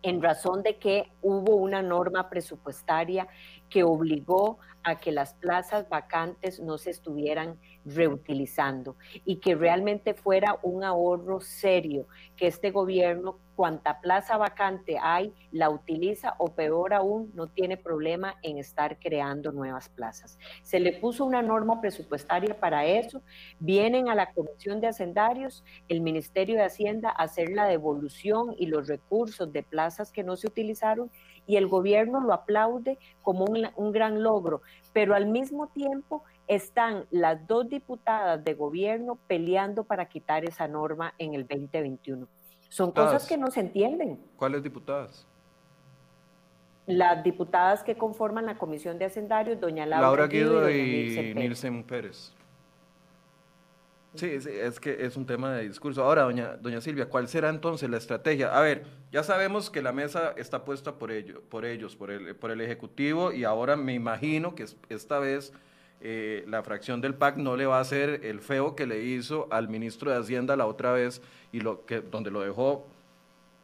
en 0.03 0.23
razón 0.23 0.63
de 0.63 0.79
que 0.79 1.13
hubo 1.23 1.57
una 1.57 1.83
norma 1.83 2.29
presupuestaria 2.29 3.29
que 3.73 3.85
obligó 3.85 4.59
a 4.85 4.99
que 4.99 5.13
las 5.13 5.35
plazas 5.35 5.89
vacantes 5.89 6.61
no 6.61 6.77
se 6.77 6.91
estuvieran 6.91 7.59
reutilizando 7.85 8.97
y 9.25 9.37
que 9.37 9.55
realmente 9.55 10.13
fuera 10.13 10.59
un 10.63 10.85
ahorro 10.85 11.41
serio, 11.41 12.07
que 12.37 12.49
este 12.49 12.71
gobierno, 12.71 13.39
cuanta 13.55 14.01
plaza 14.01 14.37
vacante 14.37 14.99
hay, 15.01 15.33
la 15.53 15.71
utiliza 15.71 16.35
o 16.39 16.49
peor 16.49 16.95
aún, 16.95 17.31
no 17.35 17.47
tiene 17.47 17.77
problema 17.77 18.35
en 18.43 18.59
estar 18.59 18.99
creando 18.99 19.53
nuevas 19.53 19.89
plazas. 19.89 20.39
Se 20.63 20.81
le 20.81 20.93
puso 20.93 21.25
una 21.25 21.43
norma 21.43 21.81
presupuestaria 21.81 22.59
para 22.59 22.85
eso, 22.85 23.23
vienen 23.59 24.09
a 24.09 24.15
la 24.15 24.33
Comisión 24.33 24.81
de 24.81 24.89
Hacendarios, 24.89 25.65
el 25.89 26.01
Ministerio 26.01 26.57
de 26.57 26.65
Hacienda 26.65 27.11
a 27.11 27.25
hacer 27.25 27.51
la 27.51 27.67
devolución 27.67 28.55
y 28.59 28.67
los 28.67 28.89
recursos 28.89 29.53
de 29.53 29.63
plazas 29.63 30.13
que 30.13 30.25
no 30.25 30.37
se 30.37 30.49
utilizaron 30.49 31.11
y 31.47 31.57
el 31.57 31.67
gobierno 31.67 32.21
lo 32.21 32.33
aplaude 32.33 32.99
como 33.23 33.45
un, 33.45 33.69
un 33.77 33.93
gran 33.93 34.23
logro, 34.23 34.63
pero 34.93 35.15
al 35.15 35.27
mismo 35.27 35.69
tiempo 35.69 36.23
están 36.47 37.07
las 37.11 37.47
dos 37.47 37.69
diputadas 37.69 38.43
de 38.45 38.55
gobierno 38.55 39.19
peleando 39.27 39.85
para 39.85 40.07
quitar 40.07 40.45
esa 40.45 40.69
norma 40.69 41.15
en 41.19 41.35
el 41.35 41.47
2021. 41.47 42.27
Son 42.69 42.91
cosas 42.91 43.27
que 43.27 43.37
no 43.37 43.51
se 43.51 43.61
entienden. 43.61 44.19
¿Cuáles 44.37 44.63
diputadas? 44.63 45.27
Las 46.87 47.23
diputadas 47.23 47.85
que 47.85 47.97
conforman 47.97 48.47
la 48.47 48.57
Comisión 48.57 48.99
de 48.99 49.05
Hacendarios, 49.05 49.61
doña 49.61 49.87
Laura, 49.87 50.07
Laura 50.07 50.27
Guido 50.27 50.71
y, 50.71 51.35
Nilsen 51.35 51.85
Pérez. 51.85 52.33
Sí, 54.15 54.27
es, 54.27 54.79
que 54.79 55.07
es 55.07 55.17
un 55.17 55.25
tema 55.25 55.55
de 55.55 55.67
discurso. 55.67 56.05
Ahora, 56.05 56.25
doña, 56.25 56.57
doña 56.61 56.83
Silvia, 56.83 57.09
¿cuál 57.09 57.29
será 57.29 57.49
entonces 57.49 57.89
la 57.89 57.97
estrategia? 57.97 58.57
A 58.57 58.61
ver, 58.61 58.85
ya 59.11 59.23
sabemos 59.23 59.71
que 59.71 59.81
la 59.81 59.93
mesa 59.93 60.35
está 60.37 60.65
puesta 60.65 60.97
por, 60.97 61.11
ello, 61.11 61.43
por 61.49 61.65
ellos, 61.65 61.97
por 61.97 62.11
el, 62.11 62.37
por 62.37 62.51
el 62.51 62.61
Ejecutivo, 62.61 63.33
y 63.33 63.45
ahora 63.45 63.75
me 63.75 63.95
imagino 63.95 64.55
que 64.55 64.67
esta 64.91 65.19
vez 65.19 65.55
eh, 66.03 66.45
la 66.47 66.63
fracción 66.63 67.01
del 67.01 67.15
PAC 67.15 67.39
no 67.39 67.57
le 67.57 67.65
va 67.65 67.79
a 67.79 67.81
hacer 67.81 68.21
el 68.25 68.41
feo 68.41 68.77
que 68.77 68.87
le 68.87 69.03
hizo 69.03 69.49
al 69.51 69.69
ministro 69.69 70.11
de 70.11 70.19
Hacienda 70.19 70.57
la 70.57 70.67
otra 70.67 70.93
vez, 70.93 71.23
y 71.51 71.61
lo 71.61 71.87
que, 71.87 72.03
donde 72.03 72.31
lo 72.31 72.43
dejó, 72.43 72.87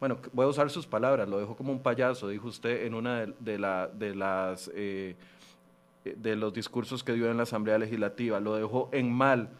bueno, 0.00 0.18
voy 0.32 0.46
a 0.46 0.48
usar 0.48 0.70
sus 0.70 0.86
palabras, 0.86 1.28
lo 1.28 1.38
dejó 1.38 1.56
como 1.56 1.72
un 1.72 1.82
payaso, 1.82 2.26
dijo 2.26 2.48
usted 2.48 2.86
en 2.86 2.94
una 2.94 3.26
de, 3.26 3.58
la, 3.58 3.88
de 3.88 4.14
las... 4.14 4.70
Eh, 4.74 5.14
de 6.04 6.36
los 6.36 6.54
discursos 6.54 7.04
que 7.04 7.12
dio 7.12 7.30
en 7.30 7.36
la 7.36 7.42
Asamblea 7.42 7.76
Legislativa, 7.76 8.40
lo 8.40 8.54
dejó 8.54 8.88
en 8.92 9.12
mal 9.12 9.50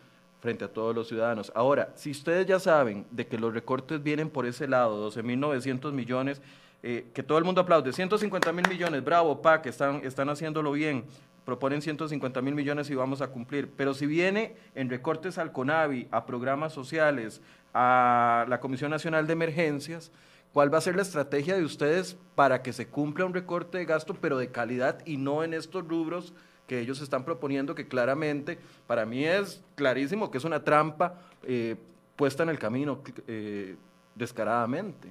frente 0.48 0.64
a 0.64 0.72
todos 0.72 0.94
los 0.94 1.08
ciudadanos. 1.08 1.52
Ahora, 1.54 1.92
si 1.94 2.10
ustedes 2.10 2.46
ya 2.46 2.58
saben 2.58 3.04
de 3.10 3.26
que 3.26 3.36
los 3.36 3.52
recortes 3.52 4.02
vienen 4.02 4.30
por 4.30 4.46
ese 4.46 4.66
lado, 4.66 5.10
12.900 5.10 5.92
millones, 5.92 6.40
eh, 6.82 7.04
que 7.12 7.22
todo 7.22 7.36
el 7.36 7.44
mundo 7.44 7.60
aplaude, 7.60 7.92
150 7.92 8.50
mil 8.54 8.66
millones, 8.66 9.04
bravo, 9.04 9.42
PAC, 9.42 9.66
están, 9.66 9.96
están 10.04 10.30
haciéndolo 10.30 10.72
bien, 10.72 11.04
proponen 11.44 11.82
150 11.82 12.40
mil 12.40 12.54
millones 12.54 12.88
y 12.88 12.94
vamos 12.94 13.20
a 13.20 13.26
cumplir, 13.28 13.70
pero 13.76 13.92
si 13.92 14.06
viene 14.06 14.56
en 14.74 14.88
recortes 14.88 15.36
al 15.36 15.52
CONAVI, 15.52 16.08
a 16.10 16.24
programas 16.24 16.72
sociales, 16.72 17.42
a 17.74 18.46
la 18.48 18.58
Comisión 18.58 18.90
Nacional 18.90 19.26
de 19.26 19.34
Emergencias, 19.34 20.10
¿cuál 20.54 20.72
va 20.72 20.78
a 20.78 20.80
ser 20.80 20.96
la 20.96 21.02
estrategia 21.02 21.58
de 21.58 21.64
ustedes 21.64 22.16
para 22.34 22.62
que 22.62 22.72
se 22.72 22.86
cumpla 22.86 23.26
un 23.26 23.34
recorte 23.34 23.76
de 23.76 23.84
gasto, 23.84 24.14
pero 24.18 24.38
de 24.38 24.50
calidad 24.50 25.04
y 25.04 25.18
no 25.18 25.44
en 25.44 25.52
estos 25.52 25.86
rubros 25.86 26.32
que 26.68 26.78
ellos 26.78 27.00
están 27.00 27.24
proponiendo, 27.24 27.74
que 27.74 27.88
claramente, 27.88 28.58
para 28.86 29.04
mí 29.06 29.24
es 29.24 29.60
clarísimo 29.74 30.30
que 30.30 30.38
es 30.38 30.44
una 30.44 30.62
trampa 30.62 31.14
eh, 31.42 31.76
puesta 32.14 32.44
en 32.44 32.50
el 32.50 32.58
camino 32.58 33.00
eh, 33.26 33.76
descaradamente. 34.14 35.08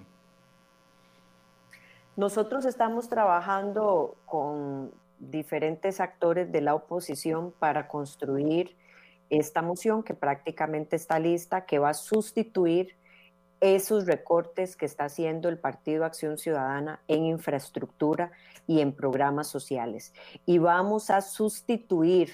Nosotros 2.16 2.64
estamos 2.66 3.10
trabajando 3.10 4.16
con 4.26 4.92
diferentes 5.20 6.00
actores 6.00 6.52
de 6.52 6.62
la 6.62 6.76
oposición 6.76 7.52
para 7.58 7.88
construir 7.88 8.76
esta 9.30 9.62
moción 9.62 10.04
que 10.04 10.14
prácticamente 10.14 10.96
está 10.96 11.20
lista, 11.20 11.66
que 11.66 11.80
va 11.80 11.90
a 11.90 11.94
sustituir 11.96 12.96
esos 13.60 14.06
recortes 14.06 14.76
que 14.76 14.86
está 14.86 15.06
haciendo 15.06 15.50
el 15.50 15.58
Partido 15.58 16.06
Acción 16.06 16.38
Ciudadana 16.38 17.02
en 17.08 17.26
infraestructura 17.26 18.32
y 18.68 18.82
en 18.82 18.94
programas 18.94 19.48
sociales. 19.48 20.14
Y 20.46 20.58
vamos 20.60 21.10
a 21.10 21.22
sustituir 21.22 22.30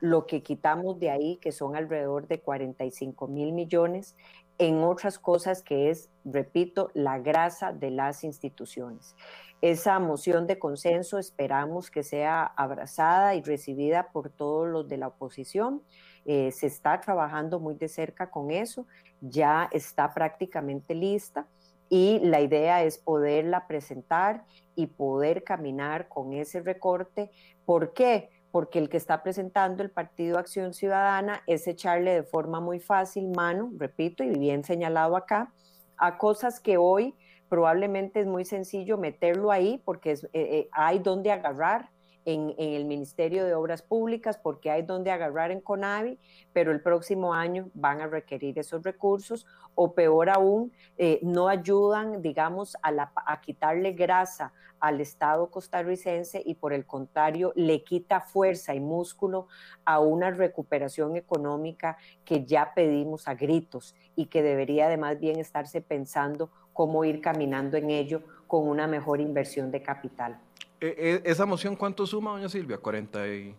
lo 0.00 0.26
que 0.26 0.42
quitamos 0.42 1.00
de 1.00 1.10
ahí, 1.10 1.36
que 1.38 1.52
son 1.52 1.74
alrededor 1.74 2.28
de 2.28 2.40
45 2.40 3.26
mil 3.26 3.52
millones, 3.52 4.16
en 4.58 4.82
otras 4.82 5.18
cosas 5.18 5.62
que 5.62 5.90
es, 5.90 6.10
repito, 6.24 6.90
la 6.94 7.18
grasa 7.18 7.72
de 7.72 7.90
las 7.90 8.24
instituciones. 8.24 9.14
Esa 9.60 9.98
moción 9.98 10.46
de 10.46 10.58
consenso 10.58 11.18
esperamos 11.18 11.90
que 11.90 12.02
sea 12.02 12.44
abrazada 12.44 13.34
y 13.34 13.42
recibida 13.42 14.10
por 14.12 14.30
todos 14.30 14.68
los 14.68 14.88
de 14.88 14.98
la 14.98 15.08
oposición. 15.08 15.82
Eh, 16.24 16.50
se 16.52 16.66
está 16.66 17.00
trabajando 17.00 17.58
muy 17.60 17.74
de 17.74 17.88
cerca 17.88 18.30
con 18.30 18.50
eso, 18.50 18.86
ya 19.20 19.68
está 19.72 20.12
prácticamente 20.12 20.94
lista 20.94 21.46
y 21.88 22.18
la 22.20 22.40
idea 22.40 22.82
es 22.84 22.98
poderla 22.98 23.66
presentar 23.66 24.44
y 24.74 24.86
poder 24.86 25.42
caminar 25.44 26.08
con 26.08 26.32
ese 26.32 26.60
recorte. 26.60 27.30
¿Por 27.64 27.92
qué? 27.92 28.30
Porque 28.50 28.78
el 28.78 28.88
que 28.88 28.96
está 28.96 29.22
presentando 29.22 29.82
el 29.82 29.90
Partido 29.90 30.38
Acción 30.38 30.74
Ciudadana 30.74 31.42
es 31.46 31.66
echarle 31.66 32.12
de 32.12 32.22
forma 32.22 32.60
muy 32.60 32.80
fácil 32.80 33.28
mano, 33.28 33.70
repito, 33.76 34.22
y 34.22 34.30
bien 34.30 34.64
señalado 34.64 35.16
acá, 35.16 35.52
a 35.96 36.18
cosas 36.18 36.60
que 36.60 36.76
hoy 36.76 37.14
probablemente 37.48 38.20
es 38.20 38.26
muy 38.26 38.44
sencillo 38.44 38.98
meterlo 38.98 39.50
ahí 39.50 39.80
porque 39.84 40.12
es, 40.12 40.24
eh, 40.24 40.28
eh, 40.34 40.68
hay 40.72 40.98
donde 40.98 41.32
agarrar 41.32 41.90
en, 42.28 42.54
el 42.58 42.84
Ministerio 42.84 43.46
de 43.46 43.54
Obras 43.54 43.80
Públicas 43.80 44.36
porque 44.36 44.70
hay 44.70 44.82
donde 44.82 45.10
agarrar 45.10 45.50
en 45.50 45.62
CONAVI, 45.62 46.18
pero 46.52 46.72
el 46.72 46.82
próximo 46.82 47.32
año 47.32 47.70
van 47.72 48.02
a 48.02 48.06
requerir 48.06 48.58
esos 48.58 48.82
recursos 48.82 49.46
o 49.74 49.94
peor 49.94 50.28
aún, 50.28 50.70
eh, 50.98 51.20
no 51.22 51.48
ayudan, 51.48 52.20
digamos, 52.20 52.76
a, 52.82 53.40
quitarle 53.40 53.92
grasa 53.92 54.52
al 54.78 55.00
Estado 55.00 55.50
costarricense 55.50 56.42
y 56.44 56.54
por 56.54 56.74
el 56.74 56.84
contrario 56.84 57.52
le 57.56 57.82
quita 57.82 58.20
fuerza 58.20 58.74
y 58.74 58.80
músculo 58.80 59.48
a 59.86 59.98
una 60.00 60.30
recuperación 60.30 61.16
económica 61.16 61.96
que 62.26 62.44
ya 62.44 62.74
pedimos 62.74 63.26
a 63.26 63.34
gritos 63.34 63.94
y 64.16 64.26
que 64.26 64.42
debería 64.42 64.86
además 64.86 65.18
bien 65.18 65.40
estarse 65.40 65.80
pensando 65.80 66.50
cómo 66.74 67.04
ir 67.04 67.22
caminando 67.22 67.78
en 67.78 67.88
ello 67.88 68.22
con 68.46 68.68
una 68.68 68.86
mejor 68.86 69.20
inversión 69.20 69.70
de 69.70 69.82
capital. 69.82 70.38
Eh, 70.80 70.94
eh, 70.96 71.22
¿Esa 71.24 71.44
moción 71.44 71.74
cuánto 71.74 72.06
suma, 72.06 72.30
doña 72.30 72.48
Silvia? 72.48 72.78
40 72.78 73.28
y... 73.28 73.54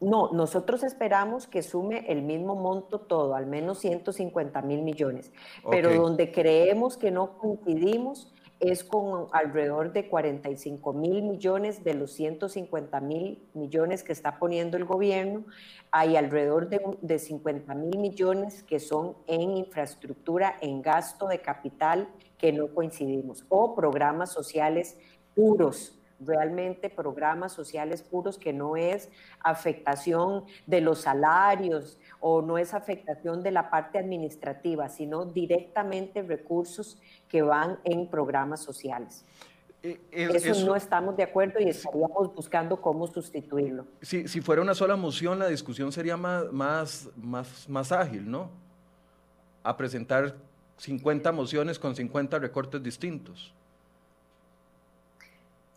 No, 0.00 0.30
nosotros 0.32 0.82
esperamos 0.82 1.46
que 1.46 1.62
sume 1.62 2.04
el 2.08 2.22
mismo 2.22 2.54
monto 2.54 3.00
todo, 3.00 3.34
al 3.34 3.46
menos 3.46 3.78
150 3.78 4.60
mil 4.60 4.82
millones, 4.82 5.32
pero 5.70 5.94
donde 5.94 6.30
creemos 6.30 6.98
que 6.98 7.10
no 7.10 7.38
coincidimos 7.38 8.30
es 8.60 8.84
con 8.84 9.28
alrededor 9.32 9.92
de 9.92 10.08
45 10.08 10.92
mil 10.92 11.22
millones 11.22 11.84
de 11.84 11.94
los 11.94 12.12
150 12.12 13.00
mil 13.00 13.42
millones 13.54 14.02
que 14.02 14.12
está 14.12 14.38
poniendo 14.38 14.76
el 14.76 14.84
gobierno. 14.84 15.44
Hay 15.90 16.16
alrededor 16.16 16.68
de, 16.68 16.80
de 17.00 17.18
50 17.18 17.74
mil 17.74 17.98
millones 17.98 18.62
que 18.62 18.80
son 18.80 19.16
en 19.26 19.56
infraestructura, 19.56 20.56
en 20.60 20.82
gasto 20.82 21.26
de 21.26 21.40
capital 21.40 22.08
que 22.38 22.52
no 22.52 22.68
coincidimos, 22.74 23.44
o 23.48 23.74
programas 23.74 24.30
sociales 24.32 24.98
puros, 25.36 25.96
realmente 26.18 26.88
programas 26.88 27.52
sociales 27.52 28.02
puros 28.02 28.38
que 28.38 28.52
no 28.52 28.76
es 28.76 29.10
afectación 29.40 30.44
de 30.66 30.80
los 30.80 31.02
salarios 31.02 31.98
o 32.20 32.40
no 32.40 32.56
es 32.58 32.72
afectación 32.74 33.42
de 33.42 33.50
la 33.50 33.70
parte 33.70 33.98
administrativa, 33.98 34.88
sino 34.88 35.26
directamente 35.26 36.22
recursos 36.22 37.00
que 37.28 37.42
van 37.42 37.78
en 37.84 38.08
programas 38.08 38.60
sociales. 38.60 39.24
Eh, 39.82 40.00
eso, 40.10 40.66
no 40.66 40.74
estamos 40.74 41.16
de 41.16 41.22
acuerdo 41.22 41.60
y 41.60 41.68
estaríamos 41.68 42.34
buscando 42.34 42.80
cómo 42.80 43.06
sustituirlo. 43.06 43.86
Si, 44.00 44.26
si 44.26 44.40
fuera 44.40 44.62
una 44.62 44.74
sola 44.74 44.96
moción, 44.96 45.38
la 45.38 45.48
discusión 45.48 45.92
sería 45.92 46.16
más, 46.16 46.50
más, 46.50 47.08
más, 47.16 47.68
más 47.68 47.92
ágil, 47.92 48.28
¿no? 48.28 48.50
A 49.62 49.76
presentar 49.76 50.34
50 50.78 51.30
mociones 51.30 51.78
con 51.78 51.94
50 51.94 52.38
recortes 52.38 52.82
distintos. 52.82 53.54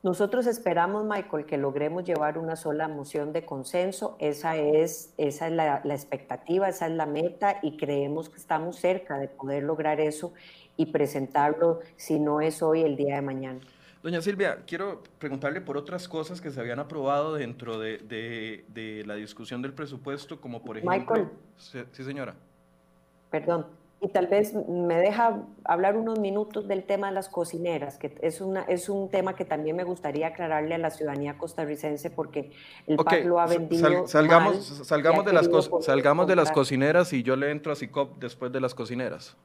Nosotros 0.01 0.47
esperamos, 0.47 1.03
Michael, 1.03 1.45
que 1.45 1.57
logremos 1.57 2.05
llevar 2.05 2.37
una 2.37 2.55
sola 2.55 2.87
moción 2.87 3.33
de 3.33 3.43
consenso. 3.43 4.15
Esa 4.19 4.55
es, 4.55 5.13
esa 5.17 5.47
es 5.47 5.53
la, 5.53 5.81
la, 5.83 5.93
expectativa, 5.93 6.69
esa 6.69 6.87
es 6.87 6.93
la 6.93 7.05
meta 7.05 7.59
y 7.61 7.75
creemos 7.75 8.29
que 8.29 8.37
estamos 8.37 8.77
cerca 8.77 9.17
de 9.17 9.27
poder 9.27 9.63
lograr 9.63 9.99
eso 9.99 10.33
y 10.77 10.85
presentarlo, 10.85 11.81
si 11.97 12.17
no 12.17 12.39
es 12.39 12.63
hoy, 12.63 12.83
el 12.83 12.95
día 12.95 13.15
de 13.15 13.21
mañana. 13.21 13.59
Doña 14.01 14.21
Silvia, 14.21 14.63
quiero 14.65 15.03
preguntarle 15.19 15.59
por 15.59 15.75
otras 15.75 16.07
cosas 16.07 16.39
que 16.39 16.49
se 16.49 16.61
habían 16.61 16.79
aprobado 16.79 17.33
dentro 17.33 17.77
de, 17.77 17.97
de, 17.97 18.63
de 18.69 19.03
la 19.05 19.15
discusión 19.15 19.61
del 19.61 19.73
presupuesto, 19.73 20.39
como 20.39 20.63
por 20.63 20.77
ejemplo... 20.77 20.97
Michael. 20.97 21.29
Sí, 21.57 22.03
señora. 22.05 22.35
Perdón 23.29 23.78
y 24.01 24.07
tal 24.07 24.27
vez 24.27 24.53
me 24.53 24.95
deja 24.95 25.41
hablar 25.65 25.97
unos 25.97 26.19
minutos 26.19 26.67
del 26.67 26.85
tema 26.85 27.07
de 27.07 27.13
las 27.13 27.27
cocineras, 27.27 27.97
que 27.97 28.15
es, 28.21 28.39
una, 28.39 28.61
es 28.61 28.87
un 28.87 29.09
tema 29.09 29.35
que 29.35 29.43
también 29.43 29.75
me 29.75 29.83
gustaría 29.83 30.27
aclararle 30.27 30.75
a 30.75 30.77
la 30.77 30.89
ciudadanía 30.89 31.37
costarricense 31.37 32.09
porque 32.09 32.51
el 32.87 32.95
PAC 32.95 33.25
lo 33.25 33.41
ha 33.41 33.47
vendido. 33.47 34.07
salgamos 34.07 34.65
salgamos, 34.87 35.25
de 35.25 35.33
las, 35.33 35.49
salgamos 35.81 36.27
de 36.27 36.35
las 36.37 36.51
cocineras 36.51 37.11
y 37.11 37.23
yo 37.23 37.35
le 37.35 37.51
entro 37.51 37.73
a 37.73 37.75
CICOP 37.75 38.19
después 38.19 38.53
de 38.53 38.61
las 38.61 38.73
cocineras. 38.73 39.35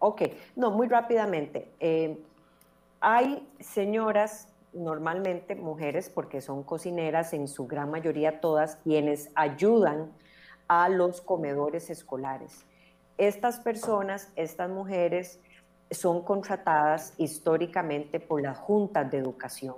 Ok, 0.00 0.22
no, 0.54 0.70
muy 0.70 0.86
rápidamente. 0.86 1.70
Eh, 1.80 2.18
hay 3.00 3.48
señoras, 3.58 4.48
normalmente 4.74 5.54
mujeres, 5.54 6.10
porque 6.10 6.42
son 6.42 6.62
cocineras, 6.62 7.32
en 7.32 7.48
su 7.48 7.66
gran 7.66 7.90
mayoría 7.90 8.40
todas, 8.40 8.76
quienes 8.76 9.30
ayudan 9.34 10.12
a 10.68 10.90
los 10.90 11.22
comedores 11.22 11.88
escolares 11.88 12.67
estas 13.18 13.58
personas, 13.58 14.32
estas 14.36 14.70
mujeres, 14.70 15.40
son 15.90 16.22
contratadas 16.22 17.14
históricamente 17.18 18.20
por 18.20 18.42
las 18.42 18.58
juntas 18.58 19.10
de 19.10 19.18
educación, 19.18 19.74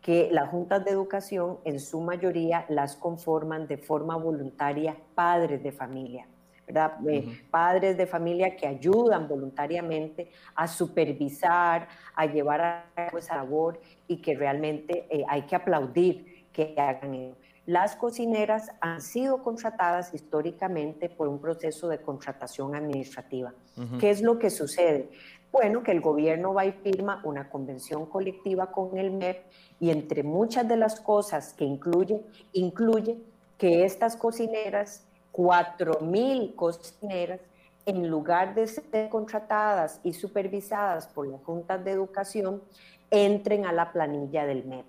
que 0.00 0.28
las 0.30 0.48
juntas 0.50 0.84
de 0.84 0.90
educación 0.90 1.58
en 1.64 1.80
su 1.80 2.00
mayoría 2.00 2.64
las 2.68 2.96
conforman 2.96 3.66
de 3.66 3.78
forma 3.78 4.16
voluntaria 4.16 4.96
padres 5.14 5.62
de 5.62 5.72
familia. 5.72 6.26
¿verdad? 6.66 6.94
Eh, 7.08 7.42
padres 7.48 7.96
de 7.96 8.06
familia 8.06 8.56
que 8.56 8.66
ayudan 8.66 9.28
voluntariamente 9.28 10.30
a 10.54 10.66
supervisar, 10.66 11.86
a 12.14 12.26
llevar 12.26 12.60
a 12.60 12.84
cabo 12.92 13.18
esa 13.18 13.36
labor 13.36 13.80
y 14.08 14.16
que 14.16 14.34
realmente 14.34 15.06
eh, 15.08 15.24
hay 15.28 15.42
que 15.42 15.54
aplaudir 15.54 16.48
que 16.52 16.74
hagan 16.76 17.14
eso. 17.14 17.45
Las 17.66 17.96
cocineras 17.96 18.70
han 18.80 19.00
sido 19.00 19.42
contratadas 19.42 20.14
históricamente 20.14 21.08
por 21.08 21.26
un 21.26 21.40
proceso 21.40 21.88
de 21.88 22.00
contratación 22.00 22.76
administrativa. 22.76 23.52
¿Qué 23.98 24.10
es 24.10 24.22
lo 24.22 24.38
que 24.38 24.50
sucede? 24.50 25.10
Bueno, 25.50 25.82
que 25.82 25.90
el 25.90 26.00
gobierno 26.00 26.54
va 26.54 26.64
y 26.64 26.70
firma 26.70 27.20
una 27.24 27.50
convención 27.50 28.06
colectiva 28.06 28.70
con 28.70 28.96
el 28.96 29.10
MEP 29.10 29.42
y 29.80 29.90
entre 29.90 30.22
muchas 30.22 30.68
de 30.68 30.76
las 30.76 31.00
cosas 31.00 31.54
que 31.54 31.64
incluye, 31.64 32.22
incluye 32.52 33.18
que 33.58 33.84
estas 33.84 34.14
cocineras, 34.14 35.04
4.000 35.32 36.54
cocineras, 36.54 37.40
en 37.84 38.08
lugar 38.08 38.54
de 38.54 38.68
ser 38.68 39.08
contratadas 39.08 40.00
y 40.04 40.12
supervisadas 40.12 41.08
por 41.08 41.26
las 41.26 41.42
juntas 41.42 41.84
de 41.84 41.90
educación, 41.90 42.62
entren 43.10 43.66
a 43.66 43.72
la 43.72 43.92
planilla 43.92 44.46
del 44.46 44.64
MEP. 44.64 44.86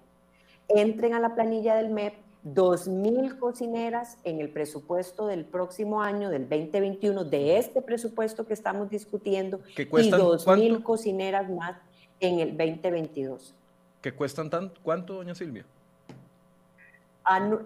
Entren 0.68 1.16
a 1.16 1.20
la 1.20 1.34
planilla 1.34 1.76
del 1.76 1.90
MEP 1.90 2.27
2.000 2.54 3.40
cocineras 3.40 4.18
en 4.24 4.40
el 4.40 4.50
presupuesto 4.50 5.28
del 5.28 5.46
próximo 5.46 6.02
año, 6.02 6.30
del 6.30 6.48
2021, 6.48 7.26
de 7.26 7.58
este 7.58 7.82
presupuesto 7.82 8.46
que 8.46 8.54
estamos 8.54 8.90
discutiendo, 8.90 9.60
y 9.76 9.84
2.000 9.84 10.84
cocineras 10.84 11.50
más 11.50 11.76
en 12.20 12.40
el 12.40 12.58
2022. 12.58 13.54
¿Qué 14.02 14.14
cuestan 14.14 14.50
tanto? 14.50 14.80
¿Cuánto, 14.84 15.16
doña 15.16 15.36
Silvia? 15.36 15.66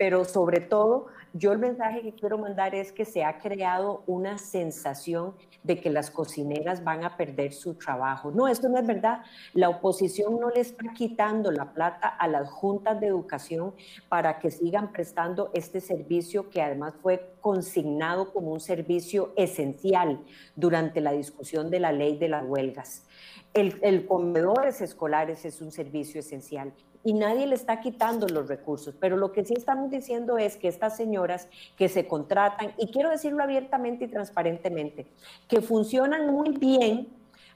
pero 0.00 0.24
sobre 0.24 0.60
todo 0.60 1.08
yo 1.34 1.52
el 1.52 1.58
mensaje 1.58 2.00
que 2.00 2.14
quiero 2.14 2.38
mandar 2.38 2.74
es 2.74 2.90
que 2.90 3.04
se 3.04 3.22
ha 3.22 3.38
creado 3.38 4.02
una 4.06 4.38
sensación 4.38 5.34
de 5.62 5.78
que 5.78 5.90
las 5.90 6.10
cocineras 6.10 6.82
van 6.82 7.04
a 7.04 7.18
perder 7.18 7.52
su 7.52 7.74
trabajo. 7.74 8.30
No, 8.30 8.48
esto 8.48 8.70
no 8.70 8.78
es 8.78 8.86
verdad. 8.86 9.20
La 9.52 9.68
oposición 9.68 10.40
no 10.40 10.48
le 10.48 10.60
está 10.60 10.94
quitando 10.94 11.52
la 11.52 11.74
plata 11.74 12.08
a 12.08 12.26
las 12.28 12.48
juntas 12.48 12.98
de 12.98 13.08
educación 13.08 13.74
para 14.08 14.38
que 14.38 14.50
sigan 14.50 14.90
prestando 14.90 15.50
este 15.52 15.82
servicio 15.82 16.48
que 16.48 16.62
además 16.62 16.94
fue 17.02 17.34
consignado 17.42 18.32
como 18.32 18.52
un 18.52 18.60
servicio 18.60 19.34
esencial 19.36 20.18
durante 20.56 21.02
la 21.02 21.12
discusión 21.12 21.70
de 21.70 21.78
la 21.78 21.92
ley 21.92 22.16
de 22.16 22.28
las 22.28 22.42
huelgas. 22.46 23.04
El, 23.52 23.78
el 23.82 24.06
comedores 24.06 24.80
escolares 24.80 25.44
es 25.44 25.60
un 25.60 25.72
servicio 25.72 26.20
esencial 26.20 26.72
y 27.02 27.14
nadie 27.14 27.46
le 27.46 27.54
está 27.54 27.80
quitando 27.80 28.26
los 28.28 28.48
recursos, 28.48 28.94
pero 28.98 29.16
lo 29.16 29.32
que 29.32 29.44
sí 29.44 29.54
estamos 29.56 29.90
diciendo 29.90 30.38
es 30.38 30.56
que 30.56 30.68
estas 30.68 30.96
señoras 30.96 31.48
que 31.76 31.88
se 31.88 32.06
contratan, 32.06 32.72
y 32.76 32.88
quiero 32.88 33.10
decirlo 33.10 33.42
abiertamente 33.42 34.04
y 34.04 34.08
transparentemente, 34.08 35.06
que 35.48 35.60
funcionan 35.60 36.30
muy 36.32 36.50
bien 36.50 37.08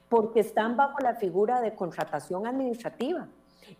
porque 0.09 0.39
están 0.39 0.77
bajo 0.77 0.99
la 0.99 1.15
figura 1.15 1.61
de 1.61 1.75
contratación 1.75 2.47
administrativa 2.47 3.27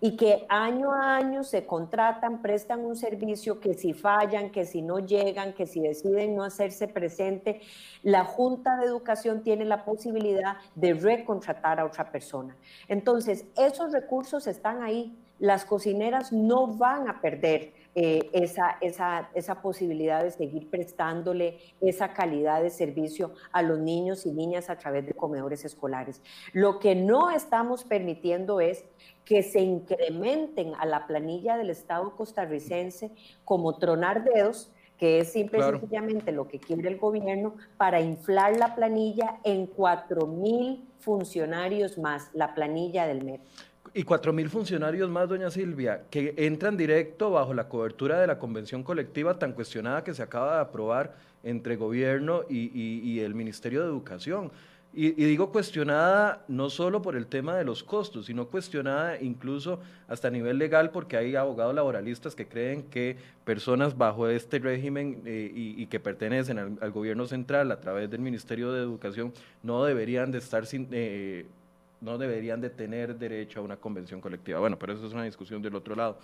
y 0.01 0.17
que 0.17 0.45
año 0.49 0.91
a 0.91 1.15
año 1.15 1.43
se 1.43 1.65
contratan, 1.65 2.41
prestan 2.41 2.83
un 2.83 2.95
servicio 2.95 3.59
que 3.59 3.73
si 3.73 3.93
fallan, 3.93 4.51
que 4.51 4.65
si 4.65 4.81
no 4.81 4.99
llegan, 4.99 5.53
que 5.53 5.67
si 5.67 5.79
deciden 5.79 6.35
no 6.35 6.43
hacerse 6.43 6.87
presente, 6.87 7.61
la 8.01 8.25
Junta 8.25 8.77
de 8.77 8.85
Educación 8.85 9.43
tiene 9.43 9.65
la 9.65 9.85
posibilidad 9.85 10.57
de 10.73 10.93
recontratar 10.93 11.79
a 11.79 11.85
otra 11.85 12.11
persona. 12.11 12.55
Entonces, 12.87 13.45
esos 13.55 13.91
recursos 13.91 14.47
están 14.47 14.81
ahí 14.81 15.15
las 15.39 15.65
cocineras 15.65 16.31
no 16.31 16.67
van 16.67 17.07
a 17.07 17.21
perder 17.21 17.73
eh, 17.97 18.29
esa, 18.33 18.77
esa, 18.81 19.29
esa, 19.33 19.61
posibilidad 19.61 20.21
de 20.21 20.31
seguir 20.31 20.69
prestándole 20.69 21.59
esa 21.79 22.13
calidad 22.13 22.61
de 22.61 22.69
servicio 22.69 23.33
a 23.53 23.61
los 23.61 23.79
niños 23.79 24.25
y 24.25 24.31
niñas 24.31 24.69
a 24.69 24.77
través 24.77 25.05
de 25.05 25.13
comedores 25.13 25.63
escolares. 25.63 26.21
Lo 26.51 26.79
que 26.79 26.93
no 26.93 27.31
estamos 27.31 27.85
permitiendo 27.85 28.59
es 28.59 28.83
que 29.23 29.43
se 29.43 29.61
incrementen 29.61 30.73
a 30.77 30.85
la 30.85 31.07
planilla 31.07 31.55
del 31.55 31.69
Estado 31.69 32.15
costarricense 32.17 33.11
como 33.45 33.77
tronar 33.77 34.25
dedos 34.25 34.71
que 34.97 35.19
es 35.19 35.31
simple 35.31 35.59
y 35.59 35.61
sencillamente 35.61 36.31
lo 36.31 36.47
que 36.47 36.59
quiere 36.59 36.87
el 36.87 36.97
gobierno 36.97 37.55
para 37.77 37.99
inflar 37.99 38.55
la 38.57 38.75
planilla 38.75 39.39
en 39.43 39.67
4 39.67 40.25
mil 40.27 40.87
funcionarios 40.99 41.97
más, 41.97 42.29
la 42.33 42.53
planilla 42.53 43.05
del 43.05 43.23
MEP. 43.23 43.41
Y 43.97 44.03
cuatro 44.03 44.33
mil 44.33 44.49
funcionarios 44.49 45.09
más, 45.09 45.29
doña 45.29 45.49
Silvia, 45.49 46.03
que 46.11 46.33
entran 46.35 46.75
directo 46.75 47.31
bajo 47.31 47.53
la 47.53 47.69
cobertura 47.69 48.19
de 48.19 48.27
la 48.27 48.37
convención 48.37 48.83
colectiva 48.83 49.39
tan 49.39 49.53
cuestionada 49.53 50.03
que 50.03 50.13
se 50.13 50.21
acaba 50.21 50.55
de 50.55 50.61
aprobar 50.63 51.15
entre 51.43 51.77
gobierno 51.77 52.41
y, 52.49 53.21
el 53.21 53.33
Ministerio 53.35 53.83
de 53.83 53.87
Educación. 53.87 54.51
Y, 54.93 55.11
digo 55.11 55.49
cuestionada 55.49 56.43
no 56.49 56.69
solo 56.69 57.01
por 57.01 57.15
el 57.15 57.27
tema 57.27 57.55
de 57.55 57.63
los 57.63 57.83
costos, 57.83 58.25
sino 58.25 58.47
cuestionada 58.47 59.17
incluso 59.21 59.79
hasta 60.09 60.27
a 60.27 60.31
nivel 60.31 60.57
legal 60.57 60.91
porque 60.91 61.15
hay 61.15 61.33
abogados 61.37 61.73
laboralistas 61.73 62.35
que 62.35 62.49
creen 62.49 62.83
que 62.83 63.15
personas 63.45 63.97
bajo 63.97 64.27
este 64.27 64.59
régimen 64.59 65.21
eh, 65.23 65.49
y, 65.55 65.85
que 65.85 66.01
pertenecen 66.01 66.59
al, 66.59 66.91
gobierno 66.91 67.27
central 67.27 67.71
a 67.71 67.79
través 67.79 68.09
del 68.09 68.19
Ministerio 68.19 68.73
de 68.73 68.81
Educación 68.81 69.31
no 69.63 69.85
deberían 69.85 70.31
de 70.33 70.39
estar 70.39 70.65
sin... 70.65 70.89
Eh, 70.91 71.45
no 72.05 72.19
deberían 72.19 72.61
de 72.61 72.69
tener 72.69 73.17
derecho 73.17 73.59
a 73.59 73.63
una 73.63 73.77
convención 73.77 74.21
colectiva. 74.21 74.59
Bueno, 74.59 74.77
pero 74.77 74.93
eso 74.93 75.07
es 75.07 75.13
una 75.13 75.23
discusión 75.23 75.61
del 75.61 75.75
otro 75.75 75.95
lado. 75.95 76.19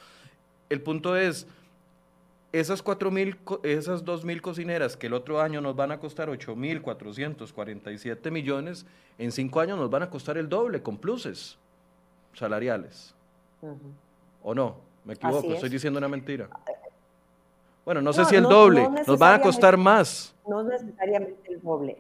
El 0.69 0.81
punto 0.81 1.17
es, 1.17 1.47
esas, 2.53 2.83
4 2.83 3.09
mil, 3.09 3.37
esas 3.63 4.05
2 4.05 4.23
mil 4.23 4.41
cocineras 4.41 4.95
que 4.95 5.07
el 5.07 5.13
otro 5.13 5.41
año 5.41 5.59
nos 5.59 5.75
van 5.75 5.91
a 5.91 5.99
costar 5.99 6.29
8 6.29 6.55
mil 6.55 6.81
447 6.81 8.29
millones, 8.29 8.85
en 9.17 9.31
cinco 9.31 9.59
años 9.59 9.77
nos 9.77 9.89
van 9.89 10.03
a 10.03 10.09
costar 10.09 10.37
el 10.37 10.47
doble 10.47 10.83
con 10.83 10.97
pluses 10.97 11.57
salariales. 12.33 13.15
¿O 14.43 14.53
no? 14.53 14.77
Me 15.03 15.13
equivoco, 15.15 15.51
estoy 15.51 15.69
diciendo 15.69 15.97
una 15.97 16.07
mentira. 16.07 16.47
Bueno, 17.83 18.01
no 18.01 18.13
sé 18.13 18.25
si 18.25 18.35
el 18.35 18.43
doble, 18.43 18.87
nos 19.07 19.17
van 19.17 19.39
a 19.39 19.41
costar 19.41 19.75
más. 19.75 20.35
No 20.47 20.61
necesariamente 20.61 21.53
el 21.53 21.61
doble. 21.61 21.97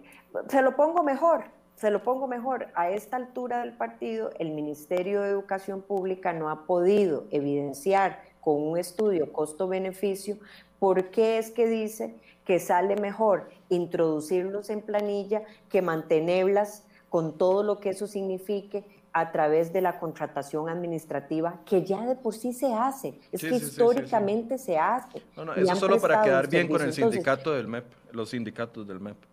Se 0.47 0.61
lo 0.61 0.75
pongo 0.75 1.03
mejor, 1.03 1.45
se 1.81 1.89
lo 1.89 2.03
pongo 2.03 2.27
mejor. 2.27 2.67
A 2.75 2.91
esta 2.91 3.17
altura 3.17 3.61
del 3.61 3.73
partido, 3.73 4.29
el 4.37 4.51
Ministerio 4.51 5.21
de 5.21 5.29
Educación 5.29 5.81
Pública 5.81 6.31
no 6.31 6.51
ha 6.51 6.67
podido 6.67 7.25
evidenciar 7.31 8.21
con 8.39 8.61
un 8.61 8.77
estudio 8.77 9.33
costo-beneficio, 9.33 10.37
¿por 10.77 11.09
qué 11.09 11.39
es 11.39 11.49
que 11.49 11.65
dice 11.67 12.15
que 12.45 12.59
sale 12.59 12.95
mejor 12.97 13.49
introducirlos 13.69 14.69
en 14.69 14.81
planilla 14.81 15.41
que 15.69 15.81
mantenerlas 15.81 16.85
con 17.09 17.37
todo 17.37 17.63
lo 17.63 17.79
que 17.79 17.89
eso 17.89 18.05
signifique 18.05 18.83
a 19.13 19.31
través 19.31 19.73
de 19.73 19.81
la 19.81 19.99
contratación 19.99 20.69
administrativa, 20.69 21.59
que 21.65 21.83
ya 21.83 22.05
de 22.05 22.15
por 22.15 22.33
sí 22.33 22.53
se 22.53 22.73
hace, 22.73 23.19
es 23.31 23.41
que 23.41 23.55
históricamente 23.55 24.57
se 24.57 24.77
hace. 24.77 25.21
No, 25.35 25.45
no, 25.45 25.53
eso 25.53 25.75
solo 25.75 25.99
para 25.99 26.21
quedar 26.21 26.47
bien 26.47 26.67
con 26.67 26.81
el 26.81 26.93
sindicato 26.93 27.53
del 27.53 27.67
MEP, 27.67 27.85
los 28.11 28.29
sindicatos 28.29 28.87
del 28.87 28.99
MEP. 28.99 29.30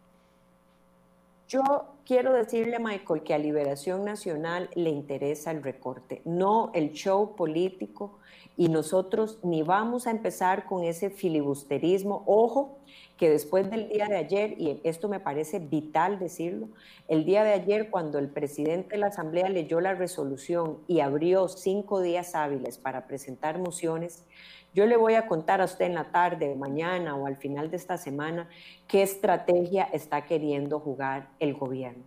Yo 1.49 1.63
quiero 2.05 2.35
decirle, 2.35 2.79
Michael, 2.79 3.23
que 3.23 3.33
a 3.33 3.39
Liberación 3.39 4.05
Nacional 4.05 4.69
le 4.75 4.91
interesa 4.91 5.51
el 5.51 5.63
recorte, 5.63 6.21
no 6.27 6.71
el 6.75 6.93
show 6.93 7.37
político, 7.37 8.19
y 8.59 8.69
nosotros 8.69 9.39
ni 9.43 9.63
vamos 9.63 10.07
a 10.07 10.11
empezar 10.11 10.67
con 10.67 10.85
ese 10.85 11.09
filibusterismo. 11.09 12.23
Ojo, 12.27 12.81
que 13.17 13.31
después 13.31 13.71
del 13.71 13.89
día 13.89 14.09
de 14.09 14.17
ayer, 14.17 14.61
y 14.61 14.79
esto 14.85 15.09
me 15.09 15.21
parece 15.21 15.59
vital 15.59 16.19
decirlo, 16.19 16.69
el 17.07 17.25
día 17.25 17.45
de 17.45 17.55
ayer 17.55 17.89
cuando 17.89 18.19
el 18.19 18.29
presidente 18.29 18.97
de 18.97 18.99
la 18.99 19.07
Asamblea 19.07 19.49
leyó 19.49 19.81
la 19.81 19.95
resolución 19.95 20.81
y 20.87 21.01
abrió 21.01 21.49
cinco 21.49 22.03
días 22.03 22.35
hábiles 22.35 22.77
para 22.77 23.07
presentar 23.07 23.59
mociones, 23.59 24.27
yo 24.75 24.87
le 24.87 24.97
voy 24.97 25.15
a 25.15 25.27
contar 25.27 25.61
a 25.61 25.65
usted 25.65 25.87
en 25.87 25.95
la 25.95 26.11
tarde, 26.11 26.55
mañana 26.55 27.17
o 27.17 27.27
al 27.27 27.37
final 27.37 27.71
de 27.71 27.77
esta 27.77 27.97
semana 27.97 28.49
qué 28.87 29.03
estrategia 29.03 29.85
está 29.85 30.25
queriendo 30.27 30.79
jugar 30.81 31.29
el 31.41 31.55
gobierno. 31.55 32.05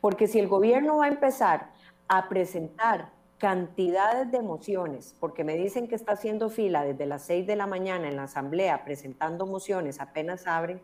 Porque 0.00 0.26
si 0.26 0.38
el 0.38 0.48
gobierno 0.48 0.98
va 0.98 1.06
a 1.06 1.08
empezar 1.08 1.70
a 2.08 2.28
presentar 2.28 3.10
cantidades 3.38 4.30
de 4.30 4.40
mociones, 4.40 5.14
porque 5.18 5.44
me 5.44 5.56
dicen 5.56 5.88
que 5.88 5.96
está 5.96 6.12
haciendo 6.12 6.48
fila 6.48 6.84
desde 6.84 7.06
las 7.06 7.24
6 7.24 7.46
de 7.46 7.56
la 7.56 7.66
mañana 7.66 8.08
en 8.08 8.16
la 8.16 8.22
asamblea 8.24 8.84
presentando 8.84 9.46
mociones, 9.46 10.00
apenas 10.00 10.46
abren, 10.46 10.80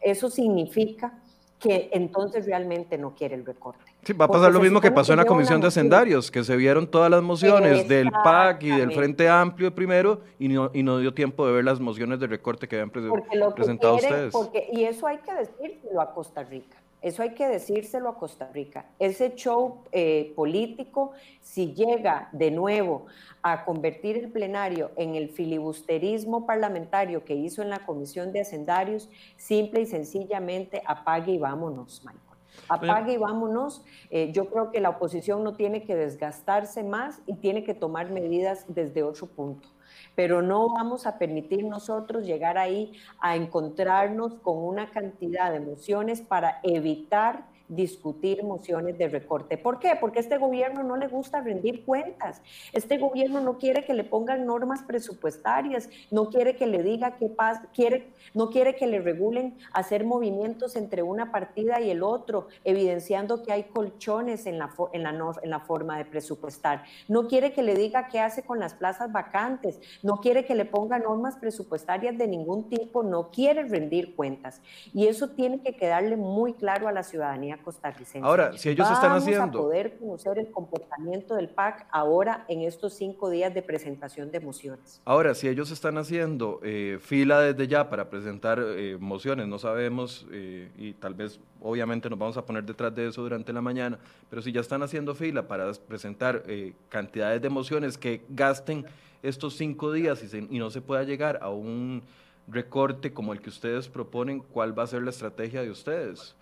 eso 0.00 0.30
significa 0.30 1.18
que 1.58 1.90
entonces 1.92 2.46
realmente 2.46 2.96
no 2.98 3.14
quiere 3.14 3.34
el 3.34 3.44
recorte. 3.44 3.87
Sí, 4.04 4.12
va 4.12 4.24
a 4.24 4.28
pasar 4.28 4.52
lo 4.52 4.60
mismo 4.60 4.80
que 4.80 4.90
pasó 4.90 5.12
en 5.12 5.18
la 5.18 5.24
Comisión 5.24 5.60
de 5.60 5.66
Hacendarios, 5.66 6.30
que 6.30 6.42
se 6.42 6.56
vieron 6.56 6.86
todas 6.86 7.10
las 7.10 7.22
mociones 7.22 7.88
del 7.88 8.10
PAC 8.10 8.62
y 8.62 8.70
del 8.70 8.92
Frente 8.92 9.28
Amplio 9.28 9.74
primero 9.74 10.20
y 10.38 10.48
no, 10.48 10.70
y 10.72 10.82
no 10.82 10.98
dio 10.98 11.12
tiempo 11.12 11.46
de 11.46 11.52
ver 11.52 11.64
las 11.64 11.80
mociones 11.80 12.18
de 12.20 12.26
recorte 12.26 12.68
que 12.68 12.76
habían 12.76 12.90
presentado 12.90 13.96
ustedes. 13.96 14.34
y 14.72 14.84
eso 14.84 15.06
hay 15.06 15.18
que 15.18 15.34
decirlo 15.34 16.00
a 16.00 16.14
Costa 16.14 16.42
Rica. 16.42 16.78
Eso 17.00 17.22
hay 17.22 17.34
que 17.34 17.46
decírselo 17.46 18.08
a 18.08 18.18
Costa 18.18 18.50
Rica. 18.52 18.86
Ese 18.98 19.34
show 19.36 19.84
eh, 19.92 20.32
político, 20.34 21.12
si 21.40 21.72
llega 21.72 22.28
de 22.32 22.50
nuevo 22.50 23.06
a 23.40 23.64
convertir 23.64 24.16
el 24.16 24.32
plenario 24.32 24.90
en 24.96 25.14
el 25.14 25.28
filibusterismo 25.28 26.44
parlamentario 26.44 27.24
que 27.24 27.34
hizo 27.34 27.62
en 27.62 27.70
la 27.70 27.86
Comisión 27.86 28.32
de 28.32 28.40
Hacendarios, 28.40 29.08
simple 29.36 29.82
y 29.82 29.86
sencillamente 29.86 30.82
apague 30.84 31.32
y 31.32 31.38
vámonos, 31.38 32.02
Michael. 32.04 32.27
Apague 32.68 33.14
y 33.14 33.16
vámonos. 33.16 33.84
Eh, 34.10 34.32
yo 34.32 34.48
creo 34.48 34.70
que 34.70 34.80
la 34.80 34.90
oposición 34.90 35.44
no 35.44 35.54
tiene 35.54 35.84
que 35.84 35.96
desgastarse 35.96 36.82
más 36.82 37.20
y 37.26 37.36
tiene 37.36 37.64
que 37.64 37.74
tomar 37.74 38.10
medidas 38.10 38.64
desde 38.68 39.02
otro 39.02 39.26
punto 39.26 39.68
pero 40.14 40.42
no 40.42 40.68
vamos 40.68 41.06
a 41.06 41.16
permitir 41.16 41.64
nosotros 41.64 42.26
llegar 42.26 42.58
ahí 42.58 42.92
a 43.20 43.36
encontrarnos 43.36 44.34
con 44.34 44.58
una 44.58 44.90
cantidad 44.90 45.50
de 45.50 45.58
emociones 45.58 46.20
para 46.20 46.58
evitar 46.64 47.46
discutir 47.68 48.42
mociones 48.44 48.96
de 48.98 49.08
recorte. 49.08 49.58
¿Por 49.58 49.78
qué? 49.78 49.92
Porque 50.00 50.20
este 50.20 50.38
gobierno 50.38 50.82
no 50.82 50.96
le 50.96 51.06
gusta 51.06 51.40
rendir 51.40 51.84
cuentas. 51.84 52.40
Este 52.72 52.98
gobierno 52.98 53.40
no 53.40 53.58
quiere 53.58 53.84
que 53.84 53.94
le 53.94 54.04
pongan 54.04 54.46
normas 54.46 54.82
presupuestarias, 54.82 55.88
no 56.10 56.30
quiere 56.30 56.56
que 56.56 56.66
le 56.66 56.82
diga 56.82 57.16
qué 57.16 57.28
pasa, 57.28 57.68
quiere, 57.74 58.12
no 58.34 58.50
quiere 58.50 58.76
que 58.76 58.86
le 58.86 59.00
regulen 59.00 59.58
hacer 59.72 60.04
movimientos 60.04 60.76
entre 60.76 61.02
una 61.02 61.30
partida 61.30 61.80
y 61.80 61.90
el 61.90 62.02
otro, 62.02 62.48
evidenciando 62.64 63.42
que 63.42 63.52
hay 63.52 63.64
colchones 63.64 64.46
en 64.46 64.58
la, 64.58 64.74
en 64.92 65.02
la, 65.02 65.32
en 65.42 65.50
la 65.50 65.60
forma 65.60 65.98
de 65.98 66.04
presupuestar. 66.04 66.84
No 67.06 67.28
quiere 67.28 67.52
que 67.52 67.62
le 67.62 67.74
diga 67.74 68.08
qué 68.08 68.20
hace 68.20 68.42
con 68.42 68.58
las 68.58 68.74
plazas 68.74 69.12
vacantes, 69.12 69.80
no 70.02 70.20
quiere 70.20 70.44
que 70.44 70.54
le 70.54 70.64
ponga 70.64 70.98
normas 70.98 71.36
presupuestarias 71.36 72.16
de 72.16 72.28
ningún 72.28 72.68
tipo, 72.68 73.02
no 73.02 73.30
quiere 73.30 73.64
rendir 73.64 74.16
cuentas. 74.16 74.60
Y 74.94 75.06
eso 75.06 75.30
tiene 75.30 75.60
que 75.60 75.76
quedarle 75.76 76.16
muy 76.16 76.54
claro 76.54 76.88
a 76.88 76.92
la 76.92 77.02
ciudadanía 77.02 77.57
costarricense. 77.58 78.26
Ahora, 78.26 78.56
si 78.56 78.68
ellos 78.68 78.90
están 78.90 79.12
haciendo... 79.12 79.40
Vamos 79.40 79.56
a 79.56 79.62
poder 79.62 79.98
conocer 79.98 80.38
el 80.38 80.50
comportamiento 80.50 81.34
del 81.34 81.48
PAC 81.48 81.86
ahora 81.90 82.44
en 82.48 82.62
estos 82.62 82.94
cinco 82.94 83.30
días 83.30 83.52
de 83.54 83.62
presentación 83.62 84.30
de 84.30 84.40
mociones. 84.40 85.00
Ahora, 85.04 85.34
si 85.34 85.48
ellos 85.48 85.70
están 85.70 85.98
haciendo 85.98 86.60
eh, 86.62 86.98
fila 87.00 87.40
desde 87.40 87.68
ya 87.68 87.88
para 87.88 88.08
presentar 88.10 88.58
eh, 88.60 88.96
mociones, 89.00 89.46
no 89.46 89.58
sabemos 89.58 90.26
eh, 90.30 90.70
y 90.76 90.92
tal 90.94 91.14
vez 91.14 91.40
obviamente 91.60 92.08
nos 92.08 92.18
vamos 92.18 92.36
a 92.36 92.44
poner 92.44 92.64
detrás 92.64 92.94
de 92.94 93.08
eso 93.08 93.22
durante 93.22 93.52
la 93.52 93.60
mañana, 93.60 93.98
pero 94.30 94.42
si 94.42 94.52
ya 94.52 94.60
están 94.60 94.82
haciendo 94.82 95.14
fila 95.14 95.48
para 95.48 95.72
presentar 95.72 96.44
cantidades 96.88 97.42
de 97.42 97.48
mociones 97.48 97.98
que 97.98 98.22
gasten 98.28 98.86
estos 99.22 99.56
cinco 99.56 99.92
días 99.92 100.22
y, 100.22 100.36
y 100.36 100.58
no 100.58 100.70
se 100.70 100.80
pueda 100.80 101.02
llegar 101.02 101.38
a 101.42 101.50
un 101.50 102.02
recorte 102.46 103.12
como 103.12 103.32
el 103.32 103.40
que 103.40 103.50
ustedes 103.50 103.88
proponen, 103.88 104.40
¿cuál 104.40 104.78
va 104.78 104.84
a 104.84 104.86
ser 104.86 105.02
la 105.02 105.10
estrategia 105.10 105.62
de 105.62 105.70
ustedes? 105.70 106.34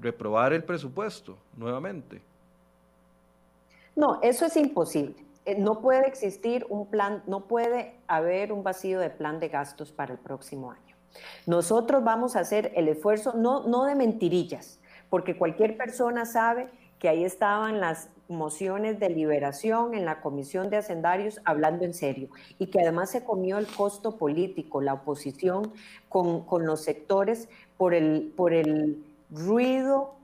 Reprobar 0.00 0.52
el 0.52 0.64
presupuesto 0.64 1.36
nuevamente. 1.56 2.22
No, 3.94 4.20
eso 4.22 4.46
es 4.46 4.56
imposible. 4.56 5.14
Eh, 5.46 5.56
no 5.58 5.80
puede 5.80 6.06
existir 6.06 6.66
un 6.68 6.86
plan, 6.86 7.22
no 7.26 7.46
puede 7.46 7.94
haber 8.08 8.52
un 8.52 8.62
vacío 8.62 9.00
de 9.00 9.10
plan 9.10 9.40
de 9.40 9.48
gastos 9.48 9.92
para 9.92 10.12
el 10.12 10.18
próximo 10.18 10.70
año. 10.70 10.96
Nosotros 11.46 12.04
vamos 12.04 12.36
a 12.36 12.40
hacer 12.40 12.72
el 12.74 12.88
esfuerzo, 12.88 13.32
no, 13.34 13.66
no 13.66 13.84
de 13.84 13.94
mentirillas, 13.94 14.80
porque 15.08 15.36
cualquier 15.36 15.76
persona 15.76 16.26
sabe 16.26 16.68
que 16.98 17.08
ahí 17.08 17.24
estaban 17.24 17.80
las 17.80 18.10
mociones 18.28 18.98
de 18.98 19.08
liberación 19.08 19.94
en 19.94 20.04
la 20.04 20.20
Comisión 20.20 20.68
de 20.68 20.78
Hacendarios 20.78 21.40
hablando 21.44 21.84
en 21.84 21.94
serio 21.94 22.28
y 22.58 22.66
que 22.66 22.80
además 22.80 23.10
se 23.10 23.24
comió 23.24 23.58
el 23.58 23.66
costo 23.66 24.16
político, 24.16 24.80
la 24.80 24.94
oposición 24.94 25.72
con, 26.08 26.44
con 26.44 26.66
los 26.66 26.82
sectores 26.82 27.48
por 27.76 27.94
el, 27.94 28.32
por 28.36 28.52
el 28.52 29.04
ruido 29.30 30.14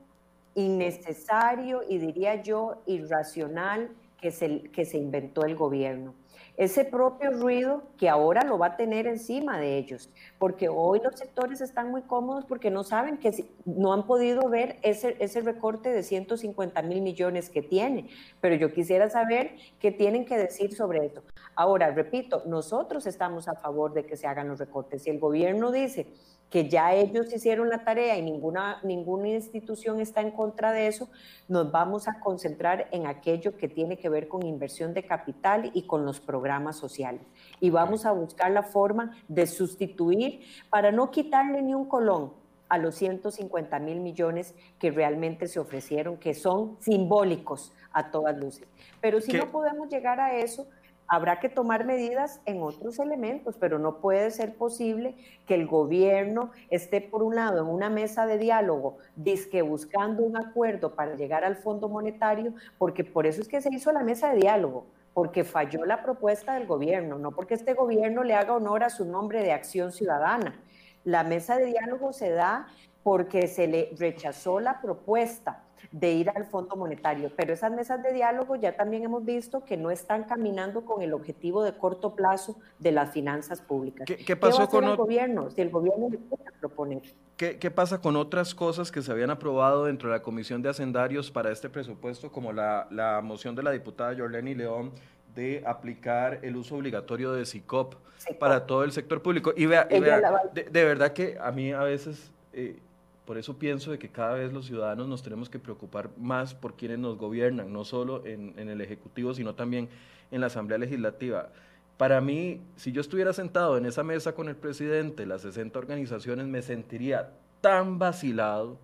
innecesario 0.55 1.81
y 1.87 1.97
diría 1.97 2.41
yo 2.41 2.81
irracional 2.85 3.89
que 4.19 4.31
se, 4.31 4.61
que 4.71 4.85
se 4.85 4.97
inventó 4.97 5.45
el 5.45 5.55
gobierno. 5.55 6.13
Ese 6.55 6.85
propio 6.85 7.31
ruido 7.31 7.81
que 7.97 8.09
ahora 8.09 8.43
lo 8.43 8.59
va 8.59 8.67
a 8.67 8.77
tener 8.77 9.07
encima 9.07 9.57
de 9.57 9.79
ellos, 9.79 10.11
porque 10.37 10.69
hoy 10.69 11.01
los 11.03 11.15
sectores 11.15 11.61
están 11.61 11.89
muy 11.89 12.03
cómodos 12.03 12.45
porque 12.45 12.69
no 12.69 12.83
saben 12.83 13.17
que 13.17 13.45
no 13.65 13.91
han 13.91 14.05
podido 14.05 14.47
ver 14.49 14.77
ese, 14.83 15.15
ese 15.19 15.41
recorte 15.41 15.89
de 15.89 16.03
150 16.03 16.79
mil 16.83 17.01
millones 17.01 17.49
que 17.49 17.63
tiene, 17.63 18.07
pero 18.39 18.53
yo 18.53 18.71
quisiera 18.71 19.09
saber 19.09 19.55
qué 19.79 19.91
tienen 19.91 20.25
que 20.25 20.37
decir 20.37 20.75
sobre 20.75 21.03
esto. 21.07 21.23
Ahora, 21.55 21.89
repito, 21.89 22.43
nosotros 22.45 23.07
estamos 23.07 23.47
a 23.47 23.55
favor 23.55 23.93
de 23.93 24.05
que 24.05 24.15
se 24.15 24.27
hagan 24.27 24.47
los 24.47 24.59
recortes. 24.59 25.01
Si 25.01 25.09
el 25.09 25.19
gobierno 25.19 25.71
dice 25.71 26.05
que 26.49 26.69
ya 26.69 26.93
ellos 26.93 27.33
hicieron 27.33 27.69
la 27.69 27.83
tarea 27.83 28.17
y 28.17 28.21
ninguna, 28.21 28.79
ninguna 28.83 29.29
institución 29.29 29.99
está 29.99 30.21
en 30.21 30.31
contra 30.31 30.71
de 30.71 30.87
eso, 30.87 31.09
nos 31.47 31.71
vamos 31.71 32.07
a 32.07 32.19
concentrar 32.19 32.87
en 32.91 33.07
aquello 33.07 33.57
que 33.57 33.67
tiene 33.67 33.97
que 33.97 34.09
ver 34.09 34.27
con 34.27 34.45
inversión 34.45 34.93
de 34.93 35.03
capital 35.03 35.71
y 35.73 35.87
con 35.87 36.05
los 36.05 36.19
programas 36.19 36.77
sociales. 36.77 37.21
Y 37.59 37.71
vamos 37.71 38.05
a 38.05 38.11
buscar 38.11 38.51
la 38.51 38.63
forma 38.63 39.17
de 39.27 39.47
sustituir 39.47 40.41
para 40.69 40.91
no 40.91 41.09
quitarle 41.09 41.61
ni 41.61 41.73
un 41.73 41.85
colón 41.85 42.33
a 42.69 42.77
los 42.77 42.95
150 42.95 43.77
mil 43.79 43.99
millones 43.99 44.55
que 44.79 44.91
realmente 44.91 45.47
se 45.47 45.59
ofrecieron, 45.59 46.17
que 46.17 46.33
son 46.33 46.77
simbólicos 46.79 47.71
a 47.91 48.09
todas 48.09 48.37
luces. 48.37 48.67
Pero 48.99 49.21
si 49.21 49.33
no 49.33 49.51
podemos 49.51 49.89
llegar 49.89 50.19
a 50.19 50.35
eso, 50.37 50.67
habrá 51.13 51.39
que 51.39 51.47
tomar 51.47 51.85
medidas 51.85 52.41
en 52.45 52.63
otros 52.63 52.97
elementos, 52.97 53.55
pero 53.59 53.77
no 53.77 53.97
puede 53.97 54.31
ser 54.31 54.55
posible 54.55 55.15
que 55.45 55.53
el 55.53 55.67
gobierno 55.67 56.49
esté, 56.71 57.01
por 57.01 57.21
un 57.21 57.35
lado, 57.35 57.61
en 57.61 57.67
una 57.67 57.91
mesa 57.91 58.25
de 58.25 58.39
diálogo, 58.39 58.97
disque 59.15 59.61
buscando 59.61 60.23
un 60.23 60.37
acuerdo 60.37 60.95
para 60.95 61.13
llegar 61.13 61.43
al 61.43 61.55
Fondo 61.55 61.87
Monetario, 61.87 62.55
porque 62.79 63.03
por 63.03 63.27
eso 63.27 63.43
es 63.43 63.47
que 63.47 63.61
se 63.61 63.71
hizo 63.71 63.91
la 63.91 64.01
mesa 64.01 64.33
de 64.33 64.39
diálogo, 64.39 64.87
porque 65.13 65.43
falló 65.43 65.85
la 65.85 66.01
propuesta 66.01 66.55
del 66.55 66.65
gobierno, 66.65 67.19
no 67.19 67.31
porque 67.31 67.53
este 67.53 67.75
gobierno 67.75 68.23
le 68.23 68.33
haga 68.33 68.55
honor 68.55 68.83
a 68.83 68.89
su 68.89 69.05
nombre 69.05 69.43
de 69.43 69.51
acción 69.51 69.91
ciudadana. 69.91 70.59
La 71.03 71.23
mesa 71.23 71.57
de 71.57 71.65
diálogo 71.65 72.11
se 72.11 72.31
da 72.31 72.65
porque 73.03 73.45
se 73.45 73.67
le 73.67 73.91
rechazó 73.99 74.59
la 74.59 74.81
propuesta 74.81 75.61
de 75.91 76.13
ir 76.13 76.29
al 76.29 76.45
Fondo 76.45 76.75
Monetario. 76.75 77.31
Pero 77.35 77.53
esas 77.53 77.71
mesas 77.71 78.01
de 78.03 78.13
diálogo 78.13 78.55
ya 78.55 78.75
también 78.75 79.03
hemos 79.03 79.25
visto 79.25 79.63
que 79.65 79.77
no 79.77 79.91
están 79.91 80.23
caminando 80.23 80.85
con 80.85 81.01
el 81.01 81.13
objetivo 81.13 81.63
de 81.63 81.77
corto 81.77 82.15
plazo 82.15 82.55
de 82.79 82.91
las 82.91 83.11
finanzas 83.11 83.61
públicas. 83.61 84.07
¿Qué, 84.07 84.35
pasó 84.35 84.67
con 84.67 84.85
el 84.85 84.95
gobierno? 84.95 85.49
Si 85.49 85.61
el 85.61 85.69
gobierno 85.69 86.09
le 86.09 86.17
puede 86.17 86.43
proponer. 86.59 87.01
¿Qué, 87.37 87.57
¿Qué, 87.57 87.71
pasa 87.71 87.99
con 88.01 88.15
otras 88.15 88.53
cosas 88.55 88.91
que 88.91 89.01
se 89.01 89.11
habían 89.11 89.29
aprobado 89.29 89.85
dentro 89.85 90.09
de 90.09 90.17
la 90.17 90.21
Comisión 90.21 90.61
de 90.61 90.69
Hacendarios 90.69 91.31
para 91.31 91.51
este 91.51 91.69
presupuesto, 91.69 92.31
como 92.31 92.53
la, 92.53 92.87
la 92.91 93.21
moción 93.21 93.55
de 93.55 93.63
la 93.63 93.71
diputada 93.71 94.15
Jorleni 94.15 94.55
León 94.55 94.91
de 95.35 95.63
aplicar 95.65 96.39
el 96.43 96.55
uso 96.55 96.75
obligatorio 96.75 97.33
de 97.33 97.45
SICOP, 97.45 97.95
para 98.39 98.65
todo 98.65 98.83
el 98.83 98.91
sector 98.91 99.21
público? 99.21 99.53
Y 99.55 99.65
vea, 99.65 99.85
de, 99.85 100.69
verdad 100.71 101.13
que 101.13 101.37
a 101.39 101.51
mí 101.51 101.71
a 101.71 101.83
veces... 101.83 102.31
Eh, 102.53 102.79
por 103.25 103.37
eso 103.37 103.57
pienso 103.57 103.91
de 103.91 103.99
que 103.99 104.09
cada 104.09 104.33
vez 104.33 104.51
los 104.51 104.65
ciudadanos 104.65 105.07
nos 105.07 105.23
tenemos 105.23 105.49
que 105.49 105.59
preocupar 105.59 106.09
más 106.17 106.53
por 106.53 106.75
quienes 106.75 106.99
nos 106.99 107.17
gobiernan, 107.17 107.71
no 107.71 107.85
solo 107.85 108.25
en, 108.25 108.57
el 108.57 108.81
Ejecutivo, 108.81 109.33
sino 109.33 109.55
también 109.55 109.87
en 110.31 110.41
la 110.41 110.47
Asamblea 110.47 110.77
Legislativa. 110.77 111.49
Para 111.97 112.19
mí, 112.19 112.59
si 112.75 112.91
yo 112.91 112.99
estuviera 112.99 113.31
sentado 113.31 113.77
en 113.77 113.85
esa 113.85 114.03
mesa 114.03 114.35
con 114.35 114.49
el 114.49 114.55
presidente, 114.55 115.25
las 115.25 115.41
60 115.43 115.79
organizaciones, 115.79 116.47
me 116.47 116.61
sentiría 116.61 117.31
tan 117.61 117.97
vacilado, 117.97 118.77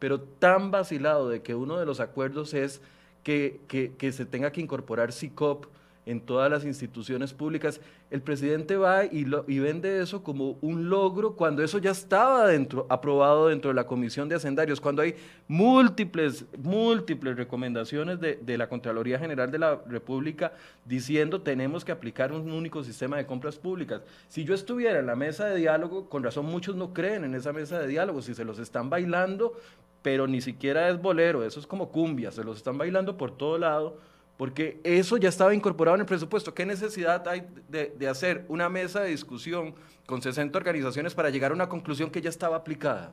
pero 0.00 0.20
tan 0.20 0.72
vacilado 0.72 1.28
de 1.28 1.42
que 1.42 1.54
uno 1.54 1.78
de 1.78 1.86
los 1.86 2.00
acuerdos 2.00 2.54
es 2.54 2.80
que, 3.22 3.60
que 3.68 4.12
se 4.12 4.26
tenga 4.26 4.50
que 4.50 4.60
incorporar 4.60 5.12
SICOP 5.12 5.66
en 6.06 6.20
todas 6.20 6.48
las 6.48 6.64
instituciones 6.64 7.34
públicas, 7.34 7.80
el 8.12 8.22
presidente 8.22 8.76
va 8.76 9.04
y, 9.04 9.24
vende 9.58 10.00
eso 10.00 10.22
como 10.22 10.56
un 10.62 10.88
logro 10.88 11.34
cuando 11.34 11.64
eso 11.64 11.78
ya 11.78 11.90
estaba 11.90 12.46
dentro, 12.46 12.86
aprobado 12.88 13.48
dentro 13.48 13.70
de 13.70 13.74
la 13.74 13.88
Comisión 13.88 14.28
de 14.28 14.36
Hacendarios, 14.36 14.80
cuando 14.80 15.02
hay 15.02 15.16
múltiples, 15.48 16.44
múltiples 16.58 17.36
recomendaciones 17.36 18.20
de, 18.20 18.36
de 18.36 18.56
la 18.56 18.68
Contraloría 18.68 19.18
General 19.18 19.50
de 19.50 19.58
la 19.58 19.82
República 19.88 20.52
diciendo 20.84 21.42
tenemos 21.42 21.84
que 21.84 21.90
aplicar 21.90 22.32
un 22.32 22.52
único 22.52 22.84
sistema 22.84 23.16
de 23.16 23.26
compras 23.26 23.56
públicas. 23.56 24.02
Si 24.28 24.44
yo 24.44 24.54
estuviera 24.54 25.00
en 25.00 25.06
la 25.06 25.16
mesa 25.16 25.46
de 25.46 25.56
diálogo, 25.56 26.08
con 26.08 26.22
razón 26.22 26.46
muchos 26.46 26.76
no 26.76 26.94
creen 26.94 27.24
en 27.24 27.34
esa 27.34 27.52
mesa 27.52 27.80
de 27.80 27.88
diálogo, 27.88 28.22
si 28.22 28.32
se 28.32 28.44
los 28.44 28.60
están 28.60 28.88
bailando, 28.90 29.58
pero 30.02 30.28
ni 30.28 30.40
siquiera 30.40 30.88
es 30.88 31.02
bolero, 31.02 31.42
eso 31.42 31.58
es 31.58 31.66
como 31.66 31.90
cumbia, 31.90 32.30
se 32.30 32.44
los 32.44 32.58
están 32.58 32.78
bailando 32.78 33.16
por 33.16 33.36
todo 33.36 33.58
lado 33.58 33.98
porque 34.36 34.80
eso 34.84 35.16
ya 35.16 35.28
estaba 35.28 35.54
incorporado 35.54 35.94
en 35.94 36.02
el 36.02 36.06
presupuesto. 36.06 36.52
¿Qué 36.52 36.66
necesidad 36.66 37.26
hay 37.26 37.46
de, 37.68 38.08
hacer 38.08 38.44
una 38.48 38.68
mesa 38.68 39.00
de 39.00 39.10
discusión 39.10 39.74
con 40.04 40.20
60 40.20 40.56
organizaciones 40.56 41.14
para 41.14 41.30
llegar 41.30 41.52
a 41.52 41.54
una 41.54 41.68
conclusión 41.68 42.10
que 42.10 42.20
ya 42.20 42.28
estaba 42.28 42.56
aplicada? 42.56 43.12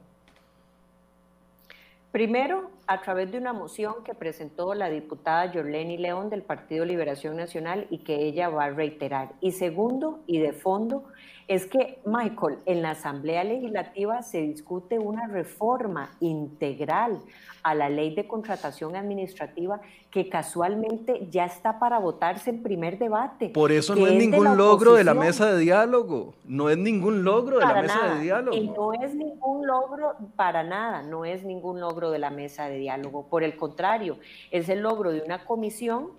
Primero, 2.11 2.69
a 2.85 3.01
través 3.01 3.31
de 3.31 3.39
una 3.39 3.53
moción 3.53 4.03
que 4.03 4.13
presentó 4.13 4.75
la 4.75 4.89
diputada 4.89 5.51
Yorleni 5.51 5.97
León 5.97 6.29
del 6.29 6.43
Partido 6.43 6.85
Liberación 6.85 7.35
Nacional 7.35 7.87
y 7.89 7.99
que 7.99 8.15
ella 8.15 8.49
va 8.49 8.65
a 8.65 8.69
reiterar. 8.69 9.31
Y 9.41 9.51
segundo, 9.51 10.19
y 10.27 10.37
de 10.39 10.53
fondo, 10.53 11.05
es 11.47 11.65
que, 11.65 11.99
Michael, 12.05 12.59
en 12.65 12.81
la 12.81 12.91
Asamblea 12.91 13.43
Legislativa 13.43 14.21
se 14.21 14.41
discute 14.41 14.99
una 14.99 15.27
reforma 15.27 16.11
integral 16.19 17.19
a 17.63 17.73
la 17.73 17.89
ley 17.89 18.13
de 18.13 18.27
contratación 18.27 18.95
administrativa 18.95 19.79
que 20.11 20.29
casualmente 20.29 21.27
ya 21.31 21.45
está 21.45 21.79
para 21.79 21.97
votarse 21.97 22.49
en 22.49 22.61
primer 22.61 22.99
debate. 22.99 23.49
Por 23.49 23.71
eso 23.71 23.95
no 23.95 24.05
es, 24.05 24.13
ningún 24.13 24.57
logro 24.57 24.93
de 24.93 25.03
la 25.03 25.13
mesa 25.13 25.53
de 25.53 25.59
diálogo, 25.59 26.33
no 26.45 26.69
es 26.69 26.77
ningún 26.77 27.23
logro 27.23 27.59
de 27.59 27.65
la 27.65 27.81
mesa 27.81 28.13
de 28.13 28.21
diálogo. 28.21 28.57
Y 28.57 28.67
no 28.67 28.93
es 28.93 29.15
ningún 29.15 29.65
logro 29.65 30.15
para 30.35 30.63
nada, 30.63 31.01
no 31.03 31.25
es 31.25 31.43
ningún 31.43 31.79
logro 31.79 32.11
de 32.11 32.19
la 32.19 32.29
mesa 32.29 32.67
de 32.67 32.77
diálogo. 32.77 33.27
Por 33.27 33.43
el 33.43 33.55
contrario, 33.55 34.17
es 34.51 34.69
el 34.69 34.81
logro 34.81 35.11
de 35.11 35.21
una 35.21 35.45
comisión 35.45 36.11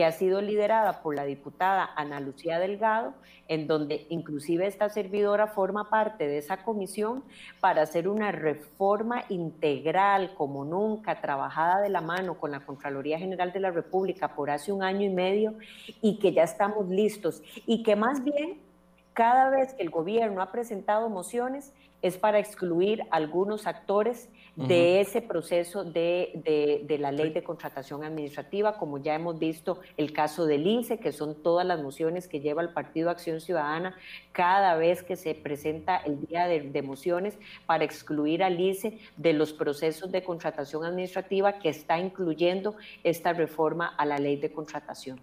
que 0.00 0.06
ha 0.06 0.12
sido 0.12 0.40
liderada 0.40 1.02
por 1.02 1.14
la 1.14 1.26
diputada 1.26 1.90
Ana 1.94 2.20
Lucía 2.20 2.58
Delgado, 2.58 3.12
en 3.48 3.66
donde 3.66 4.06
inclusive 4.08 4.66
esta 4.66 4.88
servidora 4.88 5.48
forma 5.48 5.90
parte 5.90 6.26
de 6.26 6.38
esa 6.38 6.62
comisión 6.62 7.22
para 7.60 7.82
hacer 7.82 8.08
una 8.08 8.32
reforma 8.32 9.24
integral 9.28 10.32
como 10.38 10.64
nunca, 10.64 11.20
trabajada 11.20 11.82
de 11.82 11.90
la 11.90 12.00
mano 12.00 12.38
con 12.38 12.50
la 12.50 12.60
Contraloría 12.60 13.18
General 13.18 13.52
de 13.52 13.60
la 13.60 13.70
República 13.70 14.34
por 14.34 14.48
hace 14.48 14.72
un 14.72 14.82
año 14.82 15.04
y 15.04 15.10
medio 15.10 15.52
y 16.00 16.18
que 16.18 16.32
ya 16.32 16.44
estamos 16.44 16.88
listos. 16.88 17.42
Y 17.66 17.82
que 17.82 17.94
más 17.94 18.24
bien 18.24 18.69
cada 19.12 19.50
vez 19.50 19.74
que 19.74 19.82
el 19.82 19.90
gobierno 19.90 20.42
ha 20.42 20.52
presentado 20.52 21.08
mociones 21.08 21.72
es 22.02 22.16
para 22.16 22.38
excluir 22.38 23.02
algunos 23.10 23.66
actores 23.66 24.28
de 24.56 25.00
ese 25.00 25.22
proceso 25.22 25.84
de, 25.84 26.84
la 26.98 27.12
ley 27.12 27.30
de 27.30 27.42
contratación 27.42 28.04
administrativa, 28.04 28.76
como 28.76 28.98
ya 28.98 29.14
hemos 29.14 29.38
visto 29.38 29.80
el 29.96 30.12
caso 30.12 30.44
del 30.44 30.66
INSE, 30.66 30.98
que 30.98 31.12
son 31.12 31.34
todas 31.34 31.66
las 31.66 31.80
mociones 31.82 32.28
que 32.28 32.40
lleva 32.40 32.62
el 32.62 32.70
Partido 32.70 33.10
Acción 33.10 33.40
Ciudadana 33.40 33.96
cada 34.32 34.76
vez 34.76 35.02
que 35.02 35.16
se 35.16 35.34
presenta 35.34 35.96
el 35.98 36.26
día 36.26 36.46
de, 36.46 36.60
de 36.60 36.82
mociones 36.82 37.38
para 37.66 37.84
excluir 37.84 38.42
al 38.42 38.60
INSE 38.60 38.98
de 39.16 39.32
los 39.32 39.52
procesos 39.52 40.10
de 40.12 40.22
contratación 40.22 40.84
administrativa 40.84 41.58
que 41.58 41.68
está 41.68 41.98
incluyendo 41.98 42.76
esta 43.02 43.32
reforma 43.32 43.86
a 43.86 44.04
la 44.04 44.18
ley 44.18 44.36
de 44.36 44.52
contratación. 44.52 45.20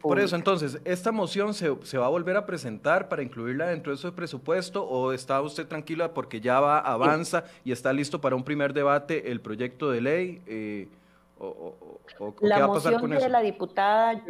Por, 0.00 0.20
eso, 0.20 0.36
entonces, 0.36 0.80
¿esta 0.84 1.12
moción 1.12 1.54
se, 1.54 1.98
va 1.98 2.06
a 2.06 2.08
volver 2.08 2.36
a 2.36 2.46
presentar 2.46 3.08
para 3.08 3.22
incluirla 3.22 3.66
dentro 3.66 3.92
de 3.92 3.96
ese 3.96 4.12
presupuesto 4.12 4.84
o 4.84 5.12
está 5.12 5.40
usted 5.40 5.66
tranquila 5.66 6.14
porque 6.14 6.40
ya 6.40 6.60
va, 6.60 6.78
avanza 6.78 7.44
y 7.64 7.72
está 7.72 7.92
listo 7.92 8.20
para 8.20 8.36
un 8.36 8.44
primer 8.44 8.72
debate 8.72 9.30
el 9.30 9.40
proyecto 9.40 9.90
de 9.90 10.00
ley? 10.00 10.42
Eh, 10.46 10.88
o, 11.38 11.74
la 12.40 12.56
qué 12.56 12.62
va 12.62 12.68
a 12.68 12.72
pasar 12.72 13.00
con 13.00 13.10
de 13.10 13.28
La 13.28 13.40
diputada 13.40 14.22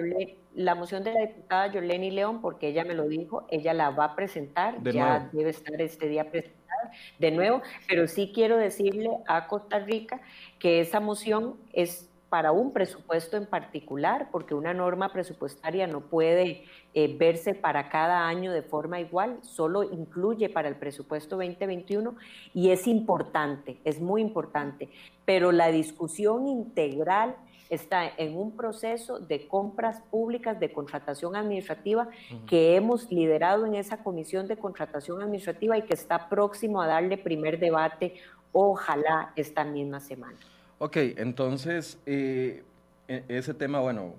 la 0.55 0.75
moción 0.75 1.03
de 1.03 1.13
la 1.13 1.21
diputada 1.21 1.67
Yoleni 1.67 2.11
León, 2.11 2.41
porque 2.41 2.69
ella 2.69 2.85
me 2.85 2.95
lo 2.95 3.09
dijo, 3.09 3.47
ella 3.51 3.75
la 3.75 3.91
va 3.91 4.05
a 4.05 4.17
presentar, 4.17 4.81
ya 4.83 5.29
debe 5.33 5.51
estar 5.51 5.81
este 5.81 6.09
día 6.09 6.31
presentada 6.31 6.93
de 7.19 7.31
nuevo, 7.31 7.63
pero 7.89 8.07
sí 8.07 8.31
quiero 8.35 8.57
decirle 8.57 9.11
a 9.27 9.47
Costa 9.47 9.81
Rica 9.81 10.21
que 10.59 10.81
esa 10.81 11.01
moción 11.01 11.57
es 11.73 12.09
para 12.35 12.51
un 12.51 12.73
presupuesto 12.73 13.37
en 13.37 13.47
particular, 13.47 14.27
porque 14.33 14.57
una 14.57 14.75
norma 14.75 15.13
presupuestaria 15.13 15.87
no 15.87 16.01
puede 16.01 16.65
eh, 16.93 17.17
verse 17.17 17.55
para 17.55 17.89
cada 17.89 18.27
año 18.27 18.51
de 18.51 18.63
forma 18.63 18.99
igual, 18.99 19.39
solo 19.43 19.85
incluye 19.85 20.49
para 20.49 20.67
el 20.67 20.75
presupuesto 20.75 21.37
2021 21.37 22.17
y 22.53 22.71
es 22.71 22.89
importante, 22.89 23.79
es 23.85 24.01
muy 24.01 24.21
importante, 24.21 24.89
pero 25.25 25.53
la 25.53 25.69
discusión 25.69 26.49
integral 26.49 27.37
está 27.71 28.05
en 28.17 28.37
un 28.37 28.57
proceso 28.57 29.21
de 29.21 29.47
compras 29.47 30.01
públicas, 30.11 30.59
de 30.59 30.73
contratación 30.73 31.37
administrativa, 31.37 32.09
que 32.49 32.75
hemos 32.75 33.13
liderado 33.13 33.65
en 33.65 33.77
esa 33.77 34.03
comisión 34.03 34.49
de 34.49 34.57
contratación 34.57 35.23
administrativa 35.23 35.79
y 35.79 35.83
que 35.83 35.95
está 35.95 36.29
próximo 36.29 36.83
a 36.83 36.89
darle 36.89 37.17
primer 37.17 37.61
debate, 37.61 38.15
ojalá 38.51 39.33
esta 39.37 39.63
misma 39.63 40.01
semana. 40.01 40.37
Ok, 40.79 40.97
entonces, 40.97 41.99
eh, 42.05 42.63
e, 43.07 43.25
ese 43.29 43.55
tema, 43.55 43.81
bueno, 43.81 44.15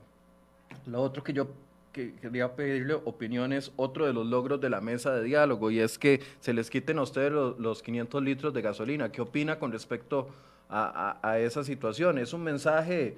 lo 0.85 1.01
otro 1.01 1.23
que 1.23 1.33
yo 1.33 1.47
quería 1.91 2.55
pedirle 2.55 2.93
opiniones, 2.93 3.71
otro 3.77 4.05
de 4.05 4.13
los 4.13 4.25
logros 4.25 4.59
de 4.61 4.69
la 4.69 4.81
mesa 4.81 5.13
de 5.13 5.23
diálogo, 5.23 5.71
y 5.71 5.79
es 5.79 5.97
que 5.97 6.21
se 6.39 6.53
les 6.53 6.69
quiten 6.69 6.97
a 6.99 7.03
ustedes 7.03 7.31
los, 7.31 7.81
500 7.83 8.23
litros 8.23 8.53
de 8.53 8.61
gasolina. 8.61 9.11
¿Qué 9.11 9.21
opina 9.21 9.59
con 9.59 9.71
respecto 9.71 10.29
a, 10.69 11.37
esa 11.39 11.63
situación? 11.63 12.17
Es 12.17 12.33
un 12.33 12.43
mensaje, 12.43 13.17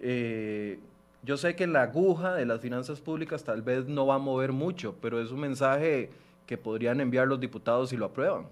eh, 0.00 0.78
yo 1.22 1.36
sé 1.36 1.56
que 1.56 1.66
la 1.66 1.82
aguja 1.82 2.34
de 2.34 2.46
las 2.46 2.60
finanzas 2.60 3.00
públicas 3.00 3.44
tal 3.44 3.62
vez 3.62 3.86
no 3.86 4.06
va 4.06 4.16
a 4.16 4.18
mover 4.18 4.52
mucho, 4.52 4.94
pero 5.02 5.20
es 5.20 5.30
un 5.30 5.40
mensaje 5.40 6.10
que 6.46 6.56
podrían 6.58 7.00
enviar 7.00 7.28
los 7.28 7.40
diputados 7.40 7.90
si 7.90 7.96
lo 7.96 8.06
aprueban 8.06 8.46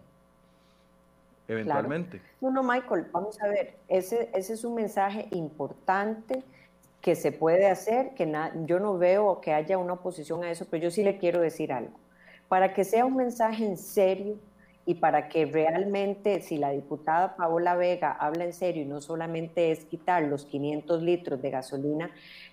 eventualmente. 1.49 2.20
No, 2.40 2.51
no, 2.51 2.62
Michael, 2.62 3.07
vamos 3.12 3.40
a 3.40 3.49
ver, 3.49 3.76
ese, 3.88 4.30
ese 4.34 4.55
es 4.55 4.64
un 4.64 4.74
mensaje 4.74 5.28
importante 5.30 6.42
que 7.01 7.14
se 7.14 7.32
puede 7.32 7.66
hacer, 7.66 8.14
que 8.14 8.32
yo 8.64 8.80
no 8.80 8.99
veo 8.99 9.40
que 9.40 9.53
haya 9.53 9.78
una 9.78 9.94
oposición 9.94 10.42
a 10.42 10.51
eso, 10.51 10.66
pero 10.70 10.84
yo 10.84 10.90
sí 10.90 11.03
le 11.03 11.18
quiero 11.18 11.40
decir 11.40 11.72
algo. 11.72 11.99
Para 12.49 12.74
que 12.74 12.84
sea 12.84 13.05
un 13.05 13.16
mensaje 13.16 13.64
en 13.64 13.76
serio, 13.76 14.38
y 14.88 14.94
para 14.94 15.28
que 15.28 15.47
realmente, 15.47 16.40
si 16.40 16.59
la 16.59 16.70
diputada 16.70 17.34
Paola 17.34 17.74
Vega 17.74 18.12
habla 18.12 18.44
en 18.44 18.53
serio 18.53 18.82
y 18.82 18.86
no 18.86 19.01
solamente 19.01 19.72
es 19.72 19.84
quitar 19.84 20.22
los 20.22 20.47
500 20.47 21.03
litros 21.03 21.42
de 21.42 21.51
gasolina, 21.51 22.11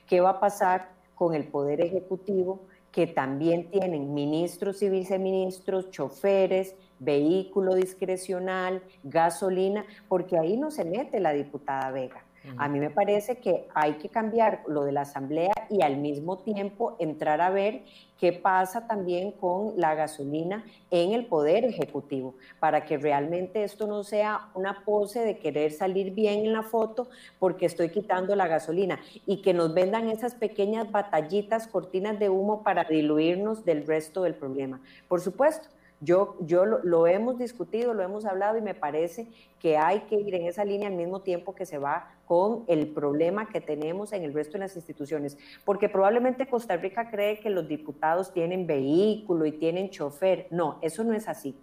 ¿qué 0.07 0.19
va 0.19 0.31
a 0.31 0.39
pasar 0.39 0.89
con 1.13 1.35
el 1.35 1.47
Poder 1.47 1.79
Ejecutivo? 1.79 2.61
que 2.93 3.07
también 3.07 3.71
tienen 3.71 4.13
ministros 4.13 4.83
y 4.83 4.89
viceministros, 4.89 5.89
choferes, 5.89 6.75
vehículo 7.03 7.75
discrecional, 7.75 8.81
gasolina, 9.03 9.85
porque 10.07 10.37
ahí 10.37 10.57
no 10.57 10.71
se 10.71 10.85
mete 10.85 11.19
la 11.19 11.33
diputada 11.33 11.91
Vega. 11.91 12.23
A 12.57 12.67
mí 12.67 12.79
me 12.79 12.89
parece 12.89 13.37
que 13.37 13.67
hay 13.73 13.93
que 13.93 14.09
cambiar 14.09 14.63
lo 14.67 14.83
de 14.83 14.91
la 14.91 15.01
asamblea 15.01 15.53
y 15.69 15.81
al 15.81 15.95
mismo 15.95 16.39
tiempo 16.39 16.97
entrar 16.99 17.39
a 17.39 17.49
ver 17.49 17.83
qué 18.19 18.33
pasa 18.33 18.85
también 18.85 19.31
con 19.31 19.73
la 19.77 19.95
gasolina 19.95 20.65
en 20.91 21.13
el 21.13 21.25
poder 21.25 21.63
ejecutivo, 21.63 22.35
para 22.59 22.83
que 22.83 22.97
realmente 22.97 23.63
esto 23.63 23.87
no 23.87 24.03
sea 24.03 24.49
una 24.55 24.83
pose 24.83 25.21
de 25.21 25.37
querer 25.37 25.71
salir 25.71 26.11
bien 26.13 26.39
en 26.39 26.53
la 26.53 26.63
foto 26.63 27.07
porque 27.39 27.65
estoy 27.65 27.89
quitando 27.89 28.35
la 28.35 28.47
gasolina 28.47 28.99
y 29.25 29.41
que 29.41 29.53
nos 29.53 29.73
vendan 29.73 30.09
esas 30.09 30.35
pequeñas 30.35 30.91
batallitas, 30.91 31.67
cortinas 31.67 32.19
de 32.19 32.27
humo 32.27 32.61
para 32.61 32.83
diluirnos 32.83 33.63
del 33.63 33.87
resto 33.87 34.23
del 34.23 34.35
problema. 34.35 34.81
Por 35.07 35.21
supuesto, 35.21 35.69
yo, 36.03 36.35
yo 36.41 36.65
lo, 36.65 37.07
hemos 37.07 37.37
discutido, 37.37 37.93
lo 37.93 38.03
hemos 38.03 38.25
hablado 38.25 38.57
y 38.57 38.61
me 38.61 38.73
parece 38.73 39.27
que 39.59 39.77
hay 39.77 40.01
que 40.01 40.15
ir 40.15 40.35
en 40.35 40.45
esa 40.47 40.65
línea 40.65 40.89
al 40.89 40.95
mismo 40.95 41.21
tiempo 41.21 41.55
que 41.55 41.65
se 41.65 41.77
va 41.77 42.13
con 42.25 42.65
el 42.67 42.87
problema 42.87 43.47
que 43.47 43.61
tenemos 43.61 44.11
en 44.11 44.23
el 44.23 44.33
resto 44.33 44.53
de 44.53 44.59
las 44.59 44.75
instituciones. 44.75 45.37
Porque 45.63 45.89
probablemente 45.89 46.47
Costa 46.47 46.75
Rica 46.75 47.09
cree 47.09 47.39
que 47.39 47.49
los 47.49 47.67
diputados 47.67 48.33
tienen 48.33 48.67
vehículo 48.67 49.45
y 49.45 49.53
tienen 49.53 49.89
chofer. 49.89 50.47
No, 50.51 50.79
eso 50.81 51.03
no 51.03 51.13
es 51.13 51.27
así. 51.27 51.55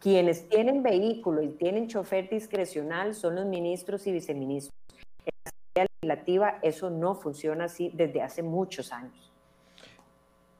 Quienes 0.00 0.48
tienen 0.48 0.82
vehículo 0.82 1.42
y 1.42 1.48
tienen 1.48 1.88
chofer 1.88 2.28
discrecional 2.28 3.14
son 3.14 3.34
los 3.34 3.46
ministros 3.46 4.06
y 4.06 4.12
viceministros. 4.12 4.74
En 5.24 5.32
la 5.44 5.50
Asamblea 5.50 5.86
Legislativa 6.00 6.58
eso 6.62 6.90
no 6.90 7.14
funciona 7.14 7.64
así 7.64 7.90
desde 7.94 8.22
hace 8.22 8.42
muchos 8.42 8.92
años. 8.92 9.32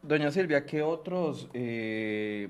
Doña 0.02 0.30
Silvia, 0.30 0.64
¿qué 0.64 0.82
otros 0.82 1.48
eh, 1.52 2.48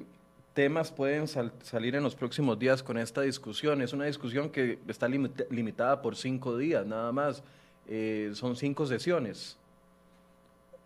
temas 0.57 0.91
pueden 0.91 1.29
salir 1.29 1.95
en 1.95 2.03
los 2.03 2.17
próximos 2.17 2.59
días 2.59 2.83
con 2.83 2.97
esta 2.97 3.21
discusión. 3.21 3.83
Es 3.83 3.93
una 3.93 4.07
discusión 4.07 4.49
que 4.49 4.79
está 4.89 5.07
limitada 5.07 6.01
por 6.01 6.17
cinco 6.17 6.57
días, 6.57 6.87
nada 6.87 7.13
más. 7.13 7.43
Eh, 7.87 8.31
son 8.33 8.57
cinco 8.57 8.87
sesiones. 8.87 9.59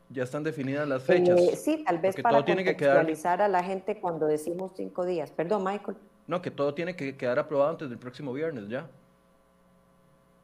Ya 0.08 0.24
están 0.24 0.42
definidas 0.42 0.88
las 0.88 1.04
fechas. 1.04 1.40
Eh, 1.40 1.54
sí, 1.54 1.84
tal 1.86 1.98
vez 1.98 2.16
para 2.20 2.44
contextualizar 2.44 3.40
a 3.40 3.46
la 3.46 3.62
gente 3.62 4.00
cuando 4.00 4.26
decimos 4.26 4.72
cinco 4.76 5.06
días. 5.06 5.30
Perdón, 5.30 5.62
Michael. 5.62 5.96
No, 6.26 6.42
que 6.42 6.50
todo 6.50 6.74
tiene 6.74 6.96
que 6.96 7.16
quedar 7.16 7.38
aprobado 7.38 7.70
antes 7.70 7.88
del 7.88 7.98
próximo 7.98 8.32
viernes, 8.32 8.68
ya. 8.68 8.88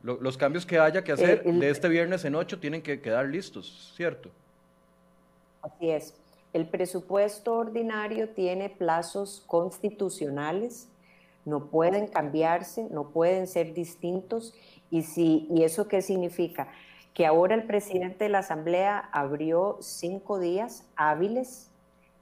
los 0.02 0.36
cambios 0.36 0.64
que 0.64 0.78
haya 0.78 1.02
que 1.02 1.10
hacer 1.10 1.42
eh, 1.44 1.52
de 1.52 1.68
este 1.68 1.88
viernes 1.88 2.24
en 2.24 2.36
ocho 2.36 2.60
tienen 2.60 2.80
que 2.80 3.00
quedar 3.00 3.26
listos, 3.26 3.92
¿cierto? 3.96 4.30
Así 5.62 5.90
es. 5.90 6.14
El 6.56 6.70
presupuesto 6.70 7.52
ordinario 7.52 8.30
tiene 8.30 8.70
plazos 8.70 9.44
constitucionales, 9.46 10.88
no 11.44 11.66
pueden 11.66 12.06
cambiarse, 12.06 12.88
no 12.90 13.10
pueden 13.10 13.46
ser 13.46 13.74
distintos. 13.74 14.54
¿Y, 14.90 15.02
si, 15.02 15.48
¿Y 15.50 15.64
eso 15.64 15.86
qué 15.86 16.00
significa? 16.00 16.68
Que 17.12 17.26
ahora 17.26 17.54
el 17.54 17.66
presidente 17.66 18.24
de 18.24 18.30
la 18.30 18.38
Asamblea 18.38 19.10
abrió 19.12 19.76
cinco 19.82 20.38
días 20.38 20.88
hábiles, 20.96 21.70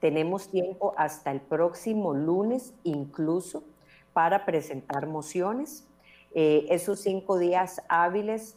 tenemos 0.00 0.48
tiempo 0.48 0.94
hasta 0.96 1.30
el 1.30 1.40
próximo 1.40 2.12
lunes 2.12 2.74
incluso 2.82 3.62
para 4.12 4.44
presentar 4.44 5.06
mociones. 5.06 5.86
Eh, 6.34 6.66
esos 6.70 6.98
cinco 6.98 7.38
días 7.38 7.82
hábiles 7.88 8.56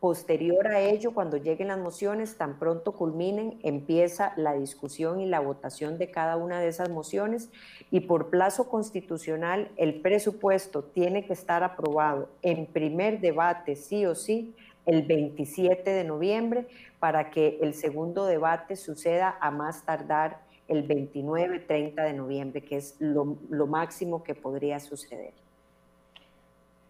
Posterior 0.00 0.68
a 0.68 0.80
ello, 0.80 1.14
cuando 1.14 1.38
lleguen 1.38 1.68
las 1.68 1.78
mociones, 1.78 2.36
tan 2.36 2.58
pronto 2.58 2.92
culminen, 2.92 3.58
empieza 3.62 4.34
la 4.36 4.52
discusión 4.52 5.20
y 5.20 5.26
la 5.26 5.40
votación 5.40 5.96
de 5.96 6.10
cada 6.10 6.36
una 6.36 6.60
de 6.60 6.68
esas 6.68 6.90
mociones 6.90 7.50
y 7.90 8.00
por 8.00 8.28
plazo 8.28 8.68
constitucional 8.68 9.70
el 9.76 10.02
presupuesto 10.02 10.84
tiene 10.84 11.24
que 11.24 11.32
estar 11.32 11.62
aprobado 11.62 12.28
en 12.42 12.66
primer 12.66 13.20
debate, 13.20 13.74
sí 13.74 14.04
o 14.04 14.14
sí, 14.14 14.54
el 14.84 15.02
27 15.02 15.90
de 15.90 16.04
noviembre 16.04 16.68
para 17.00 17.30
que 17.30 17.58
el 17.62 17.72
segundo 17.72 18.26
debate 18.26 18.76
suceda 18.76 19.38
a 19.40 19.50
más 19.50 19.84
tardar 19.84 20.42
el 20.68 20.86
29-30 20.86 22.04
de 22.04 22.12
noviembre, 22.12 22.62
que 22.62 22.76
es 22.76 22.96
lo, 22.98 23.38
lo 23.48 23.66
máximo 23.66 24.22
que 24.22 24.34
podría 24.34 24.78
suceder. 24.78 25.45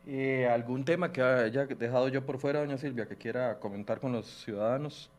Eh, 0.06 0.48
¿Algún 0.48 0.84
tema 0.84 1.12
que 1.12 1.20
haya 1.20 1.66
dejado 1.66 2.08
yo 2.08 2.24
por 2.24 2.38
fuera, 2.38 2.60
doña 2.60 2.78
Silvia, 2.78 3.06
que 3.06 3.16
quiera 3.16 3.58
comentar 3.58 3.98
con 3.98 4.12
los 4.12 4.26
ciudadanos? 4.44 5.10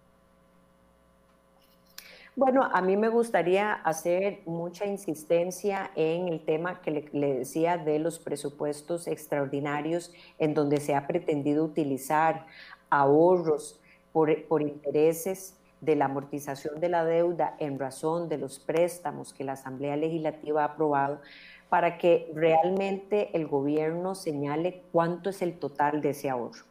Bueno, 2.38 2.70
a 2.72 2.82
mí 2.82 2.96
me 2.96 3.10
gustaría 3.10 3.74
hacer 3.74 4.42
mucha 4.46 4.86
insistencia 4.86 5.92
en 5.96 6.30
el 6.30 6.40
tema 6.46 6.82
que 6.82 7.10
le, 7.12 7.34
decía 7.34 7.78
de 7.78 8.00
los 8.00 8.20
presupuestos 8.20 9.08
extraordinarios, 9.08 10.14
en 10.40 10.54
donde 10.54 10.80
se 10.80 10.96
ha 10.96 11.06
pretendido 11.08 11.66
utilizar 11.66 12.46
ahorros 12.90 13.82
por, 14.14 14.46
por 14.46 14.62
intereses 14.62 15.58
de 15.82 15.96
la 15.96 16.06
amortización 16.06 16.80
de 16.80 16.90
la 16.90 17.04
deuda 17.04 17.56
en 17.60 17.78
razón 17.78 18.30
de 18.30 18.38
los 18.38 18.60
préstamos 18.60 19.34
que 19.34 19.44
la 19.44 19.54
Asamblea 19.54 19.96
Legislativa 19.98 20.62
ha 20.62 20.66
aprobado 20.66 21.22
para 21.70 21.98
que 21.98 22.32
realmente 22.34 23.36
el 23.36 23.48
gobierno 23.48 24.16
señale 24.16 24.84
cuánto 24.92 25.30
es 25.30 25.42
el 25.42 25.60
total 25.60 26.02
de 26.02 26.12
ese 26.12 26.30
ahorro. 26.30 26.64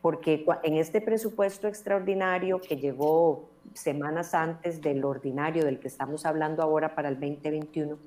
Porque 0.00 0.44
en 0.64 0.76
este 0.76 1.00
presupuesto 1.00 1.68
extraordinario 1.68 2.60
que 2.60 2.76
llegó 2.76 3.48
semanas 3.74 4.34
antes 4.34 4.82
del 4.82 5.04
ordinario 5.04 5.64
del 5.64 5.78
que 5.78 5.88
estamos 5.88 6.26
hablando 6.26 6.62
ahora 6.62 6.94
para 6.94 7.08
el 7.08 7.20
2021, 7.20 7.98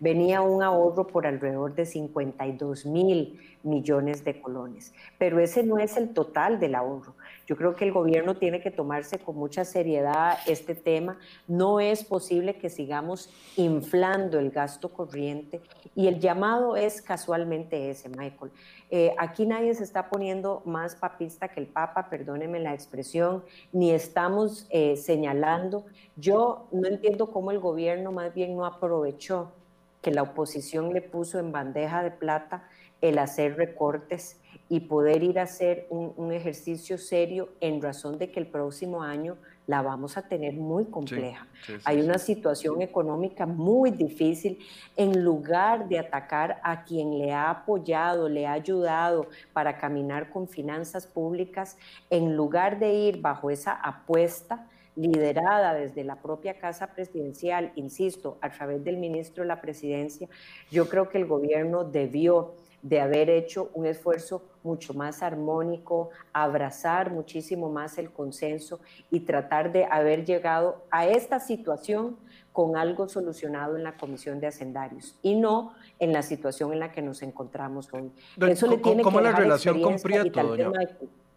venía 0.00 0.42
un 0.42 0.62
ahorro 0.62 1.06
por 1.06 1.26
alrededor 1.26 1.74
de 1.74 1.86
52 1.86 2.86
mil 2.86 3.40
millones 3.62 4.24
de 4.24 4.40
colones. 4.40 4.92
Pero 5.18 5.38
ese 5.38 5.62
no 5.62 5.78
es 5.78 5.96
el 5.96 6.12
total 6.12 6.58
del 6.58 6.74
ahorro. 6.74 7.14
Yo 7.46 7.56
creo 7.56 7.74
que 7.76 7.84
el 7.84 7.92
gobierno 7.92 8.36
tiene 8.36 8.60
que 8.60 8.70
tomarse 8.70 9.18
con 9.18 9.36
mucha 9.36 9.64
seriedad 9.64 10.38
este 10.46 10.74
tema. 10.74 11.18
No 11.46 11.80
es 11.80 12.04
posible 12.04 12.56
que 12.56 12.70
sigamos 12.70 13.30
inflando 13.56 14.38
el 14.38 14.50
gasto 14.50 14.92
corriente 14.92 15.60
y 15.94 16.06
el 16.06 16.20
llamado 16.20 16.76
es 16.76 17.02
casualmente 17.02 17.90
ese, 17.90 18.08
Michael. 18.08 18.50
Eh, 18.90 19.14
aquí 19.18 19.46
nadie 19.46 19.74
se 19.74 19.84
está 19.84 20.08
poniendo 20.08 20.62
más 20.64 20.94
papista 20.94 21.48
que 21.48 21.60
el 21.60 21.66
Papa, 21.66 22.08
perdóneme 22.08 22.60
la 22.60 22.72
expresión, 22.72 23.44
ni 23.72 23.90
estamos 23.90 24.66
eh, 24.70 24.96
señalando. 24.96 25.84
Yo 26.16 26.68
no 26.72 26.88
entiendo 26.88 27.30
cómo 27.30 27.50
el 27.50 27.58
gobierno 27.58 28.12
más 28.12 28.32
bien 28.32 28.56
no 28.56 28.64
aprovechó 28.64 29.52
que 30.00 30.10
la 30.10 30.22
oposición 30.22 30.92
le 30.92 31.00
puso 31.00 31.38
en 31.38 31.50
bandeja 31.50 32.02
de 32.02 32.10
plata 32.10 32.68
el 33.04 33.18
hacer 33.18 33.56
recortes 33.56 34.40
y 34.70 34.80
poder 34.80 35.22
ir 35.22 35.38
a 35.38 35.42
hacer 35.42 35.86
un, 35.90 36.32
ejercicio 36.32 36.96
serio 36.96 37.50
en 37.60 37.82
razón 37.82 38.16
de 38.16 38.30
que 38.30 38.40
el 38.40 38.46
próximo 38.46 39.02
año 39.02 39.36
la 39.66 39.82
vamos 39.82 40.16
a 40.16 40.26
tener 40.26 40.54
muy 40.54 40.86
compleja. 40.86 41.46
Hay 41.84 42.00
una 42.00 42.16
situación 42.16 42.80
económica 42.80 43.44
muy 43.44 43.90
difícil. 43.90 44.58
En 44.96 45.22
lugar 45.22 45.86
de 45.88 45.98
atacar 45.98 46.60
a 46.62 46.82
quien 46.84 47.18
le 47.18 47.32
ha 47.32 47.50
apoyado, 47.50 48.28
le 48.28 48.46
ha 48.46 48.52
ayudado 48.52 49.26
para 49.52 49.76
caminar 49.76 50.30
con 50.30 50.48
finanzas 50.48 51.06
públicas, 51.06 51.76
en 52.08 52.34
lugar 52.34 52.78
de 52.78 52.94
ir 52.94 53.20
bajo 53.20 53.50
esa 53.50 53.72
apuesta, 53.72 54.66
liderada 54.96 55.74
desde 55.74 56.04
la 56.04 56.16
propia 56.16 56.58
Casa 56.58 56.88
Presidencial, 56.94 57.72
insisto, 57.74 58.38
a 58.40 58.50
través 58.50 58.84
del 58.84 58.96
ministro 58.96 59.42
de 59.42 59.48
la 59.48 59.60
Presidencia, 59.60 60.28
yo 60.70 60.88
creo 60.88 61.08
que 61.08 61.18
el 61.18 61.26
gobierno 61.26 61.84
debió 61.84 62.54
de 62.84 63.00
haber 63.00 63.30
hecho 63.30 63.70
un 63.72 63.86
esfuerzo 63.86 64.42
mucho 64.62 64.92
más 64.92 65.22
armónico, 65.22 66.10
abrazar 66.34 67.10
muchísimo 67.10 67.70
más 67.70 67.96
el 67.96 68.10
consenso 68.10 68.78
y 69.10 69.20
tratar 69.20 69.72
de 69.72 69.86
haber 69.86 70.26
llegado 70.26 70.84
a 70.90 71.06
esta 71.06 71.40
situación 71.40 72.16
con 72.52 72.76
algo 72.76 73.08
solucionado 73.08 73.76
en 73.76 73.84
la 73.84 73.96
Comisión 73.96 74.38
de 74.38 74.48
Hacendarios 74.48 75.16
y 75.22 75.34
no 75.34 75.72
en 75.98 76.12
la 76.12 76.22
situación 76.22 76.74
en 76.74 76.80
la 76.80 76.92
que 76.92 77.00
nos 77.00 77.22
encontramos 77.22 77.92
hoy. 77.92 78.12
Eso 78.48 78.66
le 78.66 78.76
tiene 78.76 79.02
¿Cómo 79.02 79.20
la 79.20 79.32
relación 79.32 79.80
con 79.80 79.96
Prieto, 79.96 80.42
doña? 80.42 80.70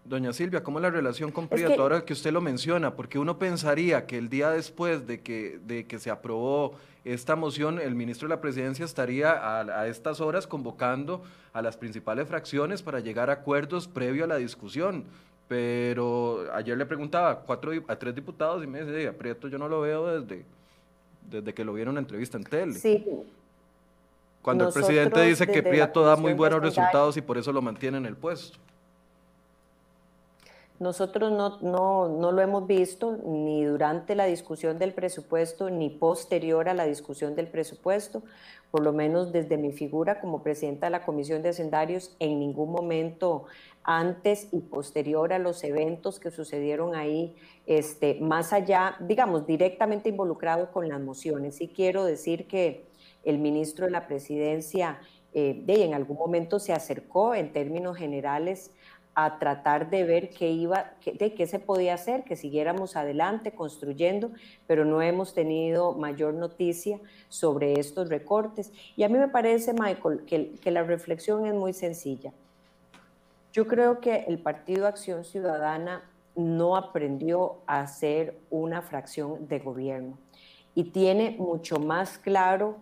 Doña 0.04 0.32
Silvia, 0.32 0.64
¿cómo 0.64 0.80
es 0.80 0.84
la 0.84 0.90
relación 0.90 1.32
con 1.32 1.48
Prieto? 1.48 1.82
Ahora 1.82 2.04
que 2.06 2.14
usted 2.14 2.32
lo 2.32 2.40
menciona, 2.40 2.96
porque 2.96 3.20
uno 3.20 3.40
pensaría 3.40 4.06
que 4.06 4.18
el 4.18 4.30
día 4.30 4.52
después 4.52 5.08
de 5.08 5.22
que, 5.22 5.60
de 5.66 5.86
que 5.86 6.00
se 6.00 6.10
aprobó 6.10 6.76
esta 7.14 7.36
moción, 7.36 7.80
el 7.80 7.96
ministro 7.96 8.28
de 8.28 8.36
la 8.36 8.42
Presidencia 8.42 8.84
estaría 8.84 9.32
a, 9.32 9.88
estas 9.88 10.20
horas 10.20 10.46
convocando 10.46 11.24
a 11.54 11.62
las 11.62 11.78
principales 11.78 12.28
fracciones 12.28 12.82
para 12.82 13.00
llegar 13.00 13.30
a 13.30 13.34
acuerdos 13.34 13.88
previo 13.88 14.26
a 14.26 14.28
la 14.28 14.36
discusión. 14.36 15.06
Pero 15.48 16.46
ayer 16.54 16.78
le 16.78 16.86
preguntaba 16.86 17.32
a, 17.32 17.36
cuatro, 17.40 17.72
a 17.88 17.96
tres 17.96 18.14
diputados 18.14 18.62
y 18.64 18.68
me 18.68 18.84
decía, 18.84 19.18
Prieto 19.18 19.48
yo 19.48 19.58
no 19.58 19.70
lo 19.70 19.80
veo 19.80 20.20
desde, 20.20 20.44
desde 21.30 21.54
que 21.54 21.64
lo 21.64 21.74
vieron 21.74 21.94
en 21.94 21.96
la 21.96 22.02
entrevista 22.02 22.38
en 22.38 22.44
tele. 22.44 22.74
Sí, 22.74 23.06
cuando 24.42 24.68
el 24.68 24.74
presidente 24.74 25.22
dice 25.22 25.48
que 25.48 25.64
Prieto 25.64 26.04
da 26.04 26.18
muy 26.18 26.34
buenos 26.34 26.62
resultados 26.62 27.16
y 27.16 27.22
por 27.22 27.38
eso 27.38 27.54
lo 27.54 27.62
mantiene 27.62 27.98
en 27.98 28.06
el 28.06 28.18
puesto. 28.18 28.58
Nosotros 30.80 31.32
no, 31.32 31.60
no, 31.62 32.08
no, 32.08 32.32
lo 32.32 32.42
hemos 32.42 32.68
visto 32.68 33.18
ni 33.26 33.66
durante 33.66 34.14
la 34.14 34.26
discusión 34.26 34.78
del 34.78 34.94
presupuesto 34.94 35.72
ni 35.72 35.90
posterior 35.90 36.70
a 36.70 36.76
la 36.76 36.86
discusión 36.86 37.36
del 37.36 37.48
presupuesto, 37.48 38.22
por 38.70 38.84
lo 38.84 38.94
menos 38.94 39.32
desde 39.32 39.58
mi 39.58 39.72
figura 39.72 40.20
como 40.20 40.44
presidenta 40.44 40.86
de 40.86 40.92
la 40.92 41.04
Comisión 41.04 41.42
de 41.42 41.50
Hacendarios, 41.50 42.16
en 42.20 42.40
ningún 42.40 42.72
momento 42.72 43.46
antes 43.84 44.50
y 44.52 44.60
posterior 44.60 45.34
a 45.34 45.40
los 45.40 45.64
eventos 45.64 46.20
que 46.20 46.30
sucedieron 46.30 46.94
ahí, 46.94 47.36
este, 47.66 48.20
más 48.20 48.54
allá, 48.54 48.98
digamos, 49.00 49.48
directamente 49.48 50.10
involucrado 50.10 50.72
con 50.72 50.90
las 50.90 51.00
mociones. 51.00 51.60
Y 51.62 51.70
quiero 51.70 52.04
decir 52.04 52.48
que 52.48 52.86
el 53.24 53.40
ministro 53.40 53.86
de 53.86 53.92
la 53.92 54.06
Presidencia 54.06 55.00
eh, 55.34 55.62
de, 55.66 55.86
en 55.86 55.94
algún 55.94 56.18
momento 56.18 56.60
se 56.60 56.74
acercó 56.74 57.34
en 57.34 57.52
términos 57.54 57.98
generales 57.98 58.72
a 59.20 59.40
tratar 59.40 59.90
de 59.90 60.04
ver 60.04 60.30
qué 60.30 60.52
iba, 60.52 60.92
de 61.04 61.34
qué 61.34 61.48
se 61.48 61.58
podía 61.58 61.96
hacer, 61.96 62.24
que 62.24 62.36
siguiéramos 62.36 62.96
adelante 62.96 63.52
construyendo, 63.52 64.30
pero 64.68 64.86
no 64.86 65.02
hemos 65.02 65.34
tenido 65.34 65.94
mayor 65.94 66.36
noticia 66.36 67.00
sobre 67.28 67.80
estos 67.80 68.10
recortes. 68.10 68.72
Y 68.96 69.02
a 69.02 69.10
mí 69.10 69.18
me 69.18 69.28
parece, 69.28 69.74
Michael, 69.74 70.24
que, 70.28 70.52
que 70.62 70.70
la 70.70 70.84
reflexión 70.84 71.48
es 71.48 71.56
muy 71.56 71.74
sencilla. 71.74 72.32
Yo 73.52 73.66
creo 73.66 74.02
que 74.02 74.18
el 74.28 74.38
Partido 74.38 74.86
Acción 74.86 75.26
Ciudadana 75.26 76.04
no 76.36 76.76
aprendió 76.78 77.58
a 77.66 77.88
ser 77.88 78.38
una 78.52 78.84
fracción 78.84 79.48
de 79.48 79.58
gobierno 79.58 80.16
y 80.76 80.92
tiene 80.92 81.38
mucho 81.40 81.80
más 81.80 82.20
claro 82.20 82.78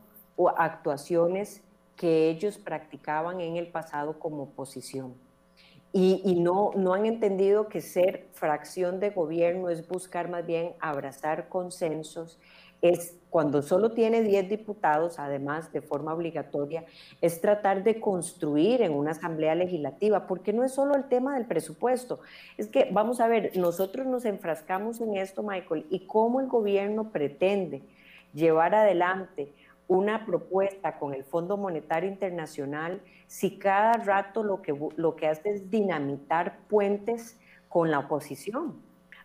actuaciones 0.58 1.62
que 1.96 2.30
ellos 2.30 2.58
practicaban 2.58 3.40
en 3.40 3.56
el 3.56 3.68
pasado 3.68 4.20
como 4.20 4.44
oposición 4.44 5.14
y, 5.98 6.36
no, 6.36 6.72
no 6.76 6.93
han 6.93 7.06
entendido 7.06 7.70
que 7.70 7.80
ser 7.80 8.28
fracción 8.34 9.00
de 9.00 9.12
gobierno 9.12 9.70
es 9.70 9.88
buscar 9.88 10.28
más 10.28 10.46
bien 10.46 10.74
abrazar 10.82 11.48
consensos, 11.48 12.38
es 12.82 13.16
cuando 13.30 13.62
solo 13.62 13.93
tiene 13.93 14.22
10 14.22 14.50
diputados, 14.50 15.20
además 15.20 15.72
de 15.72 15.82
forma 15.82 16.14
obligatoria, 16.14 16.84
es 17.22 17.39
tratar 17.39 17.86
de 17.86 18.02
construir 18.02 18.82
en 18.82 18.93
una 18.93 19.12
asamblea 19.12 19.56
legislativa, 19.56 20.28
porque 20.28 20.52
no 20.52 20.66
es 20.66 20.74
solo 20.74 20.96
el 20.96 21.06
tema 21.06 21.36
del 21.36 21.46
presupuesto, 21.46 22.20
es 22.58 22.68
que 22.68 22.89
vamos 22.91 23.22
a 23.22 23.30
ver, 23.30 23.56
nosotros 23.56 24.06
nos 24.06 24.26
enfrascamos 24.26 25.00
en 25.00 25.16
esto, 25.16 25.43
Michael, 25.43 25.86
y 25.89 26.08
cómo 26.08 26.41
el 26.41 26.48
gobierno 26.48 27.10
pretende 27.14 27.84
llevar 28.34 28.76
adelante 28.76 29.54
una 29.88 30.26
propuesta 30.26 30.98
con 30.98 31.14
el 31.14 31.24
Fondo 31.24 31.58
Monetario 31.58 32.10
Internacional 32.10 33.02
si 33.28 33.58
cada 33.58 33.94
rato 33.94 34.44
lo 34.44 34.62
que, 34.62 34.74
lo 34.96 35.16
que 35.16 35.28
hace 35.28 35.50
es 35.50 35.70
dinamitar 35.70 36.60
puentes 36.68 37.40
con 37.70 37.92
la 37.92 38.00
oposición? 38.00 38.82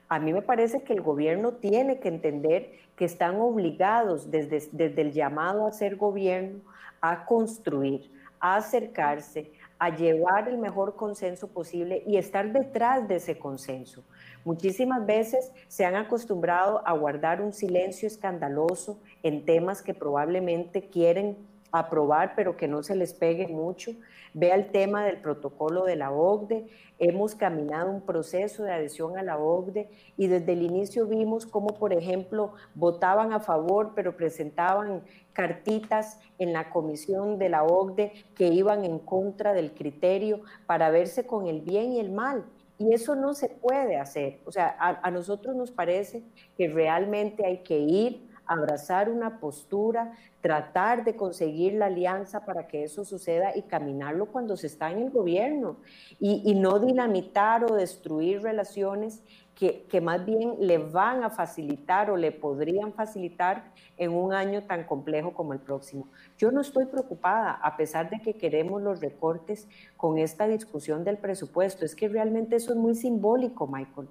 A 0.08 0.18
mí 0.18 0.32
me 0.32 0.42
parece 0.42 0.82
que 0.82 0.92
el 0.92 1.02
gobierno 1.02 1.52
tiene 1.52 2.00
que 2.00 2.08
entender 2.08 2.72
que 2.96 3.04
están 3.04 3.36
obligados 3.40 4.30
desde, 4.30 4.68
desde 4.72 5.02
el 5.02 5.12
llamado 5.12 5.66
a 5.66 5.72
ser 5.72 5.96
gobierno 5.96 6.60
a 7.00 7.24
construir, 7.24 8.10
a 8.38 8.56
acercarse, 8.56 9.52
a 9.80 9.96
llevar 9.96 10.46
el 10.46 10.58
mejor 10.58 10.94
consenso 10.94 11.48
posible 11.48 12.04
y 12.06 12.18
estar 12.18 12.52
detrás 12.52 13.08
de 13.08 13.16
ese 13.16 13.38
consenso. 13.38 14.04
Muchísimas 14.44 15.04
veces 15.06 15.52
se 15.68 15.86
han 15.86 15.96
acostumbrado 15.96 16.86
a 16.86 16.92
guardar 16.92 17.40
un 17.40 17.54
silencio 17.54 18.06
escandaloso 18.06 19.00
en 19.22 19.44
temas 19.46 19.80
que 19.80 19.94
probablemente 19.94 20.82
quieren 20.82 21.36
aprobar, 21.72 22.34
pero 22.36 22.56
que 22.56 22.68
no 22.68 22.82
se 22.82 22.96
les 22.96 23.14
pegue 23.14 23.48
mucho. 23.48 23.92
Vea 24.32 24.54
el 24.54 24.70
tema 24.70 25.04
del 25.04 25.20
protocolo 25.20 25.84
de 25.84 25.96
la 25.96 26.12
OCDE. 26.12 26.66
Hemos 26.98 27.34
caminado 27.34 27.90
un 27.90 28.02
proceso 28.02 28.62
de 28.62 28.72
adhesión 28.72 29.16
a 29.16 29.22
la 29.22 29.38
OCDE 29.38 29.90
y 30.16 30.28
desde 30.28 30.52
el 30.52 30.62
inicio 30.62 31.06
vimos 31.06 31.46
cómo, 31.46 31.68
por 31.68 31.92
ejemplo, 31.92 32.54
votaban 32.74 33.32
a 33.32 33.40
favor, 33.40 33.92
pero 33.94 34.16
presentaban 34.16 35.02
cartitas 35.32 36.20
en 36.38 36.52
la 36.52 36.70
comisión 36.70 37.38
de 37.38 37.48
la 37.48 37.64
OCDE 37.64 38.12
que 38.34 38.48
iban 38.48 38.84
en 38.84 38.98
contra 38.98 39.52
del 39.52 39.72
criterio 39.72 40.42
para 40.66 40.90
verse 40.90 41.26
con 41.26 41.46
el 41.46 41.60
bien 41.60 41.92
y 41.92 42.00
el 42.00 42.10
mal. 42.10 42.44
Y 42.80 42.94
eso 42.94 43.14
no 43.14 43.34
se 43.34 43.50
puede 43.50 43.98
hacer. 43.98 44.40
O 44.46 44.52
sea, 44.52 44.74
a, 44.78 45.10
nosotros 45.10 45.54
nos 45.54 45.70
parece 45.70 46.22
que 46.56 46.66
realmente 46.66 47.44
hay 47.44 47.58
que 47.58 47.78
ir, 47.78 48.29
abrazar 48.50 49.08
una 49.08 49.38
postura, 49.38 50.12
tratar 50.40 51.04
de 51.04 51.14
conseguir 51.14 51.74
la 51.74 51.86
alianza 51.86 52.44
para 52.44 52.66
que 52.66 52.82
eso 52.82 53.04
suceda 53.04 53.56
y 53.56 53.62
caminarlo 53.62 54.26
cuando 54.26 54.56
se 54.56 54.66
está 54.66 54.90
en 54.90 54.98
el 54.98 55.10
gobierno. 55.10 55.76
Y, 56.18 56.54
no 56.54 56.80
dinamitar 56.80 57.64
o 57.64 57.76
destruir 57.76 58.42
relaciones 58.42 59.22
que, 59.60 59.82
que, 59.90 60.00
más 60.00 60.24
bien 60.24 60.54
le 60.58 60.78
van 60.78 61.22
a 61.22 61.28
facilitar 61.28 62.10
o 62.10 62.16
le 62.16 62.32
podrían 62.32 62.94
facilitar 62.94 63.74
en 63.98 64.10
un 64.10 64.32
año 64.32 64.62
tan 64.62 64.84
complejo 64.84 65.34
como 65.34 65.52
el 65.52 65.58
próximo. 65.58 66.08
Yo 66.38 66.50
no 66.50 66.62
estoy 66.62 66.86
preocupada, 66.86 67.52
a 67.52 67.76
pesar 67.76 68.08
de 68.08 68.22
que 68.22 68.32
queremos 68.32 68.80
los 68.80 69.00
recortes 69.00 69.68
con 69.98 70.16
esta 70.16 70.48
discusión 70.48 71.04
del 71.04 71.18
presupuesto. 71.18 71.84
Es 71.84 71.94
que 71.94 72.08
realmente 72.08 72.56
eso 72.56 72.72
es 72.72 72.78
muy 72.78 72.94
simbólico, 72.94 73.66
Michael. 73.66 74.08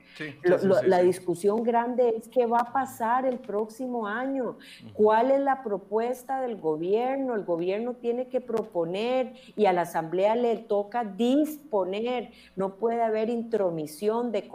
la 0.85 0.99
discusión 1.01 1.63
grande 1.63 2.13
es 2.15 2.27
qué 2.27 2.45
va 2.45 2.59
a 2.59 2.71
pasar 2.71 3.25
el 3.25 3.39
próximo 3.39 4.05
año, 4.05 4.59
cuál 4.93 5.31
es 5.31 5.39
la 5.39 5.63
propuesta 5.63 6.41
del 6.41 6.57
gobierno. 6.57 7.33
El 7.33 7.43
gobierno 7.43 7.95
tiene 7.95 8.27
que 8.27 8.39
proponer 8.39 9.33
y 9.55 9.65
a 9.65 9.73
la 9.73 9.81
Asamblea 9.81 10.35
le 10.35 10.57
toca 10.57 11.03
disponer. 11.03 12.29
No 12.55 12.75
puede 12.75 13.01
haber 13.01 13.31
intromisión 13.31 14.31
de 14.31 14.47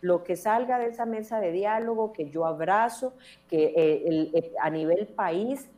Lo 0.00 0.24
que 0.24 0.36
salga 0.36 0.78
de 0.78 0.88
esa 0.88 1.06
mesa 1.06 1.40
de 1.40 1.52
diálogo, 1.52 2.12
que 2.12 2.30
yo 2.30 2.46
abrazo, 2.46 3.14
que 3.48 3.72
eh, 3.76 4.30
eh, 4.34 4.52
a 4.60 4.70
nivel 4.70 5.06
país 5.08 5.68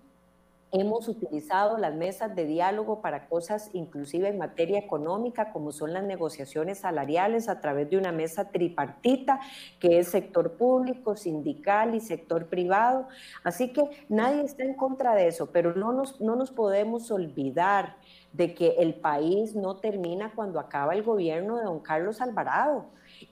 Hemos 0.77 1.07
utilizado 1.07 1.79
las 1.79 1.95
mesas 1.95 2.35
de 2.35 2.47
diálogo 2.47 3.01
para 3.01 3.29
cosas 3.29 3.71
inclusive 3.75 4.27
en 4.27 4.39
materia 4.39 4.77
económica, 4.77 5.53
como 5.53 5.71
son 5.71 5.93
las 5.93 6.03
negociaciones 6.03 6.79
salariales 6.79 7.49
a 7.49 7.61
través 7.61 7.89
de 7.91 7.97
una 7.97 8.11
mesa 8.11 8.51
tripartita, 8.51 9.39
que 9.79 10.01
es 10.01 10.09
sector 10.09 10.55
público, 10.57 11.15
sindical 11.15 11.95
y 11.95 12.01
sector 12.01 12.49
privado. 12.49 13.07
Así 13.45 13.73
que 13.73 13.85
nadie 14.09 14.43
está 14.43 14.65
en 14.65 14.75
contra 14.75 15.15
de 15.15 15.29
eso, 15.29 15.53
pero 15.53 15.77
no 15.77 15.93
nos, 15.93 16.21
no 16.21 16.35
nos 16.35 16.51
podemos 16.51 17.09
olvidar 17.13 17.95
de 18.33 18.53
que 18.53 18.71
el 18.79 18.95
país 18.95 19.55
no 19.55 19.77
termina 19.77 20.33
cuando 20.35 20.59
acaba 20.59 20.95
el 20.95 21.05
gobierno 21.05 21.59
de 21.59 21.67
don 21.67 21.79
Carlos 21.79 22.21
Alvarado 22.21 22.87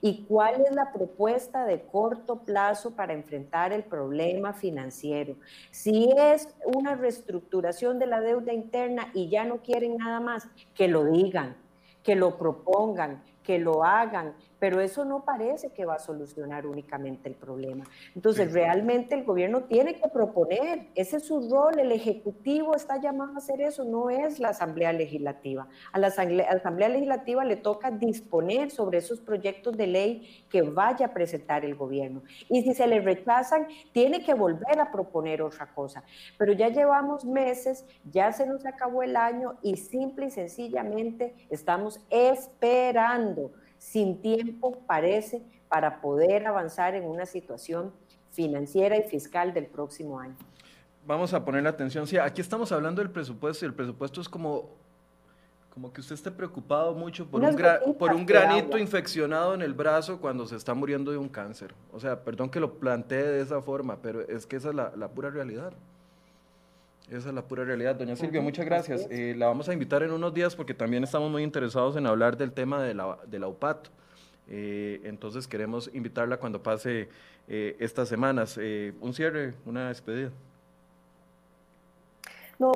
y 0.05 0.25
cuál 0.25 0.59
es 0.65 0.75
la 0.75 0.91
propuesta 0.91 1.65
de 1.65 1.81
corto 1.81 2.43
plazo 2.43 2.91
para 2.91 3.13
enfrentar 3.13 3.71
el 3.71 3.85
problema 3.85 4.51
financiero. 4.51 5.37
Si 5.71 6.13
es 6.17 6.49
una 6.65 6.95
reestructuración 6.95 7.99
de 7.99 8.07
la 8.07 8.19
deuda 8.19 8.51
interna 8.51 9.09
y 9.13 9.29
ya 9.29 9.45
no 9.45 9.59
quieren 9.59 9.95
nada 9.95 10.19
más, 10.19 10.49
que 10.75 10.89
lo 10.89 11.05
digan, 11.05 11.55
que 12.03 12.17
lo 12.17 12.37
propongan, 12.37 13.23
que 13.43 13.59
lo 13.59 13.85
hagan, 13.85 14.33
pero 14.63 14.79
eso 14.79 15.03
no 15.03 15.25
parece 15.25 15.71
que 15.71 15.83
va 15.83 15.95
a 15.95 15.99
solucionar 15.99 16.65
únicamente 16.65 17.27
el 17.27 17.35
problema. 17.35 17.83
Entonces, 18.15 18.53
realmente 18.53 19.13
el 19.13 19.25
gobierno 19.25 19.65
tiene 19.65 19.95
que 19.95 20.07
proponer, 20.07 20.87
ese 20.95 21.17
es 21.17 21.25
su 21.25 21.49
rol, 21.49 21.79
el 21.79 21.91
Ejecutivo 21.91 22.73
está 22.73 22.95
llamado 22.95 23.33
a 23.33 23.39
hacer 23.39 23.59
eso, 23.59 23.83
no 23.83 24.09
es 24.09 24.39
la 24.39 24.47
Asamblea 24.47 24.93
Legislativa. 24.93 25.67
A 25.91 25.99
la 25.99 26.07
Asamblea, 26.07 26.87
Legislativa 26.87 27.43
le 27.43 27.57
toca 27.57 27.91
disponer 27.91 28.71
sobre 28.71 28.99
esos 28.99 29.19
proyectos 29.19 29.75
de 29.75 29.85
ley 29.85 30.45
que 30.49 30.61
vaya 30.61 31.07
a 31.07 31.13
presentar 31.13 31.65
el 31.65 31.75
gobierno. 31.75 32.23
Y 32.47 32.61
si 32.61 32.73
se 32.73 32.87
le 32.87 33.01
rechazan, 33.01 33.67
tiene 33.91 34.23
que 34.23 34.33
volver 34.33 34.79
a 34.79 34.93
proponer 34.93 35.41
otra 35.41 35.73
cosa. 35.73 36.05
Pero 36.37 36.53
ya 36.53 36.69
llevamos 36.69 37.25
meses, 37.25 37.85
ya 38.09 38.31
se 38.31 38.47
nos 38.47 38.65
acabó 38.65 39.03
el 39.03 39.17
año 39.17 39.55
y 39.61 39.75
simple 39.75 40.27
y 40.27 40.31
sencillamente 40.31 41.35
estamos 41.49 41.99
esperando 42.09 43.51
sin 43.83 44.21
tiempo, 44.21 44.79
parece, 44.87 45.43
para 45.67 45.99
poder 45.99 46.47
avanzar 46.47 46.95
en 46.95 47.03
una 47.03 47.25
situación 47.25 47.91
financiera 48.31 48.97
y 48.97 49.03
fiscal 49.03 49.53
del 49.53 49.65
próximo 49.65 50.19
año. 50.19 50.35
Vamos 51.05 51.33
a 51.33 51.43
poner 51.43 51.63
la 51.63 51.71
atención. 51.71 52.07
Sí, 52.07 52.17
aquí 52.17 52.39
estamos 52.39 52.71
hablando 52.71 53.01
del 53.01 53.11
presupuesto 53.11 53.65
y 53.65 53.67
el 53.67 53.73
presupuesto 53.73 54.21
es 54.21 54.29
como, 54.29 54.69
como 55.69 55.91
que 55.91 55.99
usted 55.99 56.15
esté 56.15 56.31
preocupado 56.31 56.95
mucho 56.95 57.27
por 57.27 57.43
un, 57.43 57.55
por 57.99 58.13
un 58.13 58.25
granito 58.25 58.77
infeccionado 58.77 59.53
en 59.53 59.61
el 59.61 59.73
brazo 59.73 60.19
cuando 60.21 60.47
se 60.47 60.55
está 60.55 60.73
muriendo 60.73 61.11
de 61.11 61.17
un 61.17 61.27
cáncer. 61.27 61.75
O 61.91 61.99
sea, 61.99 62.23
perdón 62.23 62.49
que 62.49 62.61
lo 62.61 62.79
plantee 62.79 63.23
de 63.23 63.41
esa 63.41 63.61
forma, 63.61 63.97
pero 64.01 64.21
es 64.21 64.47
que 64.47 64.55
esa 64.55 64.69
es 64.69 64.75
la, 64.75 65.07
pura 65.09 65.29
realidad. 65.29 65.73
Esa 67.13 67.29
es 67.29 67.35
la 67.35 67.43
pura 67.43 67.63
realidad. 67.63 67.95
Doña 67.95 68.15
Silvia, 68.15 68.41
muchas 68.41 68.65
gracias. 68.65 69.07
Eh, 69.11 69.35
la 69.37 69.45
vamos 69.45 69.69
a 69.69 69.73
invitar 69.73 70.01
en 70.01 70.11
unos 70.11 70.33
días 70.33 70.55
porque 70.55 70.73
también 70.73 71.03
estamos 71.03 71.29
muy 71.29 71.43
interesados 71.43 71.95
en 71.95 72.07
hablar 72.07 72.37
del 72.37 72.51
tema 72.53 72.81
de 72.81 72.95
la, 72.95 73.19
de 73.27 73.37
la 73.37 73.47
UPAT. 73.47 73.87
Eh, 74.49 74.99
entonces 75.03 75.47
queremos 75.47 75.91
invitarla 75.93 76.37
cuando 76.37 76.63
pase 76.63 77.09
eh, 77.47 77.75
estas 77.79 78.09
semanas. 78.09 78.57
un 78.57 79.13
cierre, 79.13 79.53
una 79.63 79.89
despedida. 79.89 80.31
No, 82.57 82.71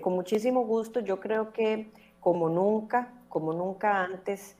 con 0.00 0.12
muchísimo 0.12 0.64
gusto. 0.64 1.00
Yo 1.00 1.18
creo 1.18 1.52
que 1.52 1.88
como 2.20 2.48
nunca, 2.48 3.12
como 3.28 3.52
nunca 3.52 4.04
antes, 4.04 4.56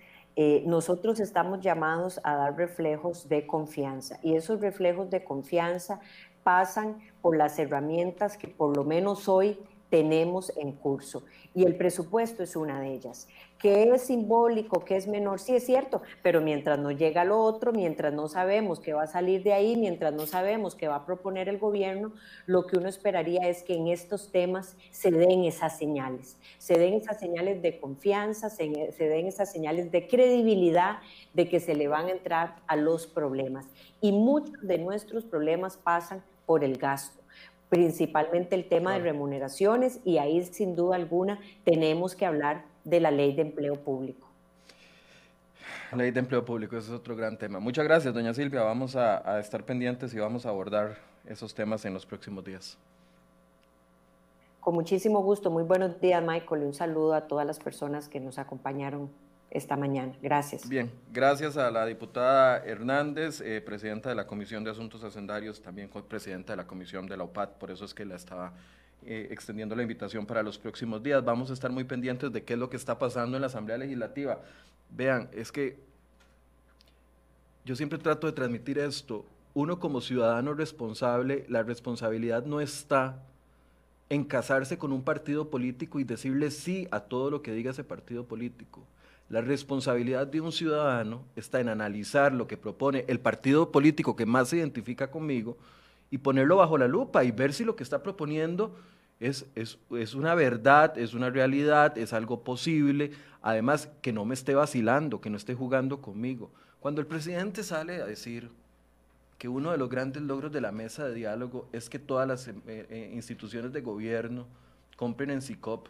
nosotros 0.66 1.20
estamos 1.20 1.60
llamados 1.60 2.20
a 2.24 2.34
dar 2.34 2.56
reflejos 2.56 3.28
de 3.28 3.46
confianza 3.46 4.18
y 4.24 4.34
esos 4.34 4.60
reflejos 4.60 5.08
de 5.08 5.22
confianza 5.22 6.00
pasan 6.44 7.00
por 7.20 7.36
las 7.36 7.58
herramientas 7.58 8.36
que 8.36 8.46
por 8.46 8.76
lo 8.76 8.84
menos 8.84 9.28
hoy 9.28 9.58
tenemos 9.94 10.52
en 10.56 10.72
curso 10.72 11.24
y 11.54 11.64
el 11.64 11.76
presupuesto 11.76 12.42
es 12.42 12.56
una 12.56 12.80
de 12.80 12.92
ellas. 12.92 13.28
¿Qué 13.58 13.84
es 13.84 14.02
simbólico, 14.02 14.84
¿Qué 14.84 14.96
es 14.96 15.06
menor, 15.06 15.38
sí 15.38 15.54
es 15.54 15.64
cierto, 15.64 16.02
pero 16.20 16.40
mientras 16.40 16.80
no 16.80 16.90
llega 16.90 17.24
lo 17.24 17.40
otro, 17.40 17.72
mientras 17.72 18.12
no 18.12 18.28
sabemos 18.28 18.80
qué 18.80 18.92
va 18.92 19.04
a 19.04 19.06
salir 19.06 19.44
de 19.44 19.52
ahí, 19.52 19.76
mientras 19.76 20.12
no 20.12 20.26
sabemos 20.26 20.74
qué 20.74 20.88
va 20.88 20.96
a 20.96 21.06
proponer 21.06 21.48
el 21.48 21.58
gobierno, 21.58 22.12
lo 22.46 22.66
que 22.66 22.76
uno 22.76 22.88
esperaría 22.88 23.48
es 23.48 23.62
que 23.62 23.76
en 23.76 23.86
estos 23.86 24.32
temas 24.32 24.76
se 24.90 25.12
den 25.12 25.44
esas 25.44 25.78
señales, 25.78 26.38
se 26.58 26.76
den 26.76 26.94
esas 26.94 27.20
señales 27.20 27.62
de 27.62 27.78
confianza, 27.78 28.50
se, 28.50 28.90
se 28.90 29.08
den 29.08 29.28
esas 29.28 29.50
señales 29.52 29.92
de 29.92 30.08
credibilidad 30.08 30.98
de 31.34 31.48
que 31.48 31.60
se 31.60 31.76
le 31.76 31.86
van 31.86 32.06
a 32.06 32.10
entrar 32.10 32.56
a 32.66 32.74
los 32.74 33.06
problemas. 33.06 33.66
Y 34.00 34.10
muchos 34.10 34.60
de 34.60 34.78
nuestros 34.78 35.24
problemas 35.24 35.76
pasan 35.76 36.22
por 36.46 36.64
el 36.64 36.76
gasto 36.78 37.24
principalmente 37.74 38.54
el 38.54 38.68
tema 38.68 38.94
de 38.94 39.00
remuneraciones 39.00 39.98
y 40.04 40.18
ahí 40.18 40.44
sin 40.44 40.76
duda 40.76 40.94
alguna 40.94 41.40
tenemos 41.64 42.14
que 42.14 42.24
hablar 42.24 42.64
de 42.84 43.00
la 43.00 43.10
ley 43.10 43.34
de 43.34 43.42
empleo 43.42 43.74
público. 43.74 44.28
Ley 45.92 46.12
de 46.12 46.20
empleo 46.20 46.44
público, 46.44 46.76
ese 46.76 46.88
es 46.88 46.94
otro 46.94 47.16
gran 47.16 47.36
tema. 47.36 47.58
Muchas 47.58 47.84
gracias, 47.84 48.14
doña 48.14 48.32
Silvia. 48.32 48.62
Vamos 48.62 48.94
a, 48.94 49.40
estar 49.40 49.64
pendientes 49.64 50.14
y 50.14 50.18
vamos 50.18 50.46
a 50.46 50.50
abordar 50.50 50.98
esos 51.26 51.52
temas 51.52 51.84
en 51.84 51.94
los 51.94 52.06
próximos 52.06 52.44
días. 52.44 52.78
Con 54.60 54.74
muchísimo 54.74 55.20
gusto. 55.22 55.50
Muy 55.50 55.64
buenos 55.64 56.00
días, 56.00 56.22
Michael, 56.22 56.62
y 56.62 56.66
un 56.66 56.74
saludo 56.74 57.14
a 57.14 57.22
todas 57.22 57.44
las 57.44 57.58
personas 57.58 58.08
que 58.08 58.20
nos 58.20 58.38
acompañaron 58.38 59.10
esta 59.54 59.76
mañana. 59.76 60.12
Gracias. 60.20 60.68
Bien, 60.68 60.90
gracias 61.12 61.56
a 61.56 61.70
la 61.70 61.86
diputada 61.86 62.58
Hernández, 62.58 63.40
eh, 63.40 63.62
presidenta 63.62 64.10
de 64.10 64.16
la 64.16 64.26
Comisión 64.26 64.64
de 64.64 64.72
Asuntos 64.72 65.02
Hacendarios, 65.04 65.62
también 65.62 65.88
presidenta 66.08 66.52
de 66.52 66.56
la 66.58 66.66
Comisión 66.66 67.06
de 67.06 67.16
la 67.16 67.24
UPAD, 67.24 67.50
por 67.50 67.70
eso 67.70 67.84
es 67.84 67.94
que 67.94 68.04
la 68.04 68.16
estaba 68.16 68.52
eh, 69.06 69.28
extendiendo 69.30 69.76
la 69.76 69.82
invitación 69.82 70.26
para 70.26 70.42
los 70.42 70.58
próximos 70.58 71.02
días. 71.02 71.24
Vamos 71.24 71.50
a 71.50 71.52
estar 71.52 71.70
muy 71.70 71.84
pendientes 71.84 72.32
de 72.32 72.42
qué 72.42 72.54
es 72.54 72.58
lo 72.58 72.68
que 72.68 72.76
está 72.76 72.98
pasando 72.98 73.36
en 73.36 73.42
la 73.42 73.46
Asamblea 73.46 73.78
Legislativa. 73.78 74.40
Vean, 74.90 75.28
es 75.32 75.52
que 75.52 75.78
yo 77.64 77.76
siempre 77.76 77.98
trato 77.98 78.26
de 78.26 78.32
transmitir 78.32 78.78
esto. 78.78 79.24
Uno 79.54 79.78
como 79.78 80.00
ciudadano 80.00 80.52
responsable, 80.52 81.46
la 81.48 81.62
responsabilidad 81.62 82.44
no 82.44 82.60
está 82.60 83.22
en 84.08 84.24
casarse 84.24 84.78
con 84.78 84.92
un 84.92 85.02
partido 85.02 85.48
político 85.48 86.00
y 86.00 86.04
decirle 86.04 86.50
sí 86.50 86.88
a 86.90 87.00
todo 87.00 87.30
lo 87.30 87.40
que 87.40 87.52
diga 87.52 87.70
ese 87.70 87.84
partido 87.84 88.24
político. 88.24 88.84
La 89.28 89.40
responsabilidad 89.40 90.26
de 90.26 90.40
un 90.40 90.52
ciudadano 90.52 91.24
está 91.34 91.60
en 91.60 91.68
analizar 91.68 92.32
lo 92.32 92.46
que 92.46 92.56
propone 92.56 93.04
el 93.08 93.20
partido 93.20 93.72
político 93.72 94.16
que 94.16 94.26
más 94.26 94.50
se 94.50 94.58
identifica 94.58 95.10
conmigo 95.10 95.56
y 96.10 96.18
ponerlo 96.18 96.56
bajo 96.56 96.76
la 96.76 96.88
lupa 96.88 97.24
y 97.24 97.30
ver 97.30 97.52
si 97.52 97.64
lo 97.64 97.74
que 97.74 97.82
está 97.82 98.02
proponiendo 98.02 98.76
es, 99.20 99.46
es, 99.54 99.78
es, 99.92 100.14
una 100.14 100.34
verdad, 100.34 100.98
es 100.98 101.14
una 101.14 101.30
realidad, 101.30 101.96
es 101.96 102.12
algo 102.12 102.44
posible, 102.44 103.12
además 103.40 103.88
que 104.02 104.12
no 104.12 104.24
me 104.24 104.34
esté 104.34 104.54
vacilando, 104.54 105.20
que 105.20 105.30
no 105.30 105.36
esté 105.36 105.54
jugando 105.54 106.02
conmigo. 106.02 106.50
Cuando 106.80 107.00
el 107.00 107.06
presidente 107.06 107.62
sale 107.62 108.02
a 108.02 108.06
decir 108.06 108.50
que 109.38 109.48
uno 109.48 109.72
de 109.72 109.78
los 109.78 109.88
grandes 109.88 110.22
logros 110.22 110.52
de 110.52 110.60
la 110.60 110.70
mesa 110.70 111.06
de 111.06 111.14
diálogo 111.14 111.68
es 111.72 111.88
que 111.88 111.98
todas 111.98 112.28
las 112.28 112.46
eh, 112.48 112.54
eh, 112.66 113.10
instituciones 113.14 113.72
de 113.72 113.80
gobierno 113.80 114.46
compren 114.96 115.30
en 115.30 115.42
SICOP, 115.42 115.88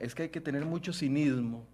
es 0.00 0.14
que 0.14 0.24
hay 0.24 0.28
que 0.28 0.40
tener 0.40 0.64
mucho 0.64 0.92
cinismo 0.92 1.66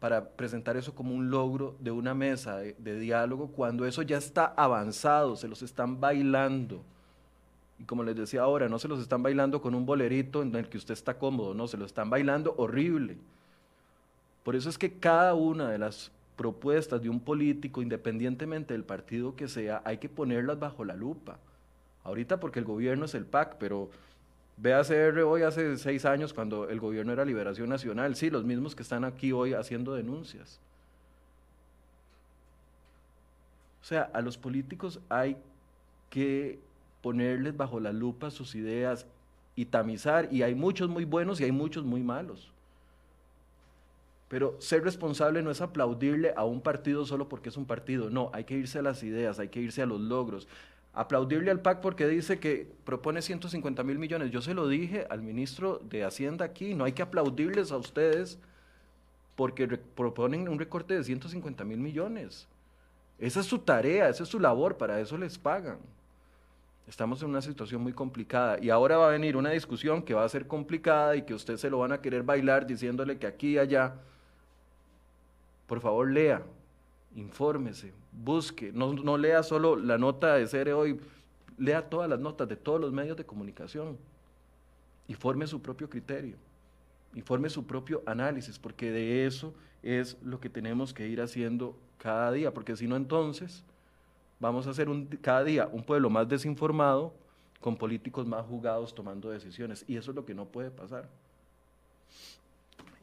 para 0.00 0.28
presentar 0.30 0.76
eso 0.76 0.94
como 0.94 1.14
un 1.14 1.30
logro 1.30 1.76
de 1.80 1.90
una 1.90 2.14
mesa 2.14 2.58
de, 2.58 2.98
diálogo 2.98 3.48
cuando 3.48 3.84
eso 3.86 4.02
ya 4.02 4.16
está 4.16 4.46
avanzado, 4.56 5.36
se 5.36 5.48
los 5.48 5.62
están 5.62 6.00
bailando. 6.00 6.82
Y 7.78 7.84
como 7.84 8.02
les 8.04 8.16
decía 8.16 8.42
ahora, 8.42 8.68
no 8.68 8.78
se 8.78 8.88
los 8.88 9.00
están 9.00 9.22
bailando 9.22 9.60
con 9.60 9.74
un 9.74 9.86
bolerito 9.86 10.42
en 10.42 10.54
el 10.54 10.68
que 10.68 10.78
usted 10.78 10.94
está 10.94 11.18
cómodo, 11.18 11.54
no, 11.54 11.66
se 11.66 11.76
lo 11.76 11.84
están 11.84 12.10
bailando 12.10 12.54
horrible. 12.58 13.18
Por 14.44 14.56
eso 14.56 14.68
es 14.68 14.78
que 14.78 14.92
cada 14.92 15.34
una 15.34 15.68
de 15.68 15.78
las 15.78 16.10
propuestas 16.36 17.02
de 17.02 17.08
un 17.08 17.20
político, 17.20 17.82
independientemente 17.82 18.74
del 18.74 18.84
partido 18.84 19.34
que 19.34 19.48
sea, 19.48 19.82
hay 19.84 19.98
que 19.98 20.08
ponerlas 20.08 20.58
bajo 20.58 20.84
la 20.84 20.94
lupa. 20.94 21.38
Ahorita 22.04 22.38
porque 22.38 22.60
el 22.60 22.64
gobierno 22.64 23.04
es 23.04 23.14
el 23.14 23.26
PAC, 23.26 23.56
pero 23.58 23.90
Ve 24.60 24.74
a 24.74 24.82
CR 24.82 25.20
hoy 25.20 25.42
hace 25.42 25.76
seis 25.76 26.04
años 26.04 26.34
cuando 26.34 26.68
el 26.68 26.80
gobierno 26.80 27.12
era 27.12 27.24
Liberación 27.24 27.68
Nacional, 27.68 28.16
sí, 28.16 28.28
los 28.28 28.44
mismos 28.44 28.74
que 28.74 28.82
están 28.82 29.04
aquí 29.04 29.30
hoy 29.30 29.54
haciendo 29.54 29.94
denuncias. 29.94 30.58
O 33.80 33.84
sea, 33.84 34.10
a 34.12 34.20
los 34.20 34.36
políticos 34.36 34.98
hay 35.08 35.36
que 36.10 36.58
ponerles 37.02 37.56
bajo 37.56 37.78
la 37.78 37.92
lupa 37.92 38.32
sus 38.32 38.56
ideas 38.56 39.06
y 39.54 39.66
tamizar, 39.66 40.28
y 40.32 40.42
hay 40.42 40.56
muchos 40.56 40.88
muy 40.88 41.04
buenos 41.04 41.40
y 41.40 41.44
hay 41.44 41.52
muchos 41.52 41.84
muy 41.84 42.02
malos. 42.02 42.50
Pero 44.28 44.56
ser 44.60 44.82
responsable 44.82 45.40
no 45.40 45.52
es 45.52 45.60
aplaudirle 45.60 46.34
a 46.36 46.44
un 46.44 46.60
partido 46.60 47.06
solo 47.06 47.28
porque 47.28 47.48
es 47.48 47.56
un 47.56 47.64
partido, 47.64 48.10
no, 48.10 48.30
hay 48.32 48.42
que 48.42 48.54
irse 48.54 48.80
a 48.80 48.82
las 48.82 49.04
ideas, 49.04 49.38
hay 49.38 49.48
que 49.48 49.60
irse 49.60 49.82
a 49.82 49.86
los 49.86 50.00
logros, 50.00 50.48
aplaudirle 50.92 51.50
al 51.50 51.60
PAC 51.60 51.80
porque 51.80 52.06
dice 52.08 52.38
que 52.38 52.70
propone 52.84 53.22
150 53.22 53.82
mil 53.84 53.98
millones. 53.98 54.30
Yo 54.30 54.40
se 54.40 54.54
lo 54.54 54.68
dije 54.68 55.06
al 55.10 55.22
ministro 55.22 55.78
de 55.78 56.04
Hacienda 56.04 56.44
aquí, 56.44 56.74
no 56.74 56.84
hay 56.84 56.92
que 56.92 57.02
aplaudirles 57.02 57.72
a 57.72 57.76
ustedes 57.76 58.38
porque 59.36 59.68
proponen 59.68 60.48
un 60.48 60.58
recorte 60.58 60.94
de 60.94 61.04
150 61.04 61.64
mil 61.64 61.78
millones. 61.78 62.48
Esa 63.18 63.40
es 63.40 63.46
su 63.46 63.58
tarea, 63.58 64.08
esa 64.08 64.24
es 64.24 64.28
su 64.28 64.40
labor, 64.40 64.76
para 64.76 65.00
eso 65.00 65.16
les 65.16 65.38
pagan. 65.38 65.78
Estamos 66.88 67.22
en 67.22 67.28
una 67.28 67.42
situación 67.42 67.82
muy 67.82 67.92
complicada 67.92 68.58
y 68.60 68.70
ahora 68.70 68.96
va 68.96 69.08
a 69.08 69.10
venir 69.10 69.36
una 69.36 69.50
discusión 69.50 70.02
que 70.02 70.14
va 70.14 70.24
a 70.24 70.28
ser 70.28 70.46
complicada 70.46 71.16
y 71.16 71.22
que 71.22 71.34
usted 71.34 71.56
se 71.56 71.68
lo 71.68 71.78
van 71.78 71.92
a 71.92 72.00
querer 72.00 72.22
bailar 72.22 72.66
diciéndole 72.66 73.18
que 73.18 73.26
aquí 73.26 73.50
y 73.50 73.58
allá. 73.58 73.94
Por 75.66 75.80
favor, 75.80 76.10
lea, 76.10 76.42
infórmese, 77.18 77.92
busque, 78.12 78.72
no, 78.72 79.18
lea 79.18 79.42
solo 79.42 79.76
la 79.76 79.98
nota 79.98 80.34
de 80.34 80.46
Cere 80.46 80.72
hoy, 80.72 80.98
lea 81.56 81.88
todas 81.88 82.08
las 82.08 82.20
notas 82.20 82.48
de 82.48 82.56
todos 82.56 82.80
los 82.80 82.92
medios 82.92 83.16
de 83.16 83.24
comunicación 83.24 83.98
y 85.06 85.14
forme 85.14 85.46
su 85.46 85.60
propio 85.60 85.88
criterio, 85.88 86.36
y 87.14 87.22
su 87.48 87.66
propio 87.66 88.02
análisis, 88.06 88.58
porque 88.58 88.90
de 88.90 89.26
eso 89.26 89.52
es 89.82 90.16
lo 90.22 90.40
que 90.40 90.48
tenemos 90.48 90.92
que 90.92 91.08
ir 91.08 91.20
haciendo 91.20 91.76
cada 91.98 92.30
día, 92.30 92.52
porque 92.52 92.76
si 92.76 92.86
no 92.86 92.96
entonces 92.96 93.64
vamos 94.38 94.66
a 94.66 94.74
ser 94.74 94.88
un, 94.88 95.06
cada 95.06 95.42
día 95.42 95.68
un 95.72 95.82
pueblo 95.82 96.10
más 96.10 96.28
desinformado, 96.28 97.12
con 97.60 97.76
políticos 97.76 98.24
más 98.24 98.46
jugados 98.46 98.94
tomando 98.94 99.30
decisiones, 99.30 99.84
y 99.88 99.96
eso 99.96 100.12
es 100.12 100.14
lo 100.14 100.24
que 100.24 100.34
no 100.34 100.44
puede 100.44 100.70
pasar. 100.70 101.08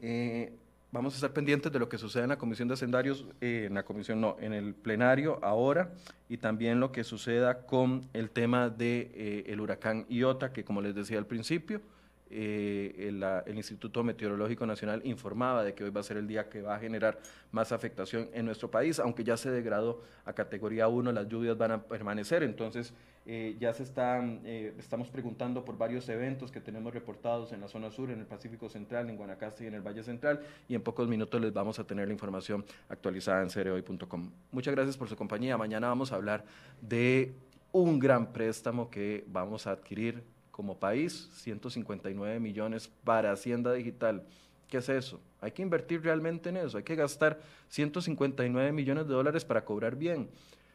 Eh, 0.02 0.54
vamos 0.96 1.14
a 1.14 1.18
estar 1.18 1.34
pendientes 1.34 1.70
de 1.74 1.78
lo 1.78 1.90
que 1.90 1.98
sucede 1.98 2.24
en 2.24 2.30
la 2.30 2.38
comisión 2.38 2.70
de 2.70 2.74
hacendarios, 2.74 3.26
eh, 3.42 3.66
en 3.68 3.74
la 3.74 3.84
comisión 3.84 4.22
no, 4.22 4.38
en 4.40 4.54
el 4.54 4.74
plenario 4.74 5.40
ahora, 5.44 5.92
y 6.30 6.38
también 6.38 6.80
lo 6.80 6.94
que 6.94 7.04
suceda 7.04 7.66
con 7.66 8.08
el 8.14 8.30
tema 8.30 8.70
del 8.70 8.78
de, 8.78 9.44
eh, 9.46 9.60
huracán 9.60 10.06
Iota, 10.08 10.54
que 10.54 10.64
como 10.64 10.82
les 10.82 10.96
decía 10.96 11.18
al 11.18 11.26
principio, 11.26 11.82
eh, 12.30 13.12
el, 13.46 13.56
Instituto 13.56 14.04
Meteorológico 14.04 14.66
Nacional 14.66 15.02
informaba 15.06 15.64
de 15.64 15.74
que 15.74 15.84
hoy 15.84 15.92
va 15.92 16.02
a 16.02 16.04
ser 16.04 16.18
el 16.18 16.28
día 16.28 16.50
que 16.50 16.62
va 16.62 16.76
a 16.76 16.80
generar 16.80 17.20
más 17.52 17.72
afectación 17.72 18.30
en 18.34 18.46
nuestro 18.46 18.70
país, 18.72 19.00
aunque 19.00 19.24
ya 19.24 19.38
se 19.38 19.52
degradó 19.52 20.02
a 20.26 20.34
categoría 20.34 20.88
1, 20.88 21.12
las 21.12 21.28
lluvias 21.28 21.58
van 21.58 21.72
a 21.72 21.84
permanecer, 21.84 22.44
entonces 22.44 22.94
eh, 23.28 23.56
ya 23.60 23.74
se 23.74 23.84
están, 23.84 24.42
eh, 24.44 24.74
estamos 24.78 25.10
preguntando 25.10 25.64
por 25.64 25.78
varios 25.78 26.10
eventos 26.10 26.52
que 26.52 26.62
tenemos 26.62 26.94
reportados 26.94 27.54
en 27.54 27.62
la 27.62 27.68
zona 27.68 27.92
sur, 27.92 28.10
en 28.10 28.20
el 28.20 28.26
Pacífico 28.26 28.70
Central, 28.70 29.10
en 29.10 29.18
Guanacaste 29.18 29.64
y 29.64 29.68
en 29.68 29.76
el 29.76 29.82
Valle 29.82 30.04
Central, 30.04 30.42
y 30.68 30.76
en 30.76 30.82
pocos 30.82 31.08
minutos 31.08 31.40
les 31.40 31.54
vamos 31.54 31.80
a 31.80 31.86
tener 31.86 32.08
la 32.08 32.14
información 32.14 32.66
actualizada 32.90 33.44
en 33.44 33.50
cereoy.com. 33.50 34.32
Muchas 34.52 34.74
gracias 34.74 34.98
por 34.98 35.08
su 35.08 35.16
compañía, 35.16 35.58
mañana 35.58 35.88
vamos 35.88 36.12
a 36.12 36.16
hablar 36.16 36.44
de 36.82 37.36
un 37.72 38.00
gran 38.00 38.32
préstamo 38.32 38.90
que 38.90 39.26
vamos 39.28 39.68
a 39.68 39.72
adquirir 39.72 40.35
como 40.56 40.80
país, 40.80 41.28
159 41.34 42.40
millones 42.40 42.90
para 43.04 43.34
Hacienda 43.34 43.74
Digital. 43.74 44.24
¿Qué 44.70 44.78
es 44.78 44.88
eso? 44.88 45.20
Hay 45.42 45.52
que 45.52 45.62
invertir 45.62 46.02
realmente 46.02 46.48
en 46.48 46.56
eso, 46.56 46.78
hay 46.78 46.84
que 46.86 46.96
gastar 46.96 47.42
159 47.68 48.72
millones 48.72 49.06
de 49.06 49.14
dólares 49.14 49.44
para 49.44 49.66
cobrar 49.66 49.98
bien. 49.98 50.30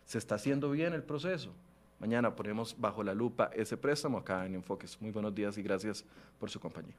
Se 0.04 0.18
está 0.18 0.34
haciendo 0.34 0.70
bien 0.70 0.92
el 0.92 1.02
proceso. 1.02 1.54
Mañana 1.98 2.36
ponemos 2.36 2.78
bajo 2.78 3.02
la 3.02 3.14
lupa 3.14 3.50
ese 3.54 3.78
préstamo 3.78 4.18
acá 4.18 4.44
en 4.44 4.56
Enfoques. 4.56 5.00
Muy 5.00 5.12
buenos 5.12 5.34
días 5.34 5.56
y 5.56 5.62
gracias 5.62 6.04
por 6.38 6.50
su 6.50 6.60
compañía. 6.60 6.94